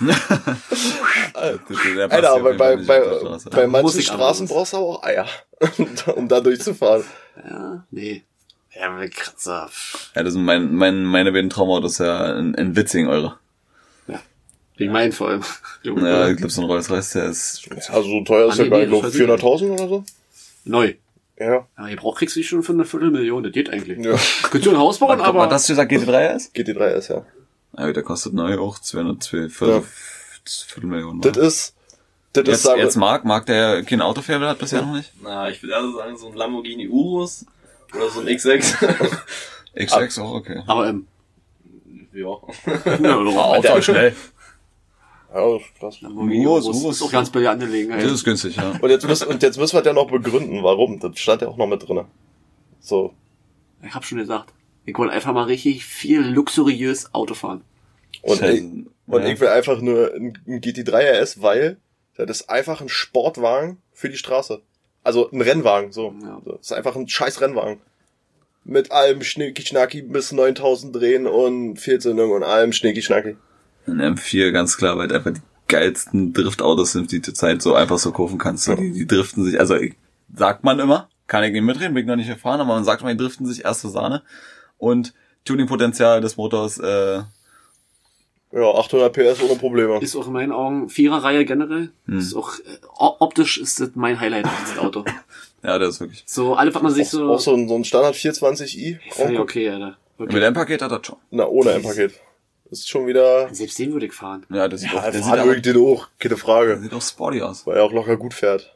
Der 0.00 0.14
passt 2.08 2.12
Alter, 2.12 2.20
ja 2.22 2.34
aber 2.34 2.54
bei, 2.54 2.76
bei, 2.76 3.00
bei 3.50 3.66
manchen 3.66 3.98
ich 4.00 4.06
Straßen 4.06 4.48
brauchst 4.48 4.72
du 4.72 4.78
aber 4.78 4.86
auch 4.86 5.02
Eier, 5.04 5.26
um 6.16 6.28
da 6.28 6.40
durchzufahren. 6.40 7.04
Ja, 7.48 7.84
nee. 7.90 8.22
Ja, 8.74 8.90
mit 8.90 9.14
Kratzer. 9.14 9.70
Ja, 10.14 10.22
das 10.22 10.32
sind 10.34 10.44
mein, 10.44 10.72
mein, 10.74 11.04
meine 11.04 11.32
beiden 11.32 11.50
Traumautos 11.50 11.98
ja 11.98 12.36
in, 12.38 12.54
in 12.54 12.76
Witzing, 12.76 13.08
eure. 13.08 13.38
Ja. 14.06 14.20
Wegen 14.76 14.92
meinen 14.92 15.12
vor 15.12 15.28
allem. 15.28 15.42
Ja, 15.84 16.28
ich 16.28 16.36
glaube, 16.36 16.52
so 16.52 16.62
ein 16.62 16.66
Rolls 16.66 16.90
Royce, 16.90 17.10
der 17.10 17.24
ist, 17.26 17.68
Also 17.88 18.02
so 18.08 18.24
teuer 18.24 18.48
ist 18.48 18.54
Ah, 18.54 18.56
ja 18.58 18.64
nee, 18.64 18.70
gar 18.70 18.78
nee, 18.78 18.86
nicht, 18.86 19.04
das 19.04 19.12
glaub, 19.12 19.30
weiß 19.30 19.62
ich 19.62 19.66
400.000 19.68 19.70
oder 19.72 19.88
so. 19.88 20.04
Neu. 20.64 20.94
Ja. 21.40 21.66
Aber 21.76 21.88
ihr 21.88 21.96
braucht 21.96 22.18
kriegst 22.18 22.36
du 22.36 22.42
schon 22.42 22.62
für 22.62 22.72
eine 22.72 22.84
Viertelmillion, 22.84 23.42
das 23.42 23.52
geht 23.52 23.70
eigentlich. 23.70 24.04
ja. 24.04 24.16
Könnt 24.50 24.66
ihr 24.66 24.72
ein 24.72 24.78
Haus 24.78 24.98
bauen, 24.98 25.20
aber 25.20 25.42
aber... 25.42 25.46
das 25.46 25.66
du 25.66 25.72
gesagt 25.72 25.90
GT3 25.92 26.34
ist? 26.36 26.54
GT3 26.56 26.86
ist 26.94 27.08
ja. 27.08 27.24
Ja, 27.76 27.92
der 27.92 28.02
kostet 28.02 28.34
neu 28.34 28.58
auch 28.58 28.78
212, 28.78 29.60
Ja. 29.60 29.82
Viertelmillion. 30.44 31.20
Das 31.20 31.36
war. 31.36 31.42
ist, 31.44 31.74
das 32.32 32.42
ist, 32.42 32.48
jetzt, 32.48 32.62
sagen 32.62 32.78
wir- 32.78 32.84
jetzt 32.84 32.96
Marc, 32.96 33.24
Marc, 33.24 33.46
der 33.46 33.82
kein 33.84 34.00
Autofaible 34.00 34.48
hat 34.48 34.58
bisher 34.58 34.82
noch 34.82 34.94
nicht. 34.94 35.12
Na, 35.22 35.48
ich 35.48 35.62
würde 35.62 35.76
also 35.76 35.96
sagen, 35.96 36.16
so 36.16 36.28
ein 36.28 36.34
Lamborghini 36.34 36.88
Urus 36.88 37.44
oder 37.94 38.08
so 38.10 38.20
ein 38.20 38.26
X6. 38.26 38.74
X6 39.76 40.20
auch 40.20 40.34
okay. 40.34 40.62
Aber 40.66 40.88
ähm, 40.88 41.06
ja. 42.12 42.26
ja, 43.02 43.16
Auto 43.16 43.76
ist 43.76 43.84
schnell. 43.84 44.14
Ja, 45.34 45.58
krass. 45.78 46.00
Lamborghini 46.00 46.46
Urus, 46.46 46.66
Urus 46.66 46.96
ist 46.96 47.02
auch 47.02 47.12
ganz 47.12 47.30
billig 47.30 47.48
angelegen. 47.48 47.90
Das 47.90 48.04
ist 48.10 48.24
günstig, 48.24 48.56
ja. 48.56 48.78
Und 48.80 48.88
jetzt 48.90 49.06
müssen, 49.06 49.28
und 49.28 49.42
jetzt 49.42 49.58
müssen 49.58 49.76
wir 49.76 49.84
ja 49.84 49.92
noch 49.92 50.10
begründen, 50.10 50.62
warum. 50.62 50.98
Das 51.00 51.18
stand 51.18 51.42
ja 51.42 51.48
auch 51.48 51.56
noch 51.56 51.66
mit 51.66 51.86
drinne. 51.86 52.06
So. 52.80 53.12
Ich 53.82 53.94
hab 53.94 54.04
schon 54.04 54.18
gesagt. 54.18 54.54
Ich 54.86 54.96
wollte 54.96 55.12
einfach 55.12 55.34
mal 55.34 55.42
richtig 55.44 55.84
viel 55.84 56.20
luxuriös 56.22 57.14
Auto 57.14 57.34
fahren. 57.34 57.62
Und, 58.22 58.40
ich, 58.42 58.62
und 58.62 59.22
Ja. 59.22 59.26
ich 59.28 59.38
will 59.40 59.48
einfach 59.48 59.80
nur 59.82 60.14
ein 60.14 60.38
ein 60.46 60.60
GT3 60.62 61.20
RS, 61.20 61.42
weil 61.42 61.76
das 62.16 62.40
ist 62.40 62.50
einfach 62.50 62.80
ein 62.80 62.88
Sportwagen 62.88 63.76
für 63.92 64.08
die 64.08 64.16
Straße. 64.16 64.62
Also 65.04 65.30
ein 65.30 65.42
Rennwagen, 65.42 65.92
so. 65.92 66.14
Ja. 66.22 66.40
Das 66.44 66.60
ist 66.62 66.72
einfach 66.72 66.96
ein 66.96 67.06
scheiß 67.06 67.40
Rennwagen. 67.42 67.80
Mit 68.64 68.90
allem 68.92 69.22
Schnicki-Schnacki 69.22 70.02
bis 70.02 70.32
9000 70.32 70.94
Drehen 70.96 71.26
und 71.26 71.76
Fehlzündung 71.76 72.32
und 72.32 72.42
allem 72.42 72.72
Schnicki-Schnacki. 72.72 73.36
Ein 73.88 74.00
M4, 74.16 74.50
ganz 74.52 74.76
klar, 74.76 74.98
weil 74.98 75.12
einfach 75.12 75.32
die 75.32 75.40
geilsten 75.66 76.32
Driftautos 76.32 76.92
sind, 76.92 77.10
die 77.12 77.16
du 77.18 77.22
zurzeit 77.22 77.62
so 77.62 77.74
einfach 77.74 77.98
so 77.98 78.12
kaufen 78.12 78.38
kannst. 78.38 78.64
So, 78.64 78.74
die, 78.74 78.92
die 78.92 79.06
driften 79.06 79.44
sich, 79.44 79.58
also 79.58 79.76
sagt 80.34 80.64
man 80.64 80.78
immer, 80.78 81.08
kann 81.26 81.44
ich 81.44 81.52
nicht 81.52 81.62
mitreden, 81.62 81.94
bin 81.94 82.02
ich 82.04 82.08
noch 82.08 82.16
nicht 82.16 82.28
erfahren, 82.28 82.60
aber 82.60 82.74
man 82.74 82.84
sagt 82.84 83.02
mal, 83.02 83.14
die 83.14 83.22
driften 83.22 83.46
sich 83.46 83.64
erste 83.64 83.88
Sahne. 83.88 84.22
Und 84.78 85.14
Tuningpotenzial 85.44 86.20
des 86.20 86.36
Motors, 86.36 86.78
äh, 86.78 87.22
Ja, 88.52 88.74
800 88.76 89.12
PS 89.12 89.42
ohne 89.42 89.56
Probleme. 89.58 89.98
Ist 90.00 90.16
auch 90.16 90.26
in 90.26 90.32
meinen 90.32 90.52
Augen 90.52 90.88
Viererreihe 90.88 91.44
generell. 91.44 91.90
Hm. 92.06 92.18
Ist 92.18 92.34
auch, 92.34 92.58
äh, 92.60 92.78
optisch 92.96 93.58
ist 93.58 93.80
das 93.80 93.90
mein 93.94 94.18
Highlight 94.20 94.46
an 94.46 94.50
diesem 94.64 94.78
Auto. 94.78 95.04
ja, 95.62 95.78
der 95.78 95.88
ist 95.88 96.00
wirklich. 96.00 96.24
So, 96.26 96.54
alle, 96.54 96.74
was 96.74 96.82
man 96.82 96.92
sich 96.92 97.06
Auch, 97.08 97.10
so, 97.10 97.30
auch 97.30 97.40
so 97.40 97.54
ein, 97.54 97.68
so 97.68 97.74
ein 97.74 97.84
Standard 97.84 98.14
420i. 98.14 98.98
völlig 99.10 99.38
okay, 99.38 99.68
Alter. 99.68 99.96
Wirklich. 100.16 100.34
Mit 100.34 100.44
M-Paket 100.44 100.82
hat 100.82 100.90
er 100.92 101.04
schon. 101.04 101.16
Na, 101.30 101.46
ohne 101.46 101.72
ein 101.72 101.82
Paket. 101.82 102.12
Das 102.12 102.20
ist 102.70 102.88
schon 102.88 103.06
wieder. 103.06 103.52
Selbst 103.54 103.78
den 103.78 103.92
würde 103.92 104.06
ich 104.06 104.12
fahren. 104.12 104.44
Ja, 104.50 104.68
der 104.68 104.78
sieht 104.78 104.92
Ja, 104.92 104.98
auch, 104.98 105.02
der 105.02 105.12
sieht, 105.14 105.22
fahren 105.24 105.38
aber, 105.40 105.48
wirklich 105.50 105.62
den 105.72 105.76
hoch, 105.82 106.08
keine 106.18 106.30
der 106.30 106.38
Frage. 106.38 106.78
sieht 106.80 106.92
auch 106.92 107.02
sporty 107.02 107.40
aus. 107.42 107.66
Weil 107.66 107.76
er 107.78 107.84
auch 107.84 107.92
locker 107.92 108.16
gut 108.16 108.34
fährt. 108.34 108.74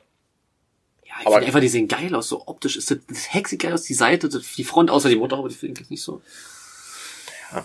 Ja, 1.04 1.14
ich 1.20 1.26
Aber- 1.26 1.34
finde 1.36 1.46
einfach, 1.48 1.60
die 1.60 1.68
sehen 1.68 1.88
geil 1.88 2.14
aus. 2.14 2.28
So 2.28 2.42
optisch 2.46 2.76
ist 2.76 2.90
das, 2.90 2.98
das 3.08 3.32
Heck 3.34 3.48
sieht 3.48 3.60
geil 3.62 3.72
aus, 3.72 3.82
die 3.82 3.94
Seite, 3.94 4.28
das, 4.28 4.42
die 4.56 4.64
Front 4.64 4.90
außer 4.90 5.08
die 5.08 5.16
Motorhaube, 5.16 5.48
die 5.48 5.54
finde 5.54 5.74
ich 5.74 5.80
jetzt 5.80 5.90
nicht 5.90 6.02
so. 6.02 6.22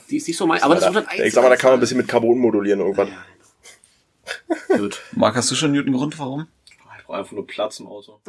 Die 0.10 0.18
ist 0.18 0.28
nicht 0.28 0.36
so 0.36 0.46
mein, 0.46 0.62
aber 0.64 0.76
das 0.76 0.84
ist 0.84 0.90
auch 0.90 0.94
das 1.02 1.20
ich 1.20 1.34
sag 1.34 1.44
mal, 1.44 1.50
da 1.50 1.56
kann 1.56 1.70
man 1.70 1.78
ein 1.78 1.80
bisschen 1.80 1.96
mit 1.98 2.10
Carbon 2.10 2.38
modulieren 2.40 2.82
irgendwann. 2.82 3.16
Gut. 4.68 5.02
Marc, 5.14 5.36
hast 5.38 5.50
du 5.50 5.56
schon 5.56 5.72
Newton 5.72 5.94
Grund, 5.94 6.20
warum? 6.20 6.48
Ich 7.08 7.10
brauche 7.10 7.20
einfach 7.20 7.32
nur 7.32 7.48
Platz 7.48 7.80
im 7.80 7.88
Auto. 7.88 8.20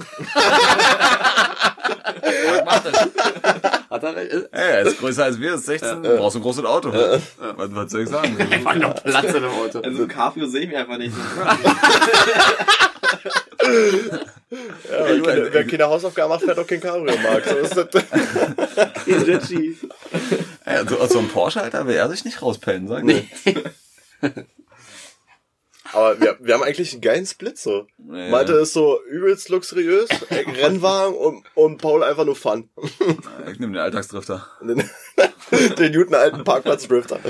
Hat 3.90 4.04
er, 4.04 4.16
äh, 4.16 4.48
Ey, 4.52 4.70
er 4.70 4.82
ist 4.82 5.00
größer 5.00 5.24
als 5.24 5.40
wir, 5.40 5.54
ist 5.54 5.66
16, 5.66 6.04
du 6.04 6.16
brauchst 6.16 6.36
ein 6.36 6.42
großes 6.42 6.64
Auto. 6.64 6.92
was, 6.92 7.20
was 7.56 7.90
soll 7.90 8.02
ich 8.02 8.08
sagen? 8.08 8.36
einfach 8.52 8.76
noch 8.76 8.94
Platz 9.02 9.24
in 9.24 9.42
dem 9.42 9.50
Auto. 9.50 9.80
Also 9.80 10.02
ein 10.02 10.08
Cabrio 10.08 10.46
sehe 10.46 10.60
ich 10.60 10.68
mir 10.68 10.78
einfach 10.78 10.96
nicht. 10.98 11.12
Ja, 14.50 15.04
wer, 15.04 15.22
keine, 15.22 15.52
wer 15.52 15.66
keine 15.66 15.84
Hausaufgaben 15.84 16.30
macht, 16.30 16.42
fährt 16.42 16.58
auch 16.58 16.66
kein 16.66 16.80
Cabrio, 16.80 17.18
Marc. 17.18 17.44
So 17.44 17.56
ist 17.56 17.76
das. 17.76 17.86
Reggie. 19.06 19.76
Ey, 20.64 20.76
also, 20.76 20.98
aus 20.98 21.10
so 21.10 21.18
einem 21.18 21.28
Porsche, 21.28 21.60
Alter, 21.60 21.86
will 21.86 21.96
er 21.96 22.08
sich 22.08 22.24
nicht 22.24 22.40
rauspellen, 22.40 22.88
sagen 22.88 23.08
wir. 23.08 23.24
Aber 25.92 26.20
wir, 26.20 26.36
wir 26.40 26.54
haben 26.54 26.62
eigentlich 26.62 26.92
einen 26.92 27.00
geilen 27.00 27.26
Split 27.26 27.58
so. 27.58 27.86
Ja. 28.12 28.28
Malte 28.30 28.52
ist 28.54 28.72
so 28.72 29.00
übelst 29.08 29.48
luxuriös, 29.48 30.08
Rennwagen 30.30 31.14
und, 31.14 31.44
und 31.54 31.78
Paul 31.78 32.02
einfach 32.02 32.24
nur 32.24 32.36
Fun. 32.36 32.68
Ich 33.50 33.58
nehme 33.58 33.72
den 33.72 33.82
Alltagsdrifter. 33.82 34.46
Den, 34.62 34.78
den 35.78 35.92
Newton 35.92 36.14
alten 36.14 36.44
Parkplatz-Drifter. 36.44 37.20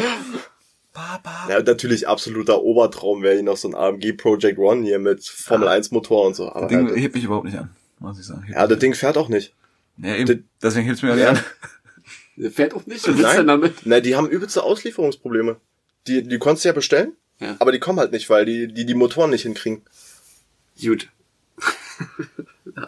Papa. 0.92 1.46
Ja, 1.48 1.62
natürlich 1.62 2.08
absoluter 2.08 2.62
Obertraum 2.62 3.22
wäre 3.22 3.34
hier 3.34 3.44
noch 3.44 3.56
so 3.56 3.68
ein 3.68 3.74
AMG 3.74 4.14
Project 4.14 4.58
One 4.58 4.82
hier 4.84 4.98
mit 4.98 5.24
Formel 5.24 5.68
1 5.68 5.92
Motor 5.92 6.26
und 6.26 6.34
so. 6.34 6.48
Aber 6.50 6.62
Das 6.62 6.68
Ding 6.70 6.88
halt, 6.88 6.96
hebt 6.98 7.14
mich 7.14 7.24
überhaupt 7.24 7.44
nicht 7.46 7.56
an, 7.58 7.70
muss 8.00 8.18
ich 8.18 8.26
sagen. 8.26 8.42
Hebt 8.42 8.56
ja, 8.56 8.66
das 8.66 8.78
Ding 8.80 8.94
fährt 8.94 9.16
auch 9.16 9.28
nicht. 9.28 9.54
Ja, 9.98 10.14
eben. 10.16 10.48
Deswegen 10.62 10.86
hebt's 10.86 11.02
mir 11.02 11.10
auch 11.12 11.14
nicht 11.16 11.24
Ja. 11.24 11.30
an. 11.30 11.40
Der 12.36 12.50
fährt 12.50 12.74
auch 12.74 12.86
nicht. 12.86 13.06
Was 13.06 13.16
du 13.16 13.22
denn 13.22 13.46
damit? 13.46 13.74
Na, 13.84 14.00
die 14.00 14.16
haben 14.16 14.28
übelste 14.28 14.62
Auslieferungsprobleme. 14.62 15.56
Die, 16.06 16.22
die 16.22 16.38
konntest 16.38 16.64
du 16.64 16.68
ja 16.68 16.72
bestellen, 16.72 17.12
Ja. 17.40 17.56
aber 17.58 17.70
die 17.72 17.78
kommen 17.78 17.98
halt 18.00 18.12
nicht, 18.12 18.28
weil 18.30 18.44
die, 18.44 18.66
die 18.72 18.84
die 18.86 18.94
Motoren 18.94 19.30
nicht 19.30 19.42
hinkriegen. 19.42 19.82
Gut. 20.80 21.08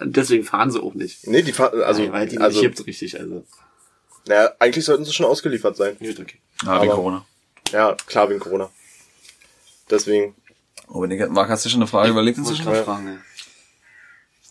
Deswegen 0.02 0.44
fahren 0.44 0.70
sie 0.70 0.80
auch 0.82 0.94
nicht. 0.94 1.26
Nee, 1.26 1.42
die 1.42 1.52
fahren, 1.52 1.82
also, 1.82 2.02
Nein, 2.02 2.12
weil 2.12 2.28
die 2.28 2.38
also, 2.38 2.60
nicht 2.62 2.86
richtig, 2.86 3.18
also. 3.18 3.44
naja, 4.26 4.52
eigentlich 4.58 4.84
sollten 4.84 5.04
sie 5.04 5.12
schon 5.12 5.26
ausgeliefert 5.26 5.76
sein. 5.76 5.96
Gut, 5.98 6.18
okay. 6.20 6.38
Ah, 6.64 6.80
wegen 6.80 6.92
Aber- 6.92 6.94
Corona. 7.02 7.26
Ja, 7.72 7.94
klar, 8.06 8.28
wegen 8.30 8.40
Corona. 8.40 8.70
Deswegen, 9.88 10.34
Oh, 10.88 11.02
wenn 11.02 11.10
ich, 11.12 11.24
Marc, 11.28 11.48
hast 11.48 11.64
du 11.64 11.68
schon 11.68 11.80
eine 11.80 11.86
Frage 11.86 12.10
überlegt 12.10 12.38
Muss 12.38 12.50
ich 12.52 12.64
noch 12.64 12.74
fragen, 12.84 13.20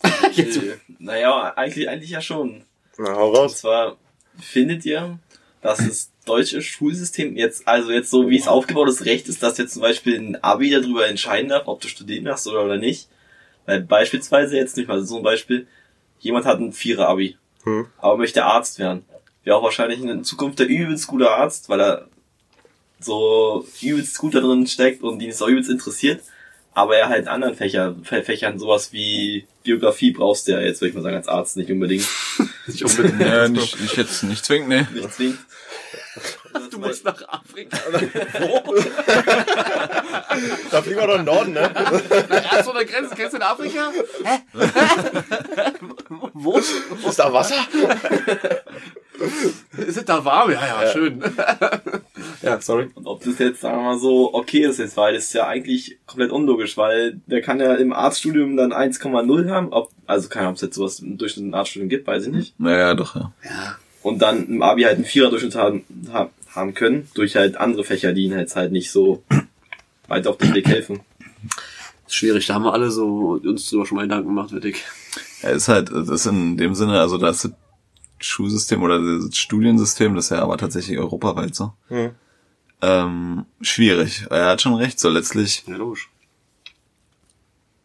ja. 0.02 0.10
Jetzt, 0.32 0.58
naja, 0.98 1.52
eigentlich, 1.54 1.86
eigentlich 1.88 2.10
ja 2.10 2.22
schon. 2.22 2.64
na, 2.96 3.12
hau 3.14 3.28
Und 3.28 3.36
raus. 3.36 3.58
zwar, 3.58 3.98
findet 4.40 4.86
ihr, 4.86 5.18
dass 5.60 5.78
das 5.78 6.10
deutsche 6.30 6.62
Schulsystem 6.62 7.36
jetzt, 7.36 7.66
also 7.68 7.90
jetzt 7.90 8.10
so 8.10 8.28
wie 8.30 8.38
es 8.38 8.48
aufgebaut 8.48 8.88
ist, 8.88 9.04
recht 9.04 9.28
ist, 9.28 9.42
dass 9.42 9.58
jetzt 9.58 9.74
zum 9.74 9.82
Beispiel 9.82 10.16
ein 10.18 10.42
Abi 10.42 10.70
darüber 10.70 11.06
entscheiden 11.06 11.48
darf, 11.50 11.66
ob 11.66 11.80
du 11.80 11.88
studieren 11.88 12.24
darfst 12.24 12.46
oder, 12.46 12.64
oder 12.64 12.76
nicht? 12.76 13.08
Weil 13.66 13.80
beispielsweise 13.82 14.56
jetzt 14.56 14.76
nicht 14.76 14.88
mal 14.88 15.02
so 15.04 15.16
ein 15.18 15.22
Beispiel, 15.22 15.66
jemand 16.20 16.46
hat 16.46 16.58
ein 16.60 16.72
Vierer-Abi, 16.72 17.36
Hm. 17.64 17.86
aber 17.98 18.16
möchte 18.16 18.44
Arzt 18.44 18.78
werden. 18.78 19.04
Wäre 19.44 19.56
auch 19.56 19.62
wahrscheinlich 19.62 20.00
in 20.00 20.24
Zukunft 20.24 20.58
der 20.58 20.66
übelst 20.68 21.06
guter 21.06 21.30
Arzt, 21.32 21.68
weil 21.68 21.80
er 21.80 22.08
so 23.00 23.66
übelst 23.80 24.18
gut 24.18 24.34
da 24.34 24.40
drin 24.40 24.66
steckt 24.66 25.02
und 25.02 25.20
ihn 25.22 25.30
ist 25.30 25.42
auch 25.42 25.48
übelst 25.48 25.70
interessiert. 25.70 26.20
Aber 26.72 26.96
er 26.96 27.08
halt 27.08 27.22
in 27.22 27.28
anderen 27.28 27.54
Fächer, 27.56 27.96
Fä- 28.08 28.22
Fächern 28.22 28.58
sowas 28.58 28.92
wie 28.92 29.44
Geografie 29.64 30.12
brauchst 30.12 30.46
du 30.46 30.52
ja 30.52 30.60
jetzt, 30.60 30.80
würde 30.80 30.90
ich 30.90 30.94
mal 30.94 31.02
sagen, 31.02 31.16
als 31.16 31.26
Arzt 31.26 31.56
nicht 31.56 31.70
unbedingt. 31.70 32.06
nicht 32.66 32.84
unbedingt. 32.84 33.20
Ja, 33.20 33.48
nicht, 33.48 33.80
nicht 33.80 33.96
jetzt, 33.96 34.22
nicht 34.22 34.44
zwingend, 34.44 34.68
ne. 34.68 34.88
Nicht 34.94 35.12
zwingend. 35.12 35.38
Du 36.70 36.78
musst 36.78 37.04
nach 37.04 37.22
Afrika. 37.28 37.76
Da 40.70 40.82
fliegen 40.82 41.00
wir 41.00 41.06
doch 41.06 41.18
in 41.18 41.24
den 41.24 41.34
Norden, 41.34 41.52
ne? 41.52 41.70
Erst 42.52 42.64
so 42.64 42.72
eine 42.72 42.84
Grenze. 42.86 43.14
Kennst 43.14 43.32
du 43.32 43.36
in 43.38 43.42
Afrika? 43.42 43.90
Hä? 44.24 44.38
Wo? 46.32 46.56
Ist 46.58 47.18
da 47.18 47.32
Wasser? 47.32 47.56
Ist 49.76 49.96
es 49.98 50.04
da 50.04 50.24
warm? 50.24 50.50
Ja, 50.52 50.60
ja, 50.84 50.90
schön. 50.92 51.22
ja, 52.42 52.60
sorry. 52.60 52.90
Und 52.94 53.06
ob 53.06 53.22
das 53.24 53.38
jetzt, 53.38 53.60
sagen 53.60 53.76
wir 53.78 53.82
mal 53.82 53.98
so, 53.98 54.32
okay 54.32 54.60
ist 54.64 54.78
jetzt, 54.78 54.96
weil 54.96 55.14
das 55.14 55.24
ist 55.24 55.32
ja 55.34 55.46
eigentlich 55.46 55.98
komplett 56.06 56.30
unlogisch, 56.30 56.76
weil 56.76 57.20
der 57.26 57.42
kann 57.42 57.60
ja 57.60 57.74
im 57.74 57.92
Arztstudium 57.92 58.56
dann 58.56 58.72
1,0 58.72 59.50
haben, 59.50 59.72
ob, 59.72 59.90
also 60.06 60.28
keine 60.28 60.46
Ahnung, 60.46 60.52
ob 60.52 60.56
es 60.56 60.62
jetzt 60.62 60.76
sowas 60.76 61.00
im 61.00 61.18
Durchschnitt 61.18 61.46
im 61.46 61.54
Arztstudium 61.54 61.88
gibt, 61.88 62.06
weiß 62.06 62.26
ich 62.26 62.32
nicht. 62.32 62.58
Naja, 62.60 62.94
doch, 62.94 63.14
ja. 63.16 63.32
Und 64.02 64.22
dann 64.22 64.46
im 64.48 64.62
Abi 64.62 64.82
halt 64.84 64.96
einen 64.96 65.04
Vierer-Durchschnitt 65.04 65.54
haben, 65.56 65.84
haben- 65.90 65.99
haben 66.54 66.74
können, 66.74 67.08
durch 67.14 67.36
halt 67.36 67.56
andere 67.56 67.84
Fächer, 67.84 68.12
die 68.12 68.24
ihn 68.24 68.32
jetzt 68.38 68.56
halt 68.56 68.72
nicht 68.72 68.90
so 68.90 69.22
weit 70.08 70.26
auf 70.26 70.36
den 70.38 70.54
Weg 70.54 70.66
helfen. 70.66 71.00
Ist 72.06 72.16
schwierig, 72.16 72.46
da 72.46 72.54
haben 72.54 72.64
wir 72.64 72.72
alle 72.72 72.90
so 72.90 73.40
uns 73.44 73.68
drüber 73.70 73.86
schon 73.86 73.96
mal 73.96 74.02
Gedanken 74.02 74.28
gemacht, 74.28 74.50
würde 74.52 74.68
ich. 74.70 74.84
Ja, 75.42 75.50
ist 75.50 75.68
halt, 75.68 75.90
das 75.90 76.08
ist 76.08 76.26
in 76.26 76.56
dem 76.56 76.74
Sinne, 76.74 77.00
also 77.00 77.18
das 77.18 77.48
Schulsystem 78.18 78.82
oder 78.82 78.98
das 79.20 79.36
Studiensystem, 79.38 80.14
das 80.14 80.26
ist 80.26 80.30
ja 80.30 80.42
aber 80.42 80.58
tatsächlich 80.58 80.98
europaweit 80.98 81.54
so. 81.54 81.72
Hm. 81.88 82.10
Ähm, 82.82 83.44
schwierig. 83.60 84.26
Er 84.30 84.46
hat 84.46 84.62
schon 84.62 84.74
recht, 84.74 84.98
so 84.98 85.08
letztlich, 85.08 85.64
Ja, 85.66 85.76
logisch. 85.76 86.10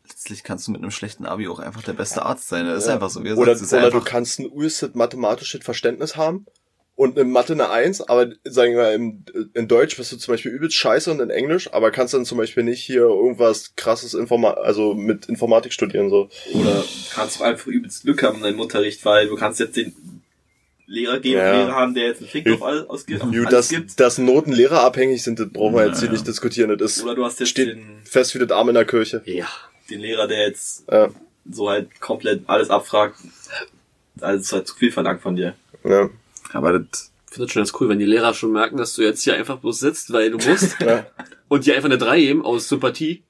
letztlich 0.08 0.44
kannst 0.44 0.68
du 0.68 0.72
mit 0.72 0.82
einem 0.82 0.92
schlechten 0.92 1.26
Abi 1.26 1.48
auch 1.48 1.60
einfach 1.60 1.84
der 1.84 1.94
beste 1.94 2.26
Arzt 2.26 2.48
sein. 2.48 2.66
Das 2.66 2.84
ist 2.84 2.88
Ja. 2.88 2.96
einfach 2.96 3.10
so. 3.10 3.24
Wie 3.24 3.30
er 3.30 3.38
Oder, 3.38 3.54
oder 3.54 3.92
du 3.92 4.02
kannst 4.02 4.40
ein 4.40 4.46
übelstes 4.46 4.94
mathematisches 4.96 5.64
Verständnis 5.64 6.16
haben 6.16 6.46
und 6.96 7.18
in 7.18 7.30
Mathe 7.32 7.54
eine 7.54 7.70
Eins, 7.70 8.02
aber 8.02 8.32
sagen 8.46 8.74
wir 8.76 8.84
mal, 8.84 8.94
im, 8.94 9.26
in 9.54 9.68
Deutsch 9.68 9.98
bist 9.98 10.12
du 10.14 10.18
zum 10.18 10.34
Beispiel 10.34 10.52
übelst 10.52 10.76
scheiße 10.78 11.12
und 11.12 11.20
in 11.20 11.30
Englisch, 11.30 11.72
aber 11.74 11.92
kannst 11.92 12.14
dann 12.14 12.24
zum 12.26 12.38
Beispiel 12.38 12.64
nicht 12.64 12.82
hier 12.84 13.02
irgendwas 13.02 13.74
krasses 13.76 14.14
Informa 14.14 14.52
also 14.52 14.94
mit 14.94 15.26
Informatik 15.28 15.74
studieren 15.74 16.10
so. 16.10 16.30
Oder 16.54 16.76
du 16.76 16.84
kannst 17.14 17.38
auch 17.42 17.46
einfach 17.46 17.68
übelst 17.68 18.04
Glück 18.04 18.24
haben 18.24 18.38
in 18.38 18.44
deinem 18.44 18.60
Unterricht, 18.62 19.04
weil 19.04 19.28
du 19.28 19.36
kannst 19.36 19.60
jetzt 19.60 19.76
den 19.76 19.94
Lehrer 20.88 21.20
geben, 21.20 21.38
Ja. 21.40 21.52
Lehrer 21.64 21.74
haben, 21.76 21.96
der 21.96 22.06
jetzt 22.06 22.20
einen 22.22 22.30
Fick 22.30 22.48
auf 22.50 22.62
alles, 22.64 22.88
auf 22.88 23.04
alles 23.10 23.50
dass, 23.50 23.70
gibt. 23.70 24.00
dass 24.00 24.18
Noten 24.20 24.52
lehrerabhängig 24.54 25.24
sind, 25.24 25.40
das 25.40 25.50
brauchen 25.50 25.74
wir 25.76 25.82
Ja, 25.82 25.88
jetzt 25.88 26.00
hier 26.00 26.08
ja. 26.08 26.14
nicht 26.14 26.28
diskutieren. 26.28 26.78
Das 26.78 26.98
ist, 26.98 27.04
Oder 27.04 27.16
du 27.16 27.26
hast 27.26 27.40
jetzt 27.40 27.50
steht 27.50 27.70
den, 27.70 28.02
fest 28.06 28.36
wie 28.36 28.40
das 28.40 28.52
Arm 28.52 28.70
in 28.70 28.76
der 28.76 28.86
Kirche. 28.86 29.22
Ja. 29.26 29.48
den 29.90 30.00
Lehrer, 30.00 30.28
der 30.28 30.48
jetzt 30.48 30.86
Ja, 30.92 31.10
so 31.52 31.70
halt 31.70 32.00
komplett 32.00 32.44
alles 32.48 32.70
abfragt. 32.70 33.18
Also 34.22 34.40
es 34.40 34.46
ist 34.46 34.54
halt 34.54 34.68
zu 34.68 34.76
viel 34.76 34.92
verlangt 34.92 35.22
von 35.22 35.36
dir. 35.36 35.56
ja. 35.84 36.10
Aber 36.56 36.80
das 36.80 37.12
finde 37.36 37.48
das 37.48 37.54
schon 37.54 37.62
ganz 37.62 37.74
cool, 37.80 37.90
wenn 37.90 38.00
die 38.00 38.06
Lehrer 38.06 38.34
schon 38.34 38.52
merken, 38.52 38.78
dass 38.78 38.94
du 38.96 39.04
jetzt 39.04 39.24
hier 39.24 39.36
einfach 39.36 39.60
bloß 39.60 39.80
sitzt, 39.80 40.12
weil 40.14 40.32
du 40.32 40.38
musst. 40.38 40.78
Ja. 40.86 41.06
und 41.48 41.66
dir 41.66 41.76
einfach 41.76 41.90
eine 41.90 41.98
3 41.98 42.20
geben 42.20 42.46
aus 42.46 42.68
Sympathie. 42.68 43.24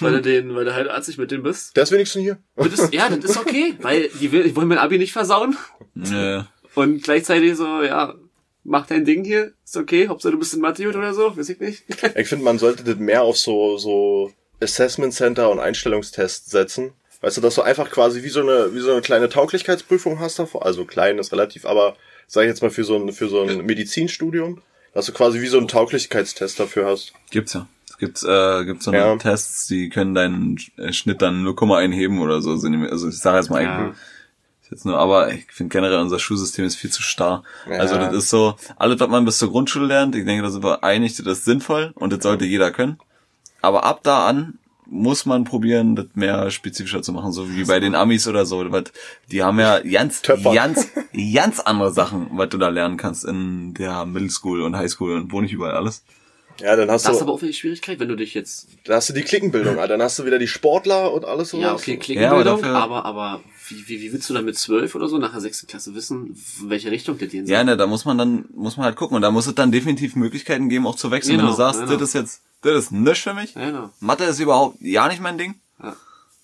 Weil 0.00 0.12
du 0.12 0.22
den, 0.22 0.54
weil 0.54 0.64
du 0.64 0.74
halt 0.74 0.88
artig 0.88 1.18
mit 1.18 1.30
dem 1.30 1.42
bist. 1.42 1.76
Der 1.76 1.82
ist 1.82 1.92
wenigstens 1.92 2.22
hier. 2.22 2.38
Das 2.56 2.72
ist, 2.72 2.94
ja, 2.94 3.08
das 3.08 3.32
ist 3.32 3.36
okay, 3.36 3.74
weil 3.80 4.08
die, 4.20 4.30
will, 4.32 4.44
die 4.44 4.54
wollen 4.54 4.68
mein 4.68 4.78
Abi 4.78 4.96
nicht 4.96 5.12
versauen. 5.12 5.56
Ja. 5.94 6.48
Und 6.74 7.02
gleichzeitig 7.02 7.56
so, 7.56 7.82
ja, 7.82 8.14
mach 8.64 8.86
dein 8.86 9.04
Ding 9.04 9.24
hier, 9.24 9.52
ist 9.64 9.76
okay, 9.76 10.08
Hauptsache 10.08 10.32
du 10.32 10.38
bist 10.38 10.54
in 10.54 10.60
Mathe 10.60 10.88
oder 10.88 11.12
so, 11.12 11.36
weiß 11.36 11.48
ich 11.48 11.60
nicht. 11.60 11.84
Ich 12.16 12.28
finde, 12.28 12.44
man 12.44 12.58
sollte 12.58 12.84
das 12.84 12.96
mehr 12.96 13.22
auf 13.22 13.36
so, 13.36 13.76
so 13.76 14.32
Assessment 14.60 15.12
Center 15.12 15.50
und 15.50 15.58
Einstellungstests 15.58 16.50
setzen. 16.50 16.92
Weißt 17.20 17.36
du, 17.36 17.40
dass 17.40 17.56
du 17.56 17.62
einfach 17.62 17.90
quasi 17.90 18.22
wie 18.22 18.28
so 18.28 18.40
eine, 18.40 18.74
wie 18.74 18.80
so 18.80 18.92
eine 18.92 19.02
kleine 19.02 19.28
Tauglichkeitsprüfung 19.28 20.20
hast 20.20 20.38
davor. 20.38 20.64
Also 20.64 20.84
klein 20.84 21.18
ist 21.18 21.32
relativ, 21.32 21.66
aber 21.66 21.96
sag 22.26 22.42
ich 22.42 22.48
jetzt 22.48 22.62
mal 22.62 22.70
für 22.70 22.84
so 22.84 22.96
ein, 22.96 23.12
für 23.12 23.28
so 23.28 23.42
ein 23.42 23.64
Medizinstudium, 23.66 24.60
dass 24.94 25.06
du 25.06 25.12
quasi 25.12 25.40
wie 25.40 25.46
so 25.48 25.58
einen 25.58 25.68
Tauglichkeitstest 25.68 26.58
dafür 26.60 26.86
hast. 26.86 27.12
Gibt's 27.30 27.52
ja. 27.54 27.66
Es 27.88 27.98
gibt, 27.98 28.22
äh, 28.24 28.64
gibt 28.64 28.82
so 28.82 28.92
Ja. 28.92 29.16
Tests, 29.16 29.66
die 29.68 29.88
können 29.88 30.14
deinen 30.14 30.58
Schnitt 30.90 31.22
dann 31.22 31.44
0,1 31.44 31.92
heben 31.92 32.20
oder 32.20 32.42
so. 32.42 32.56
Die- 32.56 32.88
Also 32.90 33.08
ich 33.08 33.18
sage 33.18 33.38
jetzt 33.38 33.50
mal 33.50 33.62
Ja. 33.62 33.94
Jetzt 34.70 34.86
nur, 34.86 34.98
aber 34.98 35.30
ich 35.34 35.44
finde 35.52 35.70
generell 35.70 35.98
unser 35.98 36.18
Schulsystem 36.18 36.64
ist 36.64 36.76
viel 36.76 36.88
zu 36.90 37.02
starr. 37.02 37.42
Ja. 37.68 37.76
Also 37.76 37.96
das 37.96 38.14
ist 38.14 38.30
so, 38.30 38.56
alles, 38.78 38.98
was 39.00 39.08
man 39.10 39.26
bis 39.26 39.36
zur 39.36 39.50
Grundschule 39.50 39.84
lernt, 39.86 40.14
ich 40.16 40.24
denke, 40.24 40.42
da 40.42 40.48
sind 40.50 40.64
wir 40.64 40.82
einig, 40.82 41.14
das 41.14 41.26
ist 41.40 41.44
sinnvoll 41.44 41.92
und 41.94 42.10
das 42.10 42.22
sollte 42.22 42.46
jeder 42.46 42.70
können. 42.70 42.98
Aber 43.60 43.84
ab 43.84 44.00
da 44.02 44.26
an 44.26 44.58
muss 44.92 45.24
man 45.26 45.44
probieren, 45.44 45.96
das 45.96 46.06
mehr 46.14 46.50
spezifischer 46.50 47.00
zu 47.02 47.12
machen, 47.12 47.32
so 47.32 47.48
wie 47.50 47.64
bei 47.64 47.80
den 47.80 47.94
Amis 47.94 48.28
oder 48.28 48.44
so. 48.44 48.62
Die 49.30 49.42
haben 49.42 49.58
ja 49.58 49.80
ganz, 49.80 50.20
Töpfer. 50.22 50.52
ganz, 50.54 50.86
ganz 51.34 51.60
andere 51.60 51.92
Sachen, 51.92 52.26
was 52.32 52.50
du 52.50 52.58
da 52.58 52.68
lernen 52.68 52.98
kannst 52.98 53.24
in 53.24 53.72
der 53.74 54.04
Middle 54.04 54.30
School 54.30 54.60
und 54.62 54.76
High 54.76 54.90
School 54.90 55.14
und 55.14 55.32
wo 55.32 55.40
nicht 55.40 55.52
überall 55.52 55.74
alles. 55.74 56.04
Ja, 56.60 56.76
dann 56.76 56.90
hast 56.90 57.06
Das 57.06 57.12
ist 57.14 57.18
du, 57.20 57.24
aber 57.24 57.32
auch 57.32 57.40
die 57.40 57.54
Schwierigkeit, 57.54 57.98
wenn 57.98 58.08
du 58.08 58.14
dich 58.16 58.34
jetzt, 58.34 58.68
dann 58.84 58.96
hast 58.96 59.08
du 59.08 59.14
die 59.14 59.22
Klickenbildung, 59.22 59.78
Alter. 59.78 59.88
dann 59.94 60.02
hast 60.02 60.18
du 60.18 60.26
wieder 60.26 60.38
die 60.38 60.46
Sportler 60.46 61.12
und 61.12 61.24
alles 61.24 61.48
sowas. 61.50 61.64
ja, 61.64 61.72
okay, 61.74 61.92
Ja, 61.92 61.96
Klickenbildung, 61.98 62.38
aber 62.38 62.62
dafür- 62.62 62.76
aber, 62.76 63.04
aber 63.06 63.40
wie, 63.68 63.88
wie, 63.88 64.00
wie 64.00 64.12
willst 64.12 64.28
du 64.30 64.34
dann 64.34 64.44
mit 64.44 64.58
zwölf 64.58 64.94
oder 64.94 65.08
so 65.08 65.18
nach 65.18 65.32
der 65.32 65.40
sechsten 65.40 65.66
Klasse 65.66 65.94
wissen, 65.94 66.36
in 66.60 66.70
welche 66.70 66.90
Richtung 66.90 67.18
das 67.18 67.28
gehen 67.30 67.46
soll? 67.46 67.52
Ja, 67.54 67.64
ne, 67.64 67.76
da 67.76 67.86
muss 67.86 68.04
man 68.04 68.18
dann, 68.18 68.44
muss 68.54 68.76
man 68.76 68.84
halt 68.86 68.96
gucken. 68.96 69.16
Und 69.16 69.22
da 69.22 69.30
muss 69.30 69.46
es 69.46 69.54
dann 69.54 69.72
definitiv 69.72 70.16
Möglichkeiten 70.16 70.68
geben, 70.68 70.86
auch 70.86 70.96
zu 70.96 71.10
wechseln. 71.10 71.32
Wenn 71.34 71.40
Genau, 71.40 71.50
du 71.52 71.56
sagst, 71.56 71.80
genau. 71.80 71.92
das 71.92 72.02
ist 72.02 72.14
jetzt, 72.14 72.40
das 72.62 72.84
ist 72.84 72.92
nichts 72.92 73.20
für 73.20 73.34
mich. 73.34 73.54
Ja, 73.54 73.66
genau. 73.70 73.90
Mathe 74.00 74.24
ist 74.24 74.40
überhaupt 74.40 74.80
ja 74.80 75.08
nicht 75.08 75.20
mein 75.20 75.38
Ding. 75.38 75.54
Ja. 75.82 75.96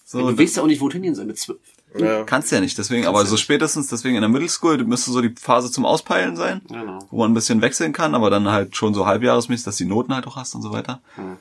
So, 0.04 0.30
du 0.30 0.38
weißt 0.38 0.56
ja 0.56 0.62
auch 0.62 0.66
nicht, 0.66 0.80
wohin 0.80 1.02
gehen 1.02 1.14
soll 1.14 1.26
mit 1.26 1.38
zwölf. 1.38 1.58
Ja. 1.98 2.22
kannst 2.24 2.52
ja 2.52 2.60
nicht, 2.60 2.76
deswegen, 2.76 3.06
aber 3.06 3.24
so 3.24 3.38
spätestens 3.38 3.86
deswegen 3.88 4.14
in 4.16 4.20
der 4.20 4.28
Middle 4.28 4.48
School 4.50 4.76
müsste 4.84 5.10
so 5.10 5.22
die 5.22 5.34
Phase 5.40 5.70
zum 5.72 5.86
Auspeilen 5.86 6.36
sein, 6.36 6.60
Genau. 6.68 6.98
wo 7.10 7.18
man 7.20 7.30
ein 7.30 7.34
bisschen 7.34 7.62
wechseln 7.62 7.94
kann, 7.94 8.14
aber 8.14 8.28
dann 8.28 8.46
halt 8.50 8.76
schon 8.76 8.92
so 8.92 9.06
halbjahresmäßig, 9.06 9.64
dass 9.64 9.78
du 9.78 9.84
die 9.84 9.88
Noten 9.90 10.14
halt 10.14 10.26
auch 10.26 10.36
hast 10.36 10.54
und 10.54 10.60
so 10.60 10.70
weiter. 10.70 11.00
Hm. 11.14 11.38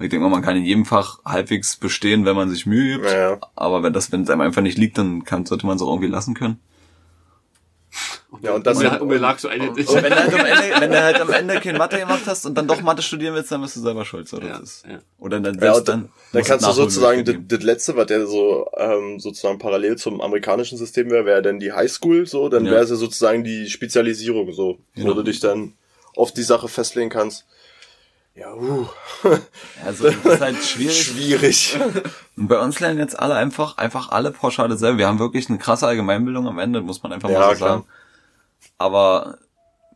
Ich 0.00 0.08
denke 0.08 0.20
mal, 0.24 0.30
man 0.30 0.42
kann 0.42 0.56
in 0.56 0.64
jedem 0.64 0.86
Fach 0.86 1.18
halbwegs 1.24 1.76
bestehen, 1.76 2.24
wenn 2.24 2.34
man 2.34 2.48
sich 2.48 2.64
Mühe 2.66 2.94
gibt. 2.96 3.10
Ja, 3.10 3.30
ja. 3.32 3.38
Aber 3.54 3.82
wenn 3.82 3.92
das, 3.92 4.10
wenn 4.12 4.22
es 4.22 4.30
einem 4.30 4.40
einfach 4.40 4.62
nicht 4.62 4.78
liegt, 4.78 4.96
dann 4.98 5.24
kann, 5.24 5.44
sollte 5.46 5.66
man 5.66 5.76
es 5.76 5.82
auch 5.82 5.88
irgendwie 5.88 6.08
lassen 6.08 6.34
können. 6.34 6.58
Ja, 8.42 8.52
und 8.54 8.64
das 8.66 8.78
und, 8.78 9.00
und 9.00 9.08
mir 9.08 9.18
lag 9.18 9.38
so 9.40 9.48
eine, 9.48 9.70
Und 9.70 9.76
wenn 9.76 10.04
du 10.04 10.16
halt 10.16 10.32
am 10.32 10.46
Ende, 10.46 10.62
wenn 10.80 10.90
du 10.92 11.02
halt 11.02 11.20
am 11.20 11.30
Ende 11.30 11.60
kein 11.60 11.76
Mathe 11.76 11.98
gemacht 11.98 12.22
hast 12.26 12.46
und 12.46 12.56
dann 12.56 12.68
doch 12.68 12.80
Mathe 12.80 13.02
studieren 13.02 13.34
willst, 13.34 13.50
dann 13.50 13.60
bist 13.60 13.74
du 13.76 13.80
selber 13.80 14.04
schuld. 14.04 14.28
So, 14.28 14.38
das 14.38 14.48
Ja, 14.48 14.58
ist. 14.58 14.86
ja. 14.88 14.98
Oder 15.18 15.40
dann 15.40 15.56
Ja, 15.56 15.60
selbst 15.74 15.78
und 15.80 15.88
dann. 15.88 16.08
dann, 16.32 16.44
kannst 16.44 16.66
du 16.66 16.72
sozusagen 16.72 17.24
das, 17.24 17.34
das 17.48 17.62
letzte, 17.62 17.96
was 17.96 18.06
der 18.06 18.26
so 18.28 18.70
ähm, 18.76 19.18
sozusagen 19.18 19.58
parallel 19.58 19.96
zum 19.96 20.20
amerikanischen 20.20 20.78
System 20.78 21.10
wäre, 21.10 21.26
wäre 21.26 21.42
dann 21.42 21.58
die 21.58 21.72
Highschool 21.72 22.26
so, 22.26 22.48
dann 22.48 22.64
Ja. 22.66 22.70
wäre 22.72 22.84
es 22.84 22.90
ja 22.90 22.96
sozusagen 22.96 23.42
die 23.42 23.68
Spezialisierung 23.68 24.52
so, 24.52 24.78
wo 24.94 25.02
Genau. 25.02 25.14
du 25.14 25.22
dich 25.24 25.40
dann 25.40 25.74
auf 26.14 26.32
die 26.32 26.42
Sache 26.44 26.68
festlegen 26.68 27.10
kannst. 27.10 27.46
Ja, 28.40 28.54
uh. 28.54 28.86
Also, 29.84 30.04
das 30.10 30.34
ist 30.34 30.40
halt 30.40 30.56
schwierig. 30.64 30.96
schwierig. 31.04 31.78
Und 32.38 32.48
bei 32.48 32.58
uns 32.58 32.80
lernen 32.80 32.98
jetzt 32.98 33.18
alle 33.18 33.34
einfach, 33.34 33.76
einfach 33.76 34.08
alle 34.10 34.30
pauschal 34.30 34.68
dasselbe. 34.70 34.96
Wir 34.98 35.08
haben 35.08 35.18
wirklich 35.18 35.50
eine 35.50 35.58
krasse 35.58 35.86
Allgemeinbildung 35.86 36.48
am 36.48 36.58
Ende, 36.58 36.80
muss 36.80 37.02
man 37.02 37.12
einfach 37.12 37.28
Ja, 37.28 37.38
mal 37.38 37.50
so 37.50 37.56
klar. 37.56 37.68
sagen. 37.68 37.84
Aber, 38.78 39.38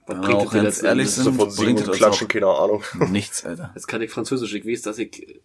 Was 0.06 0.16
wenn 0.16 0.20
bringt 0.20 0.42
das 0.42 0.48
auch 0.48 0.52
letzten 0.52 0.86
ehrlich 0.86 1.06
Endes? 1.06 1.16
so 1.16 1.22
sind, 1.22 1.36
von 1.36 1.56
bringt 1.56 1.80
und 1.80 1.88
uns 1.88 1.96
Klatschen, 1.96 2.28
keine 2.28 2.46
Ahnung. 2.48 2.82
nichts, 3.10 3.46
Alter. 3.46 3.70
Jetzt 3.74 3.88
kann 3.88 4.02
ich 4.02 4.10
Französisch, 4.10 4.52
ich 4.52 4.66
weiß, 4.66 4.82
dass 4.82 4.98
ich 4.98 5.40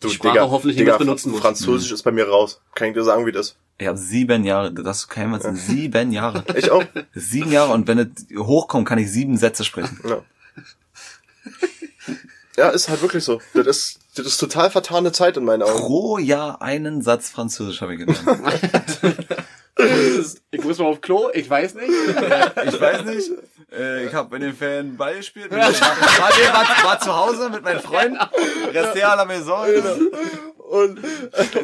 Du, 0.00 0.08
die 0.08 0.14
Sprache 0.14 0.50
hoffentlich 0.50 0.78
nicht 0.78 0.86
mehr 0.86 0.98
benutzen 0.98 1.30
muss. 1.32 1.40
Französisch 1.40 1.92
ist 1.92 2.02
bei 2.02 2.10
mir 2.12 2.26
raus. 2.28 2.60
Kann 2.74 2.88
ich 2.88 2.94
dir 2.94 3.04
sagen, 3.04 3.24
wie 3.26 3.30
das 3.32 3.48
ist. 3.50 3.56
Ich 3.78 3.86
habe 3.86 3.98
sieben 3.98 4.44
Jahre, 4.44 4.72
das 4.72 5.06
kann 5.06 5.30
man 5.30 5.40
sagen, 5.40 5.56
sieben 5.56 6.10
Jahre. 6.12 6.44
Ich 6.56 6.70
auch. 6.70 6.82
Sieben 7.14 7.52
Jahre 7.52 7.72
und 7.72 7.86
wenn 7.86 7.98
es 7.98 8.08
hochkommt, 8.38 8.88
kann 8.88 8.98
ich 8.98 9.10
sieben 9.12 9.36
Sätze 9.36 9.64
sprechen. 9.64 10.00
Ja. 10.08 10.22
Ja, 12.56 12.68
ist 12.70 12.88
halt 12.88 13.02
wirklich 13.02 13.24
so. 13.24 13.40
Das 13.54 13.66
ist, 13.66 13.98
das 14.14 14.26
ist 14.26 14.38
total 14.38 14.70
vertane 14.70 15.12
Zeit 15.12 15.36
in 15.36 15.44
meinen 15.44 15.62
Augen. 15.62 15.78
Pro 15.78 16.18
Jahr 16.18 16.60
einen 16.60 17.02
Satz 17.02 17.30
Französisch 17.30 17.80
habe 17.80 17.94
ich 17.94 18.00
gelernt. 18.00 18.20
Ich 20.50 20.62
muss 20.62 20.78
mal 20.78 20.84
auf 20.84 21.00
Klo, 21.00 21.30
ich 21.32 21.48
weiß 21.48 21.74
nicht. 21.74 21.88
Ich 22.66 22.80
weiß 22.80 23.04
nicht. 23.06 23.30
Äh, 23.72 24.06
ich 24.06 24.14
habe 24.14 24.36
in 24.36 24.42
den 24.42 24.54
Ferien 24.54 24.96
Ball 24.96 25.16
gespielt. 25.16 25.50
War, 25.50 25.58
war, 25.58 25.70
war, 25.70 26.84
war 26.84 27.00
zu 27.00 27.16
Hause 27.16 27.48
mit 27.48 27.64
meinen 27.64 27.80
Freunden. 27.80 28.18
Resté 28.70 29.02
à 29.02 29.16
la 29.16 29.24
maison. 29.24 29.66
Und, 30.58 31.00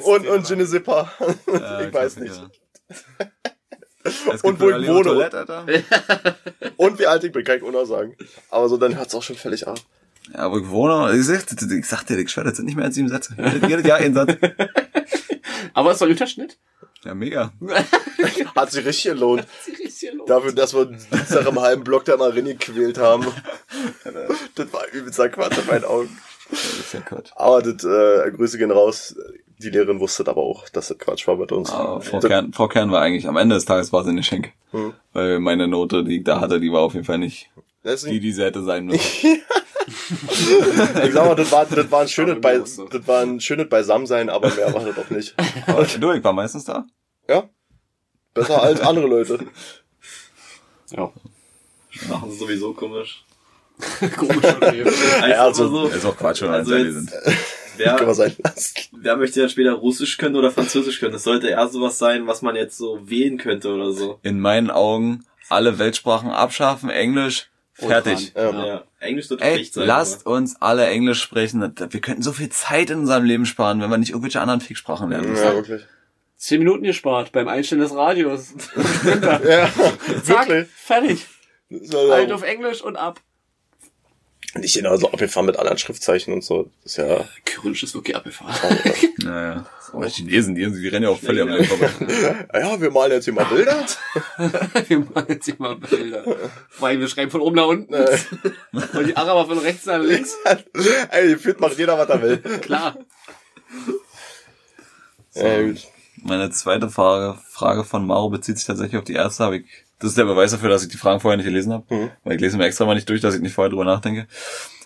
und, 0.04 0.26
und 0.26 0.48
je 0.48 0.56
ne 0.56 0.66
sais 0.66 0.82
pas. 0.82 1.06
Ja, 1.52 1.82
ich 1.82 1.92
weiß 1.92 2.16
nicht. 2.16 2.40
Es 4.04 4.42
Und 4.42 4.58
wo 4.58 4.70
ich 4.70 4.88
wohne. 4.88 5.30
Und 6.76 6.98
wie 6.98 7.06
alt 7.06 7.24
ich 7.24 7.32
bin, 7.32 7.44
kann 7.44 7.58
ich 7.58 7.62
auch 7.62 7.70
noch 7.70 7.84
sagen. 7.84 8.16
Aber 8.50 8.68
so, 8.68 8.78
dann 8.78 8.96
hört's 8.96 9.14
auch 9.14 9.22
schon 9.22 9.36
völlig 9.36 9.68
ab. 9.68 9.78
Ja, 10.32 10.40
aber 10.40 10.58
ich 10.58 10.68
wohne, 10.68 11.16
ich 11.16 11.24
sag, 11.26 11.44
ich 11.70 11.86
sag 11.86 12.04
dir, 12.04 12.18
ich 12.18 12.30
schwör, 12.30 12.44
das 12.44 12.56
sind 12.56 12.66
nicht 12.66 12.76
mehr 12.76 12.84
als 12.86 12.94
sieben 12.94 13.08
Sätze. 13.08 13.34
Jedes 13.66 13.86
Jahr 13.86 13.98
ein 13.98 14.14
Satz. 14.14 14.34
Aber 15.74 15.90
es 15.90 15.94
ist 15.96 16.00
doch 16.00 16.06
ein 16.06 16.12
Unterschnitt. 16.12 16.58
Ja, 17.04 17.14
mega. 17.14 17.52
Hat 18.56 18.70
sich 18.72 18.84
richtig 18.84 19.12
gelohnt. 19.12 19.46
Dafür, 20.26 20.52
dass 20.52 20.74
wir 20.74 20.80
uns 20.88 21.08
Dienstag 21.08 21.46
im 21.46 21.60
halben 21.60 21.84
Block 21.84 22.04
da 22.04 22.16
mal 22.16 22.30
reingequält 22.30 22.98
haben. 22.98 23.26
Das 24.54 24.72
war 24.72 24.82
übelster 24.92 25.28
Quatsch 25.28 25.58
in 25.58 25.66
meinen 25.66 25.84
Augen. 25.84 26.18
Das 26.50 26.60
ist 26.64 26.92
ja 26.94 27.00
Quatsch. 27.00 27.30
Aber 27.36 27.62
das, 27.62 27.84
äh, 27.84 28.30
Grüße 28.32 28.58
gehen 28.58 28.70
raus. 28.70 29.14
Die 29.58 29.70
Lehrerin 29.70 30.00
wusste 30.00 30.26
aber 30.26 30.42
auch, 30.42 30.68
dass 30.68 30.88
das 30.88 30.98
Quatsch 30.98 31.26
war 31.26 31.36
mit 31.36 31.52
uns. 31.52 31.70
Aber 31.70 32.00
Frau 32.00 32.20
Das- 32.20 32.28
Kern, 32.28 32.52
Frau 32.52 32.68
Kern 32.68 32.90
war 32.90 33.02
eigentlich, 33.02 33.28
am 33.28 33.36
Ende 33.36 33.54
des 33.56 33.64
Tages 33.64 33.92
war 33.92 34.02
sie 34.04 34.10
eine 34.10 34.22
Schenke. 34.22 34.50
Hm. 34.70 34.94
Weil 35.12 35.38
meine 35.40 35.68
Note, 35.68 36.04
die 36.04 36.18
ich 36.18 36.24
da 36.24 36.40
hatte, 36.40 36.60
die 36.60 36.72
war 36.72 36.80
auf 36.80 36.94
jeden 36.94 37.04
Fall 37.06 37.18
nicht 37.18 37.50
das 37.82 38.02
die, 38.02 38.20
die 38.20 38.32
sie 38.32 38.42
hätte 38.44 38.62
sein 38.62 38.86
müssen. 38.86 39.00
ich 41.04 41.12
sag 41.12 41.26
mal, 41.26 41.34
das 41.34 41.50
war, 41.52 41.66
das 41.66 41.90
war 41.90 42.00
ein 42.02 42.08
schönes, 42.08 42.40
bei, 42.40 42.60
so. 42.60 42.86
das 42.88 43.06
war 43.06 43.22
ein 43.22 43.40
schönes 43.40 43.68
Beisammensein, 43.68 44.28
aber 44.30 44.52
mehr 44.54 44.72
war 44.72 44.84
das 44.84 44.98
auch 44.98 45.10
nicht. 45.10 45.34
Du, 46.00 46.12
ich 46.12 46.22
war 46.24 46.32
meistens 46.32 46.64
da. 46.64 46.86
Ja? 47.28 47.48
Besser 48.34 48.62
als 48.62 48.80
andere 48.80 49.06
Leute. 49.06 49.38
Ja. 50.90 51.12
Machen 52.08 52.30
sie 52.30 52.36
sowieso 52.38 52.72
komisch. 52.74 53.24
Komisch, 54.16 54.44
okay. 54.44 54.84
Ja, 55.28 55.44
also- 55.44 55.64
Also, 55.64 55.86
Ist 55.88 56.04
auch 56.04 56.16
Quatsch, 56.16 56.42
wenn 56.42 56.50
Also 56.50 56.74
jetzt- 56.74 56.94
sind. 56.94 57.10
Kann 57.78 57.94
man 57.94 58.06
wer, 58.08 58.14
sein 58.14 58.36
lassen. 58.42 58.74
wer 58.90 59.16
möchte 59.16 59.38
dann 59.40 59.48
später 59.50 59.72
Russisch 59.74 60.18
können 60.18 60.34
oder 60.34 60.50
Französisch 60.50 60.98
können? 60.98 61.12
Das 61.12 61.22
sollte 61.22 61.46
eher 61.48 61.68
sowas 61.68 61.96
sein, 61.96 62.26
was 62.26 62.42
man 62.42 62.56
jetzt 62.56 62.76
so 62.76 62.98
wählen 63.08 63.38
könnte 63.38 63.72
oder 63.72 63.92
so. 63.92 64.18
In 64.24 64.40
meinen 64.40 64.68
Augen 64.72 65.24
alle 65.48 65.78
Weltsprachen 65.78 66.28
abschaffen, 66.30 66.90
Englisch, 66.90 67.48
fertig. 67.78 68.32
Ja. 68.34 68.66
Ja. 68.66 68.84
Englisch 69.00 69.30
wird 69.30 69.40
Ey, 69.42 69.64
sein. 69.64 69.86
lasst 69.86 70.26
uns 70.26 70.60
alle 70.60 70.86
Englisch 70.86 71.22
sprechen. 71.22 71.60
Wir 71.60 72.00
könnten 72.00 72.22
so 72.22 72.32
viel 72.32 72.48
Zeit 72.48 72.90
in 72.90 73.00
unserem 73.00 73.24
Leben 73.24 73.46
sparen, 73.46 73.80
wenn 73.80 73.90
wir 73.90 73.98
nicht 73.98 74.10
irgendwelche 74.10 74.40
anderen 74.40 74.60
Ficksprachen 74.60 75.10
lernen 75.10 75.30
müssen. 75.30 75.44
Ja, 75.44 75.54
wirklich. 75.54 75.82
Zehn 76.36 76.60
Minuten 76.60 76.84
gespart 76.84 77.32
beim 77.32 77.48
Einstellen 77.48 77.80
des 77.80 77.94
Radios. 77.94 78.54
Ja, 79.04 79.68
Zack, 80.22 80.48
wirklich. 80.48 80.68
fertig. 80.74 81.26
Halt 81.92 82.32
auf 82.32 82.42
Englisch 82.42 82.80
und 82.82 82.96
ab. 82.96 83.20
Nicht 84.54 84.74
genauso 84.74 85.12
abgefahren 85.12 85.46
mit 85.46 85.58
anderen 85.58 85.76
Schriftzeichen 85.76 86.32
und 86.32 86.42
so. 86.42 86.70
Das 86.82 86.92
ist 86.92 86.96
ja. 86.98 87.24
Kyrillisch 87.44 87.82
ist 87.82 87.94
wirklich 87.94 88.16
abgefahren. 88.16 88.54
Naja. 89.18 89.66
Aber 89.92 90.06
Chinesen, 90.06 90.54
die, 90.54 90.70
die 90.70 90.88
rennen 90.88 91.04
ja 91.04 91.10
auch 91.10 91.18
völlig 91.18 91.42
am 91.42 91.48
Leben 91.48 91.64
vorbei. 91.64 91.90
Ja, 92.54 92.80
wir 92.80 92.90
malen 92.90 93.12
jetzt 93.12 93.24
hier 93.24 93.32
mal 93.32 93.44
Bilder. 93.46 93.84
wir 94.86 94.98
machen 94.98 95.26
jetzt 95.28 95.44
hier 95.46 95.56
mal 95.58 95.76
Bilder. 95.76 96.24
Weil 96.78 97.00
wir 97.00 97.08
schreiben 97.08 97.30
von 97.30 97.40
oben 97.40 97.56
nach 97.56 97.66
unten. 97.66 97.94
Und 97.94 99.06
die 99.06 99.16
Araber 99.16 99.46
von 99.46 99.58
rechts 99.58 99.86
nach 99.86 100.00
links. 100.00 100.36
Ey, 101.10 101.30
gefühlt 101.30 101.60
macht 101.60 101.78
jeder, 101.78 101.98
was 101.98 102.08
er 102.08 102.22
will. 102.22 102.38
Klar. 102.60 102.98
Gut. 105.34 105.86
Meine 106.22 106.50
zweite 106.50 106.90
Frage, 106.90 107.38
Frage 107.48 107.84
von 107.84 108.06
Maro 108.06 108.30
bezieht 108.30 108.58
sich 108.58 108.66
tatsächlich 108.66 108.98
auf 108.98 109.04
die 109.04 109.14
erste. 109.14 109.44
Habe 109.44 109.58
ich, 109.58 109.64
das 109.98 110.10
ist 110.10 110.18
der 110.18 110.24
Beweis 110.24 110.50
dafür, 110.52 110.68
dass 110.68 110.82
ich 110.82 110.88
die 110.88 110.96
Fragen 110.96 111.20
vorher 111.20 111.36
nicht 111.36 111.46
gelesen 111.46 111.72
habe. 111.72 111.94
Mhm. 111.94 112.10
Weil 112.24 112.36
ich 112.36 112.40
lese 112.40 112.56
mir 112.56 112.66
extra 112.66 112.84
mal 112.84 112.94
nicht 112.94 113.08
durch, 113.08 113.20
dass 113.20 113.34
ich 113.34 113.40
nicht 113.40 113.54
vorher 113.54 113.70
drüber 113.70 113.84
nachdenke. 113.84 114.26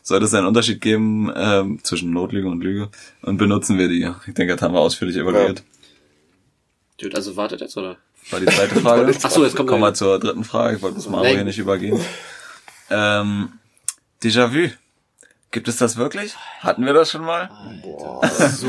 Sollte 0.03 0.25
es 0.25 0.35
einen 0.35 0.47
Unterschied 0.47 0.81
geben 0.81 1.33
ähm, 1.37 1.79
zwischen 1.85 2.11
Notlüge 2.13 2.49
und 2.49 2.63
Lüge? 2.63 2.89
Und 3.23 3.37
benutzen 3.37 3.79
wir 3.79 3.89
die? 3.89 4.11
Ich 4.27 4.35
denke, 4.35 4.55
das 4.55 4.63
haben 4.63 4.75
wir 4.75 4.81
ausführlich 4.81 5.17
evaluiert. 5.17 5.63
Dude, 6.99 7.17
also 7.17 7.37
wartet 7.37 7.61
jetzt, 7.61 7.77
oder? 7.77 7.97
War 8.31 8.41
die 8.41 8.47
zweite 8.47 8.81
Frage. 8.81 9.15
Ach 9.23 9.31
so, 9.31 9.45
jetzt 9.45 9.55
kommt 9.57 9.69
Kommen 9.69 9.83
wir 9.83 9.95
zur 9.95 10.19
dritten 10.19 10.45
Frage. 10.45 10.77
Ich 10.77 10.83
wollte 10.83 10.97
das 10.97 11.09
Mario 11.09 11.31
Nee. 11.31 11.35
hier 11.37 11.45
nicht 11.45 11.59
übergehen. 11.59 12.01
Ähm, 12.91 13.53
Déjà-vu. 14.23 14.71
Gibt 15.51 15.69
es 15.69 15.77
das 15.77 15.99
wirklich? 15.99 16.35
Hatten 16.61 16.87
wir 16.87 16.95
das 16.95 17.11
schon 17.11 17.25
mal? 17.25 17.51
Boah, 17.83 18.23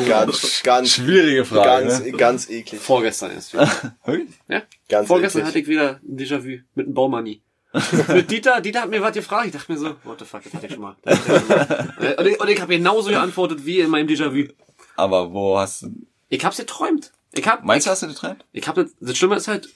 ganz, 0.07 0.61
ganz, 0.63 0.89
Schwierige 0.95 1.45
Frage. 1.45 1.85
ganz, 1.85 2.03
ne? 2.03 2.11
ganz 2.11 2.49
eklig. 2.49 2.81
Vorgestern 2.81 3.31
erst. 3.31 3.53
Wirklich? 3.53 4.29
Ja? 4.49 4.63
Ganz 4.93 5.07
Vorgestern 5.07 5.41
eklig. 5.41 5.47
hatte 5.47 5.59
ich 5.59 5.67
wieder 5.67 5.99
ein 6.07 6.17
Déjà-vu 6.17 6.61
mit 6.75 6.85
einem 6.85 6.93
Baumanni. 6.93 7.41
mit 8.09 8.29
Dieter, 8.29 8.61
Dieter 8.61 8.81
hat 8.81 8.89
mir 8.91 9.01
was 9.01 9.13
gefragt. 9.13 9.47
Ich 9.47 9.51
dachte 9.51 9.71
mir 9.71 9.79
so, 9.79 9.95
what 10.03 10.19
the 10.19 10.25
fuck, 10.25 10.43
das 10.43 10.53
hatte 10.53 10.67
ich 10.67 10.73
schon 10.73 10.81
mal. 10.83 10.95
Das 11.01 11.17
hatte 11.27 11.31
ich 11.35 11.47
schon 11.47 11.47
mal. 11.47 12.15
und 12.19 12.27
ich, 12.27 12.39
und 12.39 12.49
ich 12.49 12.61
habe 12.61 12.77
genauso 12.77 13.09
geantwortet 13.09 13.65
wie 13.65 13.79
in 13.79 13.89
meinem 13.89 14.07
Déjà-vu. 14.07 14.53
Aber 14.95 15.33
wo 15.33 15.57
hast 15.57 15.81
du... 15.81 15.89
Ich 16.29 16.45
hab's 16.45 16.57
geträumt. 16.57 17.11
Ich 17.31 17.47
hab, 17.47 17.63
Meinst 17.63 17.87
du, 17.87 17.91
hast 17.91 18.03
du 18.03 18.07
getrennt? 18.07 18.45
ich 18.51 18.67
hab 18.67 18.75
das, 18.75 18.91
das 18.99 19.17
Schlimme 19.17 19.35
ist 19.35 19.47
halt, 19.47 19.67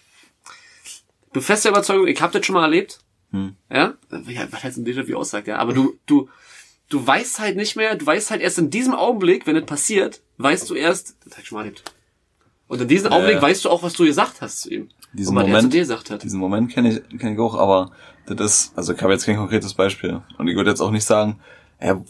du 1.34 1.42
feste 1.42 1.70
Überzeugung, 1.70 2.06
ich 2.06 2.22
hab 2.22 2.32
das 2.32 2.46
schon 2.46 2.54
mal 2.54 2.62
erlebt. 2.62 3.00
Hm. 3.32 3.56
Ja? 3.72 3.96
ja 4.12 4.48
was 4.52 4.64
heißt 4.64 4.78
ein 4.78 4.86
Déjà-vu 4.86 5.16
aussagt, 5.16 5.48
ja? 5.48 5.58
Aber 5.58 5.74
du, 5.74 5.98
du, 6.06 6.30
du 6.90 7.06
weißt 7.06 7.40
halt 7.40 7.58
nicht 7.58 7.76
mehr, 7.76 7.96
du 7.96 8.06
weißt 8.06 8.30
halt 8.30 8.42
erst 8.42 8.60
in 8.60 8.70
diesem 8.70 8.94
Augenblick, 8.94 9.48
wenn 9.48 9.56
das 9.56 9.66
passiert, 9.66 10.22
weißt 10.38 10.70
du 10.70 10.76
erst, 10.76 11.16
das 11.26 11.34
hab 11.34 11.40
ich 11.40 11.48
schon 11.48 11.58
mal 11.58 11.64
erlebt. 11.64 11.84
Und 12.68 12.82
in 12.82 12.88
diesem 12.88 13.12
Ja, 13.12 13.18
Augenblick 13.18 13.42
weißt 13.42 13.66
du 13.66 13.70
auch, 13.70 13.82
was 13.82 13.94
du 13.94 14.06
gesagt 14.06 14.42
hast 14.42 14.62
zu 14.62 14.74
ihm. 14.74 14.90
Diesen 15.14 15.36
Moment, 15.36 15.74
dir 15.74 15.80
gesagt 15.80 16.12
hat. 16.12 16.24
diesen 16.24 16.40
Moment 16.40 16.72
kenne 16.72 16.90
ich, 16.90 17.20
kenn 17.20 17.34
ich 17.34 17.40
auch, 17.40 17.56
aber 17.56 17.92
das 18.28 18.40
ist, 18.40 18.78
also 18.78 18.94
ich 18.94 19.02
habe 19.02 19.14
jetzt 19.14 19.26
kein 19.26 19.38
konkretes 19.38 19.74
Beispiel. 19.74 20.22
Und 20.38 20.48
ich 20.48 20.56
würde 20.56 20.70
jetzt 20.70 20.82
auch 20.82 20.92
nicht 20.92 21.06
sagen, 21.06 21.40
ja, 21.82 22.02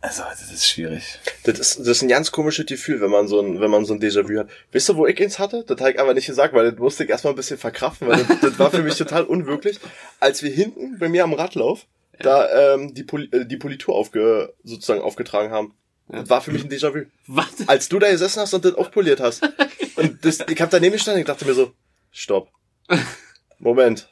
also 0.00 0.22
das 0.28 0.52
ist 0.52 0.66
schwierig. 0.66 1.20
Das 1.44 1.58
ist, 1.60 1.78
das 1.78 1.86
ist 1.86 2.02
ein 2.02 2.08
ganz 2.08 2.32
komisches 2.32 2.66
Gefühl, 2.66 3.00
wenn 3.00 3.10
man 3.10 3.28
so 3.28 3.40
ein, 3.40 3.60
wenn 3.60 3.70
man 3.70 3.84
so 3.84 3.94
ein 3.94 4.00
Déjà-vu 4.00 4.36
hat. 4.36 4.48
Wisst 4.72 4.90
ihr, 4.90 4.96
wo 4.96 5.06
ich 5.06 5.20
eins 5.22 5.38
hatte? 5.38 5.64
Das 5.64 5.78
habe 5.80 5.92
ich 5.92 6.00
aber 6.00 6.12
nicht 6.12 6.26
gesagt, 6.26 6.54
weil 6.54 6.70
das 6.70 6.78
musste 6.80 7.04
ich 7.04 7.10
erstmal 7.10 7.34
ein 7.34 7.36
bisschen 7.36 7.58
verkraften, 7.58 8.08
weil 8.08 8.24
das, 8.24 8.40
das 8.40 8.58
war 8.58 8.70
für 8.72 8.82
mich 8.82 8.96
total 8.96 9.22
unwirklich. 9.22 9.78
Als 10.18 10.42
wir 10.42 10.50
hinten 10.50 10.98
bei 10.98 11.08
mir 11.08 11.22
am 11.22 11.34
Radlauf 11.34 11.86
da 12.18 12.74
ähm, 12.74 12.94
die, 12.94 13.04
Poli 13.04 13.28
äh, 13.32 13.46
die 13.46 13.56
Politur 13.56 13.94
aufge 13.94 14.52
sozusagen 14.64 15.00
aufgetragen 15.00 15.50
haben. 15.50 15.74
Das 16.08 16.28
war 16.28 16.40
für 16.40 16.50
mich 16.52 16.64
ein 16.64 16.70
Déjà-vu. 16.70 17.06
Was? 17.26 17.66
Als 17.68 17.88
du 17.88 17.98
da 17.98 18.10
gesessen 18.10 18.40
hast 18.40 18.52
und 18.54 18.64
das 18.64 18.74
aufpoliert 18.74 19.20
hast. 19.20 19.42
Und 19.96 20.24
das, 20.24 20.40
ich 20.48 20.60
hab 20.60 20.70
daneben 20.70 20.94
gestanden 20.94 21.18
und 21.18 21.20
ich 21.20 21.26
dachte 21.26 21.44
mir 21.44 21.52
so, 21.52 21.72
stopp. 22.10 22.48
Moment. 23.58 24.08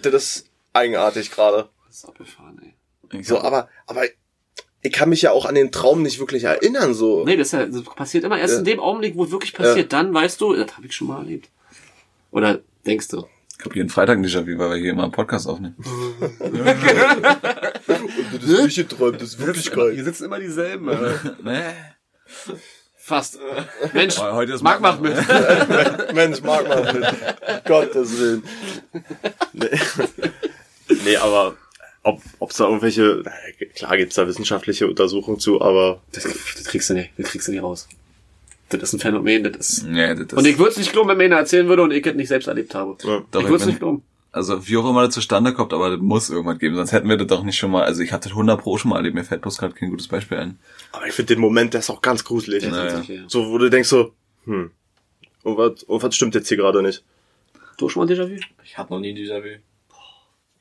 Das 0.00 0.14
ist 0.14 0.50
eigenartig 0.72 1.30
gerade. 1.30 1.68
Das 1.86 1.96
ist 1.96 2.04
abgefahren, 2.06 2.58
ey. 2.62 3.18
Ich 3.20 3.28
So, 3.28 3.40
aber, 3.40 3.68
aber 3.86 4.04
ich 4.80 4.90
kann 4.92 5.10
mich 5.10 5.20
ja 5.22 5.32
auch 5.32 5.44
an 5.44 5.54
den 5.54 5.70
Traum 5.70 6.02
nicht 6.02 6.18
wirklich 6.18 6.44
erinnern, 6.44 6.94
so. 6.94 7.24
Nee, 7.24 7.36
das, 7.36 7.48
ist 7.48 7.52
ja, 7.52 7.66
das 7.66 7.82
passiert 7.84 8.24
immer 8.24 8.38
erst 8.38 8.54
Ja. 8.54 8.58
in 8.60 8.64
dem 8.64 8.80
Augenblick, 8.80 9.16
wo 9.16 9.24
es 9.24 9.30
wirklich 9.30 9.52
passiert. 9.52 9.92
Dann 9.92 10.12
weißt 10.14 10.40
du, 10.40 10.54
das 10.54 10.74
habe 10.76 10.86
ich 10.86 10.94
schon 10.96 11.08
mal 11.08 11.18
erlebt. 11.18 11.50
Oder 12.30 12.60
denkst 12.86 13.08
du? 13.08 13.26
Ich 13.64 13.66
habe 13.66 13.76
jeden 13.76 13.88
Freitag 13.88 14.18
ein 14.18 14.24
Déjà-vu, 14.26 14.58
weil 14.58 14.70
wir 14.72 14.76
hier 14.76 14.90
immer 14.90 15.04
einen 15.04 15.12
Podcast 15.12 15.48
aufnehmen. 15.48 15.74
Das 17.86 18.42
ist 18.50 18.64
nicht 18.64 18.76
geträumt, 18.76 19.22
das 19.22 19.30
ist 19.30 19.38
Wirklichkeit. 19.38 19.96
sitzen 20.04 20.24
immer 20.26 20.38
dieselben. 20.38 20.86
nee. 21.42 21.72
Fast. 22.96 23.38
Mensch, 23.94 24.18
Oh, 24.18 24.32
heute 24.32 24.52
ist 24.52 24.62
Marc 24.62 24.80
macht 24.82 25.00
mit. 25.00 25.14
Mensch, 26.12 26.42
mag 26.42 26.68
man 26.68 27.00
nicht. 27.00 27.64
Gottes 27.64 28.18
Willen. 28.18 28.42
Nee, 29.54 29.70
nee 31.04 31.16
aber 31.16 31.56
ob 32.02 32.20
ob's 32.40 32.56
da 32.58 32.64
irgendwelche, 32.64 33.22
klar 33.74 33.96
gibt's 33.96 34.16
da 34.16 34.26
wissenschaftliche 34.26 34.86
Untersuchungen 34.86 35.38
zu, 35.38 35.62
aber 35.62 36.02
Das, 36.12 36.24
das 36.24 36.64
kriegst 36.64 36.90
du 36.90 36.94
nicht. 36.94 37.12
Das 37.16 37.30
kriegst 37.30 37.48
du 37.48 37.52
nicht 37.52 37.62
raus. 37.62 37.88
Das 38.70 38.82
ist 38.82 38.92
ein 38.94 39.00
Phänomen, 39.00 39.44
das 39.44 39.56
ist... 39.56 39.82
Nee, 39.86 40.08
das 40.14 40.20
ist, 40.20 40.32
Und 40.34 40.46
ich 40.46 40.58
würde 40.58 40.70
es 40.72 40.76
nicht 40.78 40.92
glauben, 40.92 41.08
wenn 41.10 41.18
mir 41.18 41.24
einer 41.24 41.36
erzählen 41.36 41.68
würde 41.68 41.82
und 41.82 41.90
ich 41.92 42.04
es 42.06 42.14
nicht 42.14 42.28
selbst 42.28 42.46
erlebt 42.48 42.74
habe. 42.74 42.96
ja. 43.04 43.22
Doch, 43.30 43.40
ich 43.42 43.46
würde 43.48 43.62
es 43.62 43.66
nicht 43.66 43.78
glauben. 43.78 44.02
also 44.32 44.66
wie 44.66 44.76
auch 44.78 44.88
immer 44.88 45.04
das 45.04 45.14
zustande 45.14 45.52
kommt, 45.52 45.72
aber 45.72 45.90
das 45.90 46.00
muss 46.00 46.30
irgendwas 46.30 46.58
geben, 46.58 46.74
sonst 46.74 46.92
hätten 46.92 47.08
wir 47.08 47.16
das 47.16 47.26
doch 47.28 47.42
nicht 47.44 47.56
schon 47.58 47.70
mal, 47.70 47.84
also 47.84 48.02
ich 48.02 48.12
hatte 48.12 48.28
das 48.28 48.32
100 48.32 48.60
pro 48.60 48.76
schon 48.78 48.88
mal 48.90 48.96
erlebt, 48.96 49.14
mir 49.14 49.22
fällt 49.24 49.42
bloß 49.42 49.58
gerade 49.58 49.74
kein 49.74 49.90
gutes 49.90 50.08
Beispiel 50.08 50.38
ein. 50.38 50.58
aber 50.92 51.06
ich 51.06 51.12
finde 51.12 51.34
den 51.34 51.40
Moment, 51.40 51.74
der 51.74 51.80
ist 51.80 51.90
auch 51.90 52.00
ganz 52.02 52.24
gruselig. 52.24 52.64
Ja, 52.64 52.70
Naja. 52.70 52.82
tatsächlich, 52.90 53.20
ja. 53.20 53.24
So, 53.28 53.50
wo 53.50 53.58
du 53.58 53.68
denkst 53.70 53.88
so, 53.88 54.12
hm, 54.44 54.70
irgendwas, 55.44 55.82
irgendwas 55.82 56.14
stimmt 56.16 56.34
jetzt 56.34 56.48
hier 56.48 56.56
gerade 56.56 56.82
nicht. 56.82 57.04
Du 57.78 57.88
schon 57.88 58.06
mal 58.06 58.12
Déjà-vu? 58.12 58.38
Ich 58.64 58.78
hab 58.78 58.90
noch 58.90 58.98
nie 59.00 59.10
ein 59.10 59.16
Déjà-vu. 59.16 59.58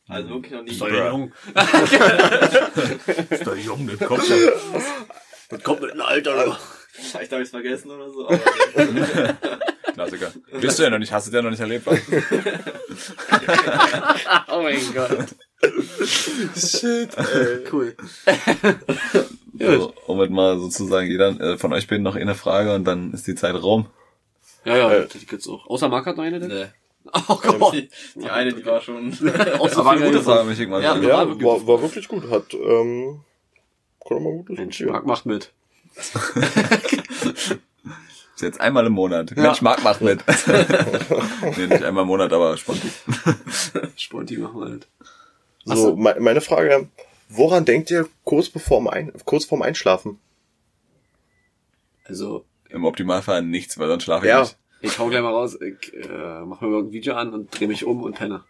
Also 0.10 0.30
wirklich 0.30 0.51
noch 0.54 0.64
nie. 0.64 0.72
jung. 0.74 1.32
Ist 3.30 3.47
doch 3.47 3.56
jung, 3.56 3.88
das 3.97 4.08
kommt 4.08 4.24
Das 5.49 5.64
kommt 5.64 5.82
mit 5.82 5.91
einem 5.91 6.01
Alter. 6.01 6.58
Vielleicht 6.95 7.31
habe 7.31 7.41
ich's 7.41 7.51
vergessen 7.51 7.89
oder 7.91 8.09
so. 8.09 8.27
Klassiker. 9.93 10.31
Bist 10.61 10.77
du 10.79 10.83
ja 10.83 10.89
noch 10.91 10.99
nicht, 10.99 11.11
hast 11.11 11.27
du 11.31 11.35
ja 11.35 11.41
noch 11.41 11.49
nicht 11.49 11.59
erlebt. 11.59 11.85
wa? 11.85 11.93
Oh 14.51 14.61
mein 14.61 14.79
Gott. 14.93 15.27
Shit, 16.55 17.17
ey. 17.17 17.63
Cool. 17.71 17.95
So, 19.59 19.93
um 20.07 20.19
mit 20.19 20.29
mal 20.31 20.59
sozusagen 20.59 21.07
jeder 21.07 21.29
äh, 21.39 21.57
von 21.57 21.73
euch 21.73 21.87
beiden 21.87 22.03
noch 22.03 22.15
eine 22.15 22.35
Frage 22.35 22.73
und 22.75 22.85
dann 22.85 23.11
ist 23.13 23.25
die 23.27 23.35
Zeit 23.35 23.55
rum. 23.55 23.87
Ja, 24.65 24.77
ja, 24.77 24.91
Äh. 24.93 25.07
das 25.11 25.25
gibt's 25.25 25.47
auch. 25.47 25.65
Außer 25.67 25.89
Marc 25.89 26.05
hat 26.05 26.17
noch 26.17 26.23
eine 26.23 26.39
denn? 26.39 26.49
nee. 26.49 26.65
Oh 27.27 27.35
Gott. 27.35 27.73
Die, 27.73 27.89
die 28.15 28.29
eine, 28.29 28.53
die 28.53 28.65
war 28.65 28.79
schon. 28.81 29.11
Außer 29.59 29.79
Aber 29.79 29.91
eine 29.91 30.05
gute. 30.05 30.21
Frage, 30.21 30.45
mich 30.45 30.59
ich 30.59 30.67
mal 30.69 30.81
Ja, 30.81 30.95
ja. 30.95 31.01
Ja, 31.01 31.17
war 31.17 31.27
wirklich 31.27 31.67
war, 31.67 31.81
wirklich 31.81 32.07
gut. 32.07 32.29
Hat, 32.29 32.53
ähm, 32.53 33.21
konnte 33.99 34.23
man 34.23 34.37
gut 34.37 34.49
Mensch. 34.49 34.79
Marc 34.81 35.05
macht 35.05 35.25
mit. 35.25 35.51
Ist 38.35 38.41
jetzt 38.41 38.59
einmal 38.61 38.85
im 38.87 38.93
Monat. 38.93 39.35
Mensch, 39.35 39.61
Marc 39.61 39.83
macht 39.83 40.01
mit. 40.01 40.19
nee, 41.57 41.67
nicht 41.67 41.83
einmal 41.83 42.01
im 42.01 42.07
Monat, 42.07 42.33
aber 42.33 42.57
spontan. 42.57 42.89
Sponti 43.95 44.37
machen 44.37 44.59
wir 44.59 44.69
halt. 44.69 44.87
So, 45.65 45.95
me 45.95 46.15
meine 46.19 46.41
Frage, 46.41 46.87
woran 47.29 47.63
denkt 47.65 47.91
ihr 47.91 48.07
kurz 48.23 48.49
bevorm 48.49 48.87
Ein 48.87 49.13
kurz 49.25 49.45
vorm 49.45 49.61
Einschlafen? 49.61 50.19
Also, 52.05 52.43
Im 52.69 52.85
Optimalfall 52.85 53.43
nichts, 53.43 53.77
weil 53.77 53.87
sonst 53.87 54.03
schlafe 54.03 54.25
ich 54.25 54.29
Ja. 54.29 54.41
nicht. 54.41 54.57
ich 54.81 54.97
hau 54.99 55.07
gleich 55.09 55.21
mal 55.21 55.29
raus, 55.31 55.55
ich 55.61 55.93
äh, 55.93 56.41
mach 56.43 56.59
mir 56.59 56.67
irgendein 56.69 56.91
Video 56.91 57.13
an 57.15 57.33
und 57.33 57.57
dreh 57.57 57.67
mich 57.67 57.85
um 57.85 58.01
und 58.03 58.15
penne. 58.15 58.43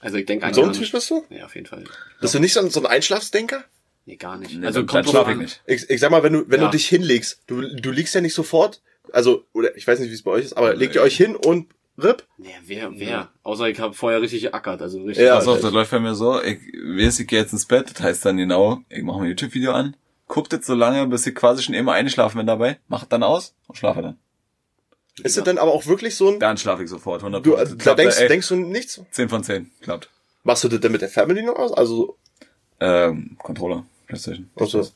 Also 0.00 0.16
ich 0.18 0.26
denke 0.26 0.42
So 0.52 0.62
eigentlich 0.62 0.76
ein 0.76 0.80
nicht. 0.80 0.92
bist 0.92 1.10
du? 1.10 1.24
Ja, 1.30 1.46
auf 1.46 1.54
jeden 1.54 1.66
Fall. 1.66 1.84
Bist 2.20 2.34
du 2.34 2.38
nicht 2.38 2.52
so 2.52 2.60
ein, 2.60 2.70
so 2.70 2.80
ein 2.80 2.86
Einschlafsdenker? 2.86 3.64
Nee, 4.06 4.16
gar 4.16 4.36
nicht. 4.38 4.58
Nee, 4.58 4.66
also 4.66 4.84
kommt 4.84 5.04
drauf 5.06 5.10
schlafe 5.12 5.32
ich 5.32 5.38
nicht. 5.38 5.62
Ich, 5.66 5.88
ich 5.90 6.00
sag 6.00 6.10
mal, 6.10 6.22
wenn 6.22 6.32
du, 6.32 6.44
wenn 6.48 6.60
Ja. 6.60 6.66
du 6.66 6.72
dich 6.72 6.88
hinlegst, 6.88 7.42
du, 7.46 7.60
du 7.76 7.90
liegst 7.90 8.14
ja 8.14 8.20
nicht 8.20 8.34
sofort, 8.34 8.80
also, 9.12 9.44
oder 9.52 9.76
ich 9.76 9.86
weiß 9.86 10.00
nicht, 10.00 10.10
wie 10.10 10.14
es 10.14 10.22
bei 10.22 10.30
euch 10.32 10.44
ist, 10.44 10.54
aber 10.54 10.74
legt 10.74 10.94
ihr 10.94 11.02
euch 11.02 11.16
hin 11.16 11.36
und 11.36 11.66
ripp? 11.98 12.26
Nee, 12.38 12.48
wer, 12.64 12.90
wer? 12.98 13.28
Außer 13.42 13.68
ich 13.68 13.78
habe 13.78 13.94
vorher 13.94 14.22
richtig 14.22 14.42
geackert, 14.42 14.80
also 14.82 15.02
richtig. 15.02 15.24
Ja. 15.26 15.36
Pass 15.36 15.48
auf, 15.48 15.60
das 15.60 15.72
läuft 15.72 15.90
bei 15.90 16.00
mir 16.00 16.14
so, 16.14 16.40
ich 16.42 16.58
weiß, 16.72 17.20
ich 17.20 17.26
gehe 17.28 17.40
jetzt 17.40 17.52
ins 17.52 17.66
Bett, 17.66 17.90
das 17.92 18.00
heißt 18.02 18.24
dann 18.24 18.36
genau, 18.36 18.80
ich 18.88 19.02
mache 19.02 19.18
mir 19.18 19.24
ein 19.26 19.30
YouTube-Video 19.30 19.72
an, 19.72 19.96
guck 20.28 20.48
das 20.48 20.64
so 20.66 20.74
lange, 20.74 21.06
bis 21.06 21.26
ich 21.26 21.34
quasi 21.34 21.62
schon 21.62 21.74
immer 21.74 21.92
eingeschlafen 21.92 22.38
bin 22.38 22.46
dabei, 22.46 22.78
mach 22.88 23.04
dann 23.04 23.22
aus 23.22 23.54
und 23.66 23.76
schlafe 23.76 24.02
dann. 24.02 24.18
Ist 25.22 25.36
das 25.36 25.44
dann 25.44 25.58
aber 25.58 25.72
auch 25.72 25.86
wirklich 25.86 26.14
so 26.14 26.30
ein, 26.30 26.40
Dann 26.40 26.56
schlafe 26.56 26.82
ich 26.84 26.88
sofort, 26.88 27.20
100 27.20 27.44
du, 27.44 27.54
also, 27.56 27.74
da 27.74 27.94
denkst, 27.94 28.16
denkst 28.28 28.48
du 28.48 28.56
nichts? 28.56 29.00
10 29.10 29.28
von 29.28 29.44
10, 29.44 29.70
klappt. 29.82 30.08
Machst 30.44 30.64
du 30.64 30.68
das 30.68 30.80
denn 30.80 30.92
mit 30.92 31.02
der 31.02 31.10
Fernbedienung 31.10 31.56
aus? 31.56 31.72
Also, 31.72 32.16
Ähm, 32.80 33.36
Controller, 33.38 33.84
Playstation. 34.06 34.48
also, 34.56 34.88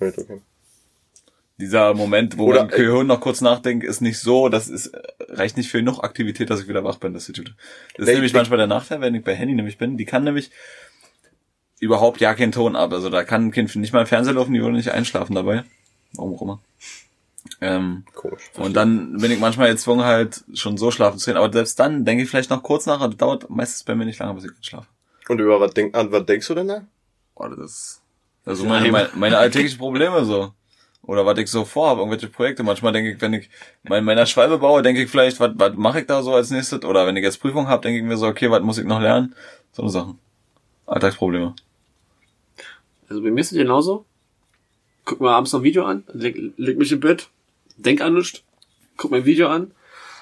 Right, 0.00 0.16
okay. 0.18 0.40
Dieser 1.58 1.94
Moment, 1.94 2.38
wo 2.38 2.46
Oder- 2.46 2.60
mein 2.64 2.70
Gehirn 2.70 3.06
noch 3.06 3.20
kurz 3.20 3.40
nachdenkt, 3.40 3.84
ist 3.84 4.00
nicht 4.00 4.18
so, 4.18 4.48
das 4.48 4.68
ist, 4.68 4.88
äh, 4.88 5.00
reicht 5.28 5.56
nicht 5.56 5.70
für 5.70 5.82
noch 5.82 6.02
Aktivität, 6.02 6.50
dass 6.50 6.60
ich 6.60 6.68
wieder 6.68 6.82
wach 6.82 6.96
bin, 6.96 7.12
das 7.14 7.28
ist, 7.28 7.38
das 7.38 7.46
ist 7.98 8.06
nämlich 8.06 8.30
ich- 8.30 8.34
manchmal 8.34 8.58
der 8.58 8.66
Nachteil, 8.66 9.00
wenn 9.00 9.14
ich 9.14 9.22
bei 9.22 9.34
Handy 9.34 9.54
nämlich 9.54 9.78
bin, 9.78 9.96
die 9.96 10.04
kann 10.04 10.24
nämlich 10.24 10.50
überhaupt 11.78 12.20
ja 12.20 12.34
keinen 12.34 12.52
Ton 12.52 12.74
ab, 12.76 12.92
also 12.92 13.10
da 13.10 13.22
kann 13.24 13.46
ein 13.46 13.50
Kind 13.52 13.74
nicht 13.76 13.92
mal 13.92 14.00
im 14.00 14.06
Fernseher 14.06 14.34
laufen, 14.34 14.54
die 14.54 14.60
würde 14.62 14.76
nicht 14.76 14.90
einschlafen 14.92 15.34
dabei. 15.34 15.64
Warum 16.14 16.34
auch 16.34 16.42
immer. 16.42 16.60
Ähm, 17.60 18.04
Komisch. 18.14 18.42
und 18.56 18.74
dann 18.74 19.16
bin 19.18 19.30
ich 19.32 19.38
manchmal 19.40 19.70
gezwungen, 19.70 20.04
halt 20.04 20.44
schon 20.54 20.76
so 20.76 20.90
schlafen 20.90 21.18
zu 21.18 21.30
gehen. 21.30 21.36
Aber 21.36 21.52
selbst 21.52 21.78
dann 21.78 22.04
denke 22.04 22.22
ich 22.22 22.30
vielleicht 22.30 22.50
noch 22.50 22.62
kurz 22.62 22.86
nach, 22.86 23.04
das 23.06 23.16
dauert 23.16 23.50
meistens 23.50 23.82
bei 23.84 23.94
mir 23.94 24.04
nicht 24.04 24.18
lange, 24.20 24.34
bis 24.34 24.44
ich 24.44 24.50
schlafe. 24.66 24.86
Und 25.28 25.38
über 25.40 25.60
was, 25.60 25.72
denk, 25.74 25.96
an 25.96 26.10
was 26.12 26.24
denkst 26.26 26.46
du 26.48 26.54
denn 26.54 26.68
da? 26.68 26.86
Boah, 27.42 27.50
das 27.50 27.58
ist 27.58 28.02
das 28.44 28.58
sind 28.58 28.68
meine, 28.68 28.90
meine, 28.92 29.10
meine 29.14 29.38
alltäglichen 29.38 29.78
Probleme 29.78 30.24
so. 30.24 30.52
Oder 31.02 31.26
was 31.26 31.38
ich 31.38 31.50
so 31.50 31.64
vorhabe, 31.64 32.00
irgendwelche 32.00 32.28
Projekte. 32.28 32.62
Manchmal 32.62 32.92
denke 32.92 33.12
ich, 33.12 33.20
wenn 33.20 33.32
ich 33.32 33.50
mein, 33.82 34.04
meiner 34.04 34.26
Schwalbe 34.26 34.58
baue, 34.58 34.82
denke 34.82 35.02
ich 35.02 35.10
vielleicht, 35.10 35.40
was, 35.40 35.50
was 35.56 35.74
mache 35.74 36.00
ich 36.00 36.06
da 36.06 36.22
so 36.22 36.34
als 36.34 36.50
nächstes? 36.50 36.84
Oder 36.84 37.04
wenn 37.04 37.16
ich 37.16 37.24
jetzt 37.24 37.40
Prüfung 37.40 37.66
habe, 37.66 37.82
denke 37.82 37.98
ich 37.98 38.04
mir 38.04 38.16
so, 38.16 38.28
okay, 38.28 38.48
was 38.48 38.62
muss 38.62 38.78
ich 38.78 38.84
noch 38.84 39.00
lernen? 39.00 39.34
So 39.72 39.82
eine 39.82 39.90
Sachen. 39.90 40.20
Alltagsprobleme. 40.86 41.56
Also 43.08 43.22
bei 43.22 43.30
mir 43.32 43.40
ist 43.40 43.50
es 43.50 43.58
genauso. 43.58 44.04
Guck 45.04 45.20
mir 45.20 45.30
abends 45.30 45.52
noch 45.52 45.60
ein 45.60 45.64
Video 45.64 45.84
an, 45.84 46.04
leg, 46.12 46.52
leg 46.56 46.78
mich 46.78 46.92
im 46.92 47.00
Bett, 47.00 47.28
denk 47.76 48.00
an 48.00 48.14
nichts, 48.14 48.44
guck 48.96 49.10
mir 49.10 49.16
ein 49.16 49.24
Video 49.24 49.48
an. 49.48 49.72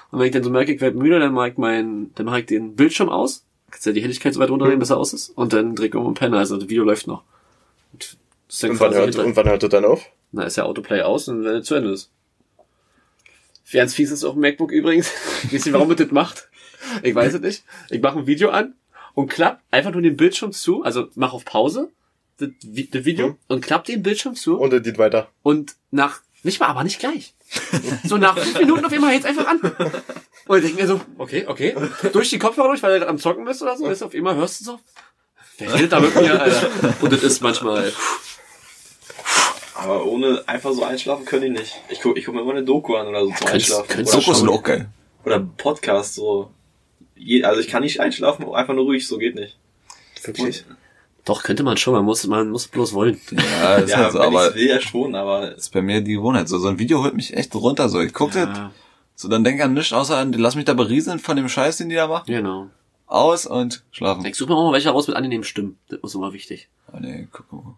Und 0.09 0.19
wenn 0.19 0.25
ich 0.25 0.33
dann 0.33 0.43
so 0.43 0.49
merke, 0.49 0.73
ich 0.73 0.81
werde 0.81 0.97
müde, 0.97 1.19
dann 1.19 1.33
mache 1.33 1.49
ich 1.49 1.57
mein, 1.57 2.11
dann 2.15 2.25
mache 2.25 2.39
ich 2.39 2.45
den 2.47 2.75
Bildschirm 2.75 3.09
aus. 3.09 3.45
Kannst 3.71 3.85
ja 3.85 3.91
die 3.93 4.01
Helligkeit 4.01 4.33
so 4.33 4.39
weit 4.39 4.49
runternehmen, 4.49 4.79
bis 4.79 4.89
er 4.91 4.97
aus 4.97 5.13
ist. 5.13 5.29
Und 5.29 5.53
dann 5.53 5.75
ich 5.81 5.95
um 5.95 6.05
und 6.05 6.13
penne. 6.15 6.37
Also 6.37 6.57
das 6.57 6.67
Video 6.69 6.83
läuft 6.83 7.07
noch. 7.07 7.23
Und 7.93 8.17
ist 8.49 8.63
Und 8.63 8.79
wann, 8.79 8.93
hört, 8.93 9.15
und 9.15 9.35
wann 9.35 9.47
hört 9.47 9.63
das 9.63 9.69
dann 9.69 9.85
auf? 9.85 10.05
Na, 10.33 10.43
ist 10.43 10.57
ja 10.57 10.63
Autoplay 10.63 11.01
aus 11.01 11.27
und 11.29 11.43
wenn 11.43 11.55
es 11.57 11.65
zu 11.67 11.75
Ende 11.75 11.91
ist. 11.91 12.09
Ganz 13.71 13.93
fies 13.93 14.11
ist 14.11 14.23
auf 14.25 14.33
dem 14.33 14.41
MacBook 14.41 14.71
übrigens. 14.71 15.11
Wisst 15.49 15.65
ihr, 15.67 15.73
warum 15.73 15.87
man 15.87 15.97
das 15.97 16.11
macht? 16.11 16.49
Ich 17.03 17.15
weiß 17.15 17.35
es 17.35 17.41
nicht. 17.41 17.63
Ich 17.89 18.01
mache 18.01 18.19
ein 18.19 18.27
Video 18.27 18.49
an 18.49 18.73
und 19.13 19.29
klapp 19.29 19.61
einfach 19.71 19.91
nur 19.91 20.01
den 20.01 20.17
Bildschirm 20.17 20.51
zu, 20.51 20.83
also 20.83 21.07
mach 21.15 21.31
auf 21.33 21.45
Pause, 21.45 21.89
das, 22.37 22.49
Vi- 22.63 22.89
das 22.91 23.05
Video, 23.05 23.29
Mhm. 23.29 23.37
und 23.47 23.61
klapp 23.61 23.85
den 23.85 24.03
Bildschirm 24.03 24.35
zu 24.35 24.59
Und 24.59 24.73
er 24.73 24.81
geht 24.81 24.97
weiter. 24.97 25.29
und 25.43 25.75
nach, 25.91 26.21
nicht 26.43 26.59
mal, 26.59 26.67
aber 26.67 26.83
nicht 26.83 26.99
gleich. 26.99 27.33
So 28.03 28.17
nach 28.17 28.37
fünf 28.37 28.59
Minuten 28.59 28.85
auf 28.85 28.91
einmal 28.91 29.13
jetzt 29.13 29.25
einfach 29.25 29.47
an. 29.47 29.59
Und 30.47 30.57
ich 30.57 30.63
denke 30.63 30.81
mir 30.81 30.87
so, 30.87 31.01
okay, 31.17 31.45
okay. 31.47 31.75
Durch 32.11 32.29
die 32.29 32.39
Kopfhörer 32.39 32.69
durch, 32.69 32.81
weil 32.81 32.93
du 32.93 32.99
gerade 32.99 33.11
am 33.11 33.19
Zocken 33.19 33.45
bist 33.45 33.61
oder 33.61 33.77
so, 33.77 33.87
ist 33.87 34.01
auf 34.01 34.13
einmal 34.13 34.35
hörst 34.35 34.61
du 34.61 34.65
so, 34.65 34.79
wer 35.57 35.73
redet 35.73 35.91
da 35.91 35.99
mit 35.99 36.15
mir, 36.15 36.41
Alter? 36.41 36.69
Und 37.01 37.11
das 37.13 37.23
ist 37.23 37.41
manchmal, 37.41 37.93
Aber 39.75 40.05
ohne 40.05 40.43
einfach 40.47 40.73
so 40.73 40.83
einschlafen 40.83 41.25
können 41.25 41.53
die 41.53 41.59
nicht. 41.61 41.75
Ich 41.89 42.01
guck, 42.01 42.17
ich 42.17 42.25
guck 42.25 42.35
mir 42.35 42.41
immer 42.41 42.51
eine 42.51 42.63
Doku 42.63 42.95
an 42.95 43.07
oder 43.07 43.23
so 43.25 43.31
zum 43.31 43.47
Einschlafen. 43.47 43.87
könntest 43.87 44.13
oder, 44.13 44.23
Dokus 44.23 44.39
sind 44.39 44.49
auch 44.49 44.63
geil. 44.63 44.89
oder 45.25 45.39
Podcast 45.39 46.15
so. 46.15 46.51
Also 47.43 47.61
ich 47.61 47.67
kann 47.67 47.83
nicht 47.83 47.99
einschlafen, 47.99 48.51
einfach 48.53 48.73
nur 48.73 48.85
ruhig, 48.85 49.07
so 49.07 49.17
geht 49.17 49.35
nicht. 49.35 49.57
Wirklich? 50.23 50.65
Doch, 51.25 51.43
könnte 51.43 51.63
man 51.63 51.77
schon, 51.77 51.93
man 51.93 52.05
muss, 52.05 52.25
man 52.27 52.49
muss 52.49 52.67
bloß 52.67 52.93
wollen. 52.93 53.19
Ja, 53.31 53.75
das 53.75 53.83
ist 53.85 53.89
ja, 53.91 53.97
halt 53.97 54.11
so, 54.13 54.19
wenn 54.19 54.25
aber 54.27 54.45
ich's 54.47 54.55
will 54.55 54.67
ja 54.69 54.81
schon, 54.81 55.15
aber 55.15 55.49
das 55.51 55.57
ist 55.59 55.73
bei 55.73 55.81
mir 55.81 56.01
die 56.01 56.13
Gewohnheit. 56.13 56.49
So, 56.49 56.57
so 56.57 56.67
ein 56.67 56.79
Video 56.79 57.03
holt 57.03 57.13
mich 57.13 57.35
echt 57.35 57.53
runter. 57.55 57.89
So, 57.89 57.99
ich 58.01 58.13
guck 58.13 58.31
das, 58.31 58.47
Ja, 58.47 58.71
so 59.15 59.27
dann 59.27 59.43
denk 59.43 59.61
an 59.61 59.73
nichts 59.73 59.93
außer 59.93 60.17
an, 60.17 60.33
lass 60.33 60.55
mich 60.55 60.65
da 60.65 60.73
berieseln 60.73 61.19
von 61.19 61.37
dem 61.37 61.47
Scheiß, 61.49 61.77
den 61.77 61.89
die 61.89 61.95
da 61.95 62.07
machen. 62.07 62.25
genau. 62.27 62.67
Aus 63.07 63.45
und 63.45 63.83
schlafen. 63.91 64.25
Ich 64.25 64.35
suche 64.37 64.49
mir 64.51 64.55
auch 64.55 64.67
mal 64.67 64.73
welche 64.73 64.89
raus 64.89 65.05
mit 65.07 65.17
angenehmen 65.17 65.43
Stimmen. 65.43 65.77
Das 65.89 65.99
ist 66.01 66.15
immer 66.15 66.31
wichtig. 66.31 66.69
Oh, 66.93 66.97
nee, 67.01 67.27
guck 67.31 67.51
mal. 67.51 67.75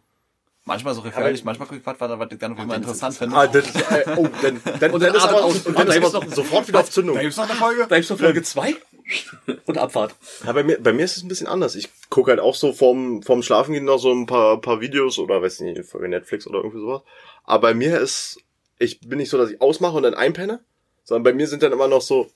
Manchmal 0.65 0.93
so 0.93 1.01
gefährlich, 1.01 1.43
manchmal 1.43 1.67
guck 1.67 1.77
ich 1.79 1.85
was, 1.85 1.99
was 1.99 2.31
ich 2.31 2.37
dann 2.37 2.53
auf 2.53 2.59
einmal 2.59 2.77
interessant 2.77 3.15
finde. 3.17 3.35
Ah, 3.35 3.47
das 3.47 3.65
ist, 3.67 3.75
äh, 3.91 4.03
oh, 4.15 4.27
dann, 4.43 4.61
dann, 4.79 4.91
Und 4.91 5.01
dann 5.01 5.11
dann 5.11 5.15
ist 5.15 5.23
aber, 5.23 5.43
aus. 5.43 5.55
und 5.65 5.65
dann 5.65 5.73
dann 5.75 5.87
ist 5.87 5.93
gibt's 5.95 6.15
aber 6.15 6.25
noch- 6.25 6.33
sofort 6.33 6.67
wieder 6.67 6.79
auf 6.81 6.89
Zündung. 6.91 7.17
gibt's 7.19 7.35
noch 7.37 7.49
eine 7.49 7.55
Folge? 7.55 7.85
Bleibst 7.87 8.09
du 8.11 8.15
Folge 8.15 8.43
2? 8.43 8.75
Und 9.65 9.77
Abfahrt. 9.77 10.15
Ja, 10.45 10.53
bei 10.53 10.63
mir, 10.63 10.79
bei 10.81 10.93
mir 10.93 11.05
ist 11.05 11.17
es 11.17 11.23
ein 11.23 11.27
bisschen 11.27 11.47
anders. 11.47 11.75
Ich 11.75 11.89
gucke 12.09 12.31
halt 12.31 12.39
auch 12.39 12.55
so 12.55 12.73
vorm, 12.73 13.21
vorm 13.23 13.43
Schlafengehen 13.43 13.85
noch 13.85 13.99
so 13.99 14.11
ein 14.11 14.25
paar, 14.25 14.59
paar 14.61 14.81
Videos 14.81 15.19
oder 15.19 15.41
weiß 15.41 15.61
nicht, 15.61 15.83
Folge 15.85 16.09
Netflix 16.09 16.47
oder 16.47 16.59
irgendwie 16.59 16.79
sowas. 16.79 17.01
Aber 17.43 17.69
bei 17.69 17.73
mir 17.73 17.99
ist, 17.99 18.39
ich 18.79 19.01
bin 19.01 19.17
nicht 19.17 19.29
so, 19.29 19.37
dass 19.37 19.51
ich 19.51 19.61
ausmache 19.61 19.97
und 19.97 20.03
dann 20.03 20.13
einpenne, 20.13 20.63
sondern 21.03 21.23
bei 21.23 21.33
mir 21.33 21.47
sind 21.47 21.63
dann 21.63 21.71
immer 21.71 21.87
noch 21.87 22.01
so, 22.01 22.29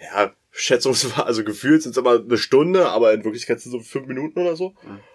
ja, 0.00 0.32
schätzungsweise, 0.50 1.24
also 1.24 1.44
gefühlt 1.44 1.82
sind 1.82 1.92
es 1.92 1.98
immer 1.98 2.20
eine 2.20 2.38
Stunde, 2.38 2.88
aber 2.88 3.12
in 3.12 3.24
Wirklichkeit 3.24 3.60
sind 3.60 3.74
es 3.74 3.78
so 3.78 3.90
fünf 3.90 4.06
Minuten 4.06 4.40
oder 4.40 4.56
so. 4.56 4.74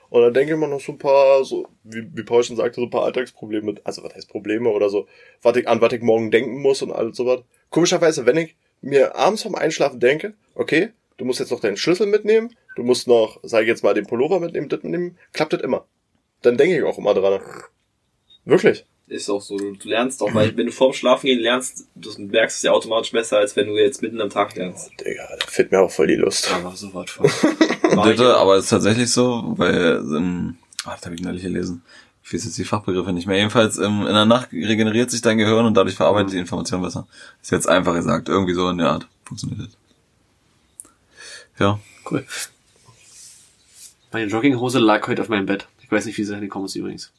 Und 0.09 0.21
dann 0.21 0.33
denke 0.33 0.53
ich 0.53 0.59
mir 0.59 0.67
noch 0.67 0.79
so 0.79 0.91
ein 0.91 0.99
paar, 0.99 1.43
so, 1.43 1.67
wie, 1.83 2.07
wie 2.13 2.23
Paul 2.23 2.43
schon 2.43 2.55
sagte, 2.55 2.81
so 2.81 2.85
ein 2.85 2.91
paar 2.91 3.03
Alltagsprobleme 3.03 3.75
also 3.83 4.03
was 4.03 4.13
heißt 4.13 4.29
Probleme 4.29 4.69
oder 4.69 4.89
so, 4.89 5.07
was 5.41 5.57
ich, 5.57 5.67
an 5.67 5.81
was 5.81 5.91
ich 5.91 6.01
morgen 6.01 6.29
denken 6.29 6.61
muss 6.61 6.81
und 6.83 6.91
alles 6.91 7.17
sowas. 7.17 7.41
Komischerweise, 7.71 8.25
wenn 8.27 8.37
ich 8.37 8.55
mir 8.83 9.15
abends 9.15 9.41
vorm 9.41 9.55
Einschlafen 9.55 9.99
denke, 9.99 10.33
okay, 10.55 10.91
du 11.17 11.25
musst 11.25 11.39
jetzt 11.39 11.51
noch 11.51 11.59
deinen 11.59 11.77
Schlüssel 11.77 12.05
mitnehmen, 12.05 12.55
du 12.75 12.83
musst 12.83 13.07
noch, 13.07 13.39
sag 13.43 13.61
ich 13.61 13.67
jetzt 13.67 13.83
mal, 13.83 13.93
den 13.93 14.05
Pullover 14.05 14.39
mitnehmen, 14.39 14.69
das 14.69 14.83
mitnehmen, 14.83 15.17
klappt 15.31 15.53
das 15.53 15.61
immer. 15.61 15.85
Dann 16.41 16.57
denke 16.57 16.77
ich 16.77 16.83
auch 16.83 16.97
immer 16.97 17.13
dran. 17.13 17.41
Wirklich. 18.45 18.85
ist 19.07 19.29
auch 19.29 19.41
so. 19.41 19.57
Du, 19.57 19.87
lernst 19.87 20.21
auch, 20.21 20.33
weil 20.33 20.55
wenn 20.57 20.65
du 20.65 20.71
vorm 20.73 20.91
Schlafen 20.91 21.27
gehen 21.27 21.39
lernst, 21.39 21.87
du 21.95 22.11
merkst 22.17 22.57
es 22.57 22.63
ja 22.63 22.71
automatisch 22.71 23.11
besser, 23.11 23.37
als 23.37 23.55
wenn 23.55 23.67
du 23.67 23.77
jetzt 23.77 24.01
mitten 24.01 24.19
am 24.19 24.29
Tag 24.29 24.55
lernst. 24.55 24.91
Digga, 24.99 25.29
da 25.39 25.45
fehlt 25.47 25.71
mir 25.71 25.79
auch 25.79 25.91
voll 25.91 26.07
die 26.07 26.15
Lust. 26.15 26.51
Aber 26.51 26.75
so 26.75 26.93
was 26.93 27.09
von. 27.11 27.25
Bitte, 28.03 28.35
aber 28.35 28.55
es 28.57 28.65
ist 28.65 28.69
tatsächlich 28.71 29.09
so, 29.09 29.53
weil, 29.55 30.03
ähm, 30.15 30.57
ah, 30.83 30.95
das 30.95 31.05
habe 31.05 31.15
ich 31.15 31.21
neulich 31.21 31.43
gelesen. 31.43 31.83
Ich 32.23 32.33
weiß 32.33 32.45
jetzt 32.45 32.57
die 32.57 32.63
Fachbegriffe 32.63 33.11
nicht 33.11 33.27
mehr. 33.27 33.37
Jedenfalls, 33.37 33.77
ähm, 33.77 34.07
in 34.07 34.13
der 34.13 34.25
Nacht 34.25 34.51
regeneriert 34.53 35.11
sich 35.11 35.21
dein 35.21 35.37
Gehirn 35.37 35.65
und 35.65 35.75
dadurch 35.75 35.95
verarbeitet 35.95 36.33
die 36.33 36.37
Information 36.37 36.81
besser. 36.81 37.05
Ist 37.41 37.51
jetzt 37.51 37.67
einfach 37.67 37.93
gesagt. 37.93 38.29
Irgendwie 38.29 38.53
so 38.53 38.69
in 38.69 38.77
der 38.77 38.91
Art 38.91 39.07
funktioniert 39.25 39.67
das. 39.67 39.77
Ja. 41.59 41.79
Cool. 42.09 42.25
Meine 44.11 44.27
Jogginghose 44.27 44.79
lag 44.79 45.07
heute 45.07 45.21
auf 45.21 45.29
meinem 45.29 45.45
Bett. 45.45 45.67
Ich 45.81 45.91
weiß 45.91 46.05
nicht, 46.05 46.17
wie 46.17 46.23
sie 46.23 46.33
hingekommen 46.33 46.67
ist 46.67 46.75
übrigens. 46.75 47.11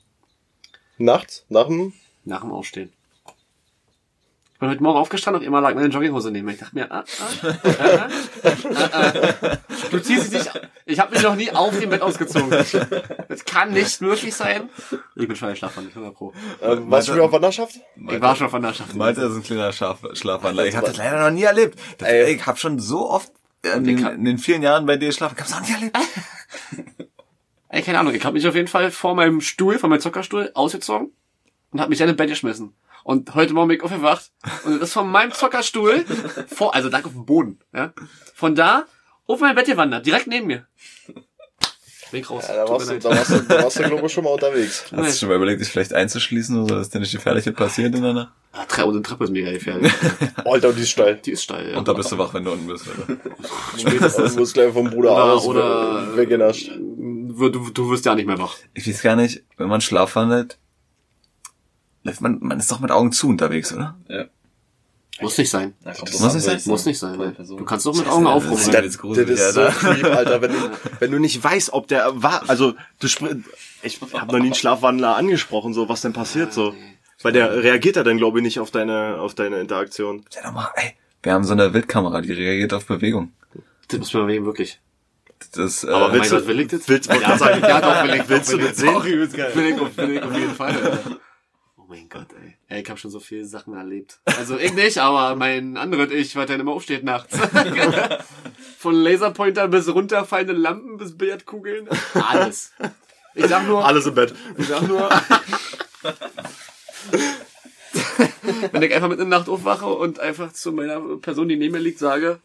Nachts, 0.96 1.44
nach 1.48 1.66
dem, 1.66 1.92
Nach 2.24 2.40
dem 2.40 2.52
Aufstehen. 2.52 2.92
Ich 4.64 4.66
bin 4.66 4.76
heute 4.76 4.82
Morgen 4.82 4.98
aufgestanden 4.98 5.42
und 5.42 5.46
immer 5.46 5.60
lag 5.60 5.74
meine 5.74 5.88
Jogginghose 5.88 6.30
neben 6.30 6.46
mir. 6.46 6.52
Ich 6.52 6.58
dachte 6.58 6.74
mir, 6.74 6.90
ah, 6.90 7.04
ah, 7.20 7.54
ah, 7.68 8.08
ah, 8.44 8.88
ah, 8.92 9.12
ah. 9.42 9.58
Du 9.90 10.00
ziehst 10.00 10.32
nicht. 10.32 10.50
Ich 10.86 10.98
habe 10.98 11.12
mich 11.12 11.22
noch 11.22 11.36
nie 11.36 11.50
auf 11.50 11.78
dem 11.78 11.90
Bett 11.90 12.00
ausgezogen. 12.00 12.48
Das 13.28 13.44
kann 13.44 13.72
nicht 13.72 14.00
möglich 14.00 14.34
sein. 14.34 14.70
Ich 15.16 15.28
bin 15.28 15.36
schon 15.36 15.50
ein 15.50 15.56
bin 15.92 16.02
mal 16.02 16.12
pro. 16.12 16.32
äh, 16.62 16.78
warst 16.88 17.08
du 17.08 17.12
schon 17.12 17.20
auf 17.20 17.32
Wanderschaft? 17.32 17.78
Ich 18.08 18.20
war 18.22 18.34
schon 18.36 18.48
von 18.48 18.62
der 18.62 18.72
Schaft. 18.72 18.94
Malte 18.94 19.20
ist 19.20 19.36
ein 19.36 19.42
kleiner 19.42 19.70
Schlaf 19.70 19.98
Schlafwandler. 20.14 20.64
Ich 20.64 20.74
habe 20.74 20.86
das 20.86 20.96
leider 20.96 21.22
noch 21.22 21.30
nie 21.30 21.42
erlebt. 21.42 21.78
Das, 21.98 22.08
Ey. 22.08 22.34
ich 22.34 22.46
habe 22.46 22.58
schon 22.58 22.78
so 22.78 23.10
oft 23.10 23.32
in 23.62 23.84
den, 23.84 23.98
in 23.98 24.24
den 24.24 24.38
vielen 24.38 24.62
Jahren 24.62 24.86
bei 24.86 24.96
dir 24.96 25.08
geschlafen. 25.08 25.34
Ich 25.36 25.42
hab's 25.42 25.50
noch 25.50 25.68
nie 25.68 25.74
erlebt. 25.74 25.98
Ey, 27.68 27.82
keine 27.82 27.98
Ahnung, 27.98 28.14
ich 28.14 28.24
habe 28.24 28.32
mich 28.32 28.48
auf 28.48 28.54
jeden 28.54 28.68
Fall 28.68 28.90
vor 28.90 29.14
meinem 29.14 29.42
Stuhl, 29.42 29.78
vor 29.78 29.90
meinem 29.90 30.00
Zockerstuhl 30.00 30.50
ausgezogen 30.54 31.12
und 31.70 31.80
habe 31.80 31.90
mich 31.90 31.98
dann 31.98 32.08
im 32.08 32.16
Bett 32.16 32.30
geschmissen. 32.30 32.72
Und 33.04 33.34
heute 33.34 33.52
Morgen 33.52 33.68
bin 33.68 33.76
ich 33.76 33.82
aufgewacht 33.84 34.30
und 34.64 34.80
das 34.80 34.88
ist 34.88 34.94
von 34.94 35.10
meinem 35.10 35.30
Zockerstuhl 35.32 36.04
vor, 36.48 36.74
also 36.74 36.88
lag 36.88 37.04
auf 37.04 37.12
dem 37.12 37.26
Boden, 37.26 37.60
ja. 37.74 37.92
Von 38.34 38.54
da 38.54 38.86
auf 39.26 39.40
mein 39.40 39.54
Bett 39.54 39.66
gewandert, 39.66 40.06
direkt 40.06 40.26
neben 40.26 40.46
mir. 40.46 40.66
Bin 42.10 42.20
ich 42.20 42.30
raus. 42.30 42.44
Ja, 42.48 42.64
da 42.64 42.68
warst 42.68 42.90
du, 42.90 42.98
da 42.98 43.10
warst 43.10 43.30
du, 43.30 43.40
da 43.40 43.62
warst 43.64 43.78
du, 43.78 43.82
glaube 43.82 44.06
ich, 44.06 44.12
schon 44.12 44.24
mal 44.24 44.30
unterwegs. 44.30 44.84
Hast 44.96 45.14
du 45.14 45.18
schon 45.20 45.28
mal 45.28 45.36
überlegt, 45.36 45.60
dich 45.60 45.68
vielleicht 45.68 45.92
einzuschließen 45.92 46.56
oder 46.56 46.68
so, 46.68 46.74
dass 46.78 46.90
dir 46.90 47.00
nicht 47.00 47.12
gefährliche 47.12 47.52
passiert 47.52 47.94
in 47.94 48.02
Nacht? 48.02 48.32
Ah, 48.52 48.64
Tre 48.66 48.86
und 48.86 49.02
Treppe 49.04 49.24
ist 49.24 49.30
mega 49.30 49.50
gefährlich. 49.50 49.92
Alter, 50.44 50.72
die 50.72 50.82
ist 50.82 50.90
steil. 50.90 51.16
Die 51.24 51.32
ist 51.32 51.42
steil, 51.42 51.72
ja. 51.72 51.76
Und 51.78 51.88
da 51.88 51.92
bist 51.92 52.10
du 52.12 52.16
wach, 52.18 52.32
wenn 52.32 52.44
du 52.44 52.52
unten 52.52 52.66
bist, 52.68 52.86
oder? 52.86 53.16
Du 54.28 54.38
musst 54.38 54.54
gleich 54.54 54.72
vom 54.72 54.88
Bruder 54.88 55.12
Oder- 55.12 55.24
alles 55.24 55.44
oder- 55.44 56.16
weggenascht. 56.16 56.70
Du, 56.76 57.48
du, 57.48 57.68
du 57.70 57.90
wirst 57.90 58.04
ja 58.06 58.14
nicht 58.14 58.26
mehr 58.26 58.38
wach. 58.38 58.54
Ich 58.74 58.86
weiß 58.88 59.02
gar 59.02 59.16
nicht, 59.16 59.42
wenn 59.56 59.68
man 59.68 59.80
schlafwandelt, 59.80 60.58
läuft 62.04 62.20
man, 62.20 62.38
man 62.40 62.58
ist 62.60 62.70
doch 62.70 62.80
mit 62.80 62.90
Augen 62.92 63.10
zu 63.12 63.28
unterwegs, 63.28 63.72
oder? 63.72 63.96
Ja. 64.08 64.24
Muss 65.20 65.38
nicht 65.38 65.50
sein. 65.50 65.74
Das 65.84 66.00
muss 66.00 66.34
nicht 66.34 66.42
sein. 66.44 66.60
Muss 66.66 66.84
nicht 66.86 66.98
sein. 66.98 67.36
Du 67.38 67.64
kannst 67.64 67.86
doch 67.86 67.96
mit 67.96 68.08
Augen 68.08 68.26
auf 68.26 68.44
das 68.48 68.62
ist 68.62 68.74
Das, 68.74 68.82
jetzt 68.84 68.98
gruselig, 68.98 69.28
das 69.28 69.40
ist 69.48 69.54
so 69.54 69.60
Alter. 69.62 69.72
creep, 69.78 70.04
Alter, 70.06 70.42
wenn 70.42 70.50
du, 70.52 70.58
wenn 71.00 71.10
du 71.12 71.18
nicht 71.20 71.42
weißt, 71.42 71.72
ob 71.72 71.86
der 71.88 72.10
war, 72.22 72.42
also 72.48 72.74
du 73.00 73.06
spr 73.08 73.28
ich 73.82 74.00
habe 74.14 74.32
noch 74.32 74.38
nie 74.40 74.46
einen 74.46 74.54
Schlafwandler 74.54 75.16
angesprochen, 75.16 75.72
so 75.72 75.88
was 75.88 76.00
denn 76.00 76.12
passiert 76.14 76.52
so, 76.52 76.74
weil 77.22 77.32
der 77.32 77.62
reagiert 77.62 77.94
ja 77.96 78.02
dann 78.02 78.16
glaube 78.16 78.38
ich 78.40 78.42
nicht 78.42 78.58
auf 78.58 78.70
deine 78.72 79.18
auf 79.20 79.34
deine 79.34 79.60
Interaktion. 79.60 80.24
Ja, 80.34 80.42
doch 80.42 80.52
mal, 80.52 80.68
ey, 80.74 80.94
wir 81.22 81.32
haben 81.32 81.44
so 81.44 81.52
eine 81.52 81.72
Wildkamera, 81.72 82.20
die 82.20 82.32
reagiert 82.32 82.72
auf 82.74 82.86
Bewegung. 82.86 83.32
Das 83.88 84.00
muss 84.00 84.14
man 84.14 84.26
wegen 84.26 84.44
wirklich. 84.46 84.80
Das, 85.52 85.84
äh, 85.84 85.90
Aber 85.90 86.08
Mein 86.08 86.16
willst 86.18 86.32
du, 86.32 86.36
Gott, 86.36 86.46
will 86.48 86.60
ich 86.60 86.68
das? 86.68 86.88
willst, 86.88 87.12
Ja, 87.12 87.38
sagen, 87.38 87.60
ja, 87.62 87.80
doch, 87.80 88.08
will 88.08 88.14
ich. 88.16 88.28
willst 88.28 88.52
du 88.52 88.56
das 88.58 88.76
sehen? 88.78 88.94
Doch, 88.94 89.04
übelst 89.04 89.36
geil. 89.36 89.52
Will 89.54 89.66
ich, 89.66 89.80
auf, 89.80 89.96
will 89.96 90.10
ich 90.12 90.22
auf 90.22 90.36
jeden 90.36 90.54
Fall. 90.54 90.74
Mein 91.94 92.08
Gott, 92.08 92.26
ey. 92.42 92.56
ey 92.68 92.82
ich 92.82 92.90
habe 92.90 92.98
schon 92.98 93.12
so 93.12 93.20
viele 93.20 93.44
Sachen 93.44 93.74
erlebt. 93.74 94.18
Also 94.24 94.58
ich 94.58 94.74
nicht, 94.74 94.98
aber 94.98 95.36
mein 95.36 95.76
anderes 95.76 96.10
Ich, 96.10 96.34
was 96.34 96.46
dann 96.46 96.58
immer 96.58 96.72
aufsteht 96.72 97.04
nachts. 97.04 97.38
Von 98.78 98.96
Laserpointer 98.96 99.68
bis 99.68 99.88
runterfallende 99.88 100.54
Lampen 100.54 100.96
bis 100.96 101.16
Billardkugeln. 101.16 101.88
Alles. 102.14 102.72
Ich 103.36 103.46
sag 103.46 103.68
nur, 103.68 103.86
Alles 103.86 104.06
im 104.06 104.14
Bett. 104.16 104.34
ich 104.58 104.66
sag 104.66 104.82
nur, 104.88 105.08
wenn 108.72 108.82
ich 108.82 108.92
einfach 108.92 109.08
mitten 109.08 109.22
in 109.22 109.30
der 109.30 109.38
Nacht 109.38 109.48
aufwache 109.48 109.86
und 109.86 110.18
einfach 110.18 110.52
zu 110.52 110.72
meiner 110.72 111.00
Person, 111.18 111.48
die 111.48 111.56
neben 111.56 111.74
mir 111.74 111.78
liegt, 111.78 112.00
sage, 112.00 112.40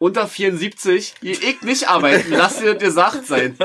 unter 0.00 0.26
74 0.26 1.14
gehe 1.20 1.32
ich 1.32 1.60
nicht 1.62 1.86
arbeiten, 1.88 2.32
lass 2.32 2.58
dir 2.58 2.72
das 2.74 2.82
gesagt 2.82 3.26
sein. 3.26 3.56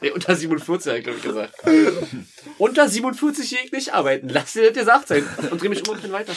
Nee, 0.00 0.10
unter 0.10 0.34
47 0.34 0.88
habe 0.90 0.98
ich, 0.98 1.04
glaube 1.04 1.18
ich, 1.18 1.24
gesagt. 1.24 1.54
unter 2.58 2.88
47 2.88 3.50
gehe 3.50 3.58
ich 3.66 3.70
nicht 3.70 3.92
arbeiten, 3.94 4.28
lass 4.30 4.54
dir 4.54 4.64
das 4.64 4.72
gesagt 4.72 5.08
sein. 5.08 5.28
Und 5.50 5.62
dreh 5.62 5.68
mich 5.68 5.86
um 5.86 5.94
und 5.94 6.02
bin 6.02 6.10
weiter. 6.10 6.32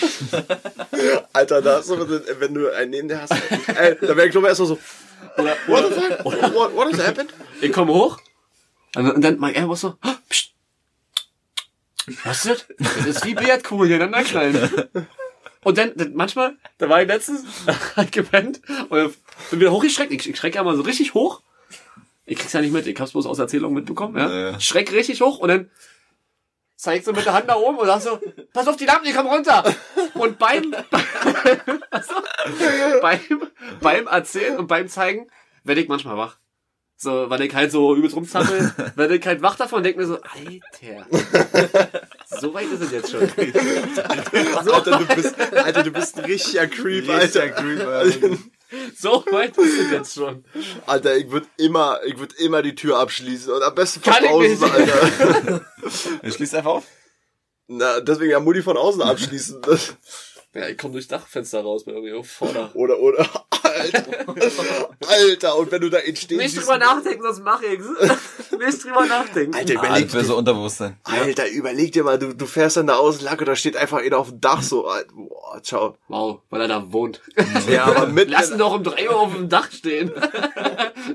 Alter, 1.33 1.61
da 1.61 1.77
hast 1.77 1.89
du, 1.89 1.97
wenn 2.39 2.53
du 2.53 2.69
einen 2.75 2.91
neben 2.91 3.07
dir 3.07 3.21
hast, 3.21 3.31
ey, 3.75 3.95
da 4.01 4.15
wäre 4.15 4.25
ich 4.25 4.31
glaube 4.31 4.47
ich 4.47 4.49
erstmal 4.49 4.67
so, 4.67 4.79
Oder, 5.37 5.55
what 5.67 5.85
the 5.87 6.01
fuck? 6.01 6.25
What, 6.53 6.75
what 6.75 6.93
has 6.93 7.07
happened? 7.07 7.33
Ich 7.61 7.71
komme 7.71 7.93
hoch 7.93 8.19
und, 8.95 9.21
dann 9.21 9.39
mag 9.39 9.55
er 9.55 9.67
was 9.69 9.81
so, 9.81 9.95
"Ah, 10.01 10.15
pst. 10.29 10.51
was 12.23 12.45
ist 12.45 12.65
das? 12.69 12.77
Das 12.97 13.05
ist 13.07 13.25
wie 13.25 13.33
Billardkugel 13.33 13.87
hintereinander 13.87 14.29
knallen. 14.29 14.89
Und 15.65 15.79
dann, 15.79 15.93
dann 15.95 16.13
manchmal, 16.13 16.55
da 16.77 16.87
war 16.89 17.01
ich 17.01 17.07
letztens, 17.07 17.43
halt 17.95 18.11
gepennt 18.11 18.61
und 18.89 19.15
bin 19.49 19.59
wieder 19.59 19.71
hochgeschreckt. 19.71 20.11
Ich, 20.11 20.29
ich 20.29 20.37
schrecke 20.37 20.57
ja 20.57 20.63
mal 20.63 20.75
so 20.75 20.83
richtig 20.83 21.15
hoch. 21.15 21.41
Ich 22.27 22.37
krieg's 22.37 22.53
ja 22.53 22.61
nicht 22.61 22.71
mit, 22.71 22.85
ich 22.85 22.99
hab's 22.99 23.13
bloß 23.13 23.25
aus 23.25 23.39
Erzählungen 23.39 23.73
mitbekommen, 23.73 24.15
ja. 24.15 24.29
Ja, 24.29 24.51
ja. 24.51 24.59
Schreck 24.59 24.91
richtig 24.91 25.21
hoch 25.21 25.39
und 25.39 25.49
dann 25.49 25.71
zeig 26.75 27.03
so 27.03 27.13
mit 27.13 27.25
der 27.25 27.33
Hand 27.33 27.47
nach 27.47 27.55
oben 27.55 27.79
und 27.79 27.87
sag 27.87 27.99
so, 27.99 28.19
pass 28.53 28.67
auf 28.67 28.75
die 28.75 28.85
Lampen, 28.85 29.05
die 29.05 29.13
kommen 29.13 29.27
runter. 29.27 29.63
Und 30.13 30.37
beim, 30.37 30.75
also, 31.89 32.13
beim, 33.01 33.19
beim 33.81 34.05
Erzählen 34.05 34.59
und 34.59 34.67
beim 34.67 34.87
Zeigen 34.87 35.31
werde 35.63 35.81
ich 35.81 35.87
manchmal 35.87 36.15
wach. 36.15 36.37
So, 36.95 37.27
weil 37.29 37.41
ich 37.41 37.55
halt 37.55 37.71
so 37.71 37.95
übelst 37.95 38.15
rumzappel, 38.15 38.71
weil 38.95 39.11
ich 39.13 39.25
halt 39.25 39.41
wach 39.41 39.55
davon 39.55 39.77
und 39.77 39.83
denk 39.83 39.97
mir 39.97 40.05
so, 40.05 40.19
Alter. 40.21 41.07
So 42.39 42.53
weit 42.53 42.71
ist 42.71 42.81
es 42.81 42.91
jetzt 42.91 43.11
schon. 43.11 43.21
Alter, 44.71 44.99
du 44.99 45.15
bist, 45.15 45.35
Alter, 45.39 45.83
du 45.83 45.91
bist 45.91 46.17
ein 46.17 46.25
richtiger 46.25 46.67
Creep, 46.67 47.09
Alter. 47.09 47.49
Creep, 47.49 48.39
So 48.97 49.23
weit 49.31 49.57
ist 49.57 49.79
es 49.79 49.91
jetzt 49.91 50.15
schon. 50.15 50.43
Alter, 50.85 51.15
ich 51.15 51.29
würde 51.29 51.47
immer, 51.57 51.99
ich 52.05 52.17
würde 52.17 52.35
immer 52.37 52.61
die 52.61 52.75
Tür 52.75 52.99
abschließen 52.99 53.53
und 53.53 53.63
am 53.63 53.75
besten 53.75 54.01
von 54.01 54.13
Kann 54.13 54.25
ich 54.25 54.29
außen. 54.31 54.71
Alter. 54.71 55.65
Ich 56.23 56.33
schließ 56.33 56.55
einfach 56.55 56.71
auf. 56.71 56.85
Na, 57.67 57.99
deswegen 57.99 58.31
ja 58.31 58.39
Mutti 58.39 58.61
von 58.61 58.77
außen 58.77 59.01
abschließen. 59.01 59.61
Ja, 60.55 60.69
ich 60.69 60.77
komm 60.77 60.93
durchs 60.93 61.09
Dachfenster 61.09 61.61
raus 61.61 61.83
bei 61.83 61.91
irgendwie 61.91 62.13
auf 62.13 62.29
Vorder. 62.29 62.71
Oder, 62.75 62.97
oder, 62.99 63.27
Alter. 63.61 64.05
Alter, 65.07 65.57
und 65.57 65.69
wenn 65.69 65.81
du 65.81 65.89
da 65.89 65.97
entstehst. 65.97 66.41
Nicht 66.41 66.57
drüber 66.57 66.77
nachdenken, 66.77 67.23
sonst 67.23 67.43
mach 67.43 67.61
ich's. 67.61 67.85
Nicht 68.57 68.85
drüber 68.85 69.05
nachdenken. 69.05 69.53
Alter, 69.53 69.73
überleg 69.73 70.09
dir, 70.09 70.23
so 70.23 70.37
Unterbewusstsein. 70.37 70.97
Alter, 71.03 71.49
überleg 71.49 71.91
dir 71.91 72.05
mal, 72.05 72.17
du, 72.17 72.33
du 72.33 72.45
fährst 72.45 72.77
dann 72.77 72.87
da 72.87 72.95
aus, 72.95 73.21
Lack, 73.21 73.41
und 73.41 73.47
da 73.47 73.55
steht 73.57 73.75
einfach 73.75 73.99
einer 73.99 74.17
auf 74.17 74.29
dem 74.29 74.39
Dach 74.39 74.61
so, 74.61 74.87
Alter, 74.87 75.11
boah, 75.13 75.61
ciao. 75.61 75.97
Wow, 76.07 76.39
weil 76.49 76.61
er 76.61 76.67
da 76.69 76.93
wohnt. 76.93 77.21
Ja, 77.69 77.83
aber 77.85 78.07
mit, 78.07 78.29
Lass 78.29 78.49
ihn 78.49 78.57
doch 78.57 78.75
um 78.75 78.83
drei 78.83 79.09
Uhr 79.09 79.19
auf 79.19 79.33
dem 79.33 79.49
Dach 79.49 79.69
stehen. 79.71 80.09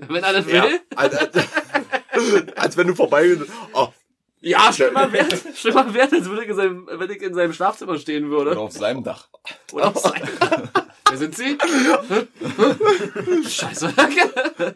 Wenn 0.08 0.22
er 0.22 0.34
das 0.34 0.46
will. 0.46 0.54
ja, 0.54 0.66
Alter, 0.96 1.30
als 2.56 2.76
wenn 2.76 2.88
du 2.88 2.94
vorbei, 2.94 3.38
oh, 3.72 3.88
Ja, 4.42 4.72
schlimmer 4.72 5.12
wert, 5.12 5.34
schlimmer 5.54 5.92
wert, 5.92 6.12
als 6.14 6.24
würde 6.28 6.44
ich 6.44 6.48
in 6.50 6.56
seinem, 6.56 6.88
wenn 6.90 7.10
ich 7.10 7.20
in 7.22 7.34
seinem 7.34 7.52
Schlafzimmer 7.52 7.98
stehen 7.98 8.30
würde. 8.30 8.52
Oder 8.52 8.60
auf 8.60 8.72
seinem 8.72 9.04
Dach. 9.04 9.28
Oder 9.72 9.88
auf 9.88 9.98
sein. 9.98 10.22
Wer 11.08 11.18
sind 11.18 11.36
Sie? 11.36 11.58
Scheiße. 13.48 13.92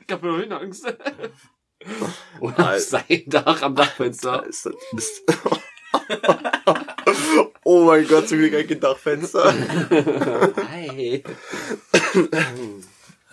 Ich 0.06 0.12
hab 0.12 0.22
Höhenangst. 0.22 0.86
Oder 2.40 2.52
auf 2.58 2.66
Alter. 2.66 2.80
sein 2.80 3.22
Dach 3.26 3.62
am 3.62 3.74
Dachfenster. 3.74 4.44
ist 4.46 4.66
das 4.66 4.74
Mist. 4.92 5.22
oh 7.64 7.84
mein 7.84 8.06
Gott, 8.08 8.28
zum 8.28 8.38
Glück 8.38 8.54
ein 8.54 8.80
Dachfenster. 8.80 9.54
Hi. 10.70 11.22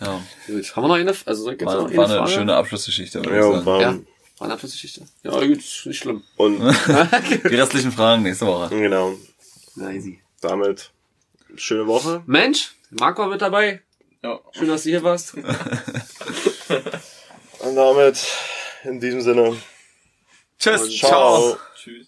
Ja. 0.00 0.20
Gut, 0.46 0.76
haben 0.76 0.82
wir 0.84 0.88
noch 0.88 0.94
eine? 0.96 1.14
Also 1.26 1.44
soll 1.44 1.54
ich 1.54 1.60
jetzt 1.60 1.66
noch 1.72 1.74
War, 1.82 1.86
eine 1.86 1.96
war 1.96 2.04
eine 2.06 2.14
Frage? 2.18 2.30
schöne 2.30 2.54
Abschlussgeschichte. 2.56 3.18
würde 3.24 3.30
ich 3.30 3.36
Ja, 3.36 3.52
sagen. 3.52 3.66
war, 3.66 3.80
Ja, 3.80 3.94
war 4.42 4.46
eine 4.46 4.54
Abschlussgeschichte. 4.54 5.02
Ja, 5.22 5.30
gut, 5.38 5.58
ist 5.58 5.86
nicht 5.86 5.98
schlimm. 6.00 6.22
und 6.36 6.58
Die 7.48 7.54
restlichen 7.54 7.92
Fragen 7.92 8.24
nächste 8.24 8.44
Woche. 8.46 8.68
genau, 8.76 9.14
Nice. 9.76 10.04
damit 10.40 10.90
schöne 11.54 11.86
Woche. 11.86 12.22
Mensch, 12.26 12.74
Marco 12.90 13.24
mit 13.26 13.40
dabei. 13.40 13.82
Ja. 14.22 14.40
Schön, 14.52 14.66
dass 14.68 14.82
du 14.82 14.90
hier 14.90 15.02
warst. 15.04 15.34
Und 17.60 17.76
damit, 17.76 18.18
in 18.84 18.98
diesem 19.00 19.20
Sinne, 19.20 19.56
Tschüss. 20.58 20.98
ciao. 20.98 21.56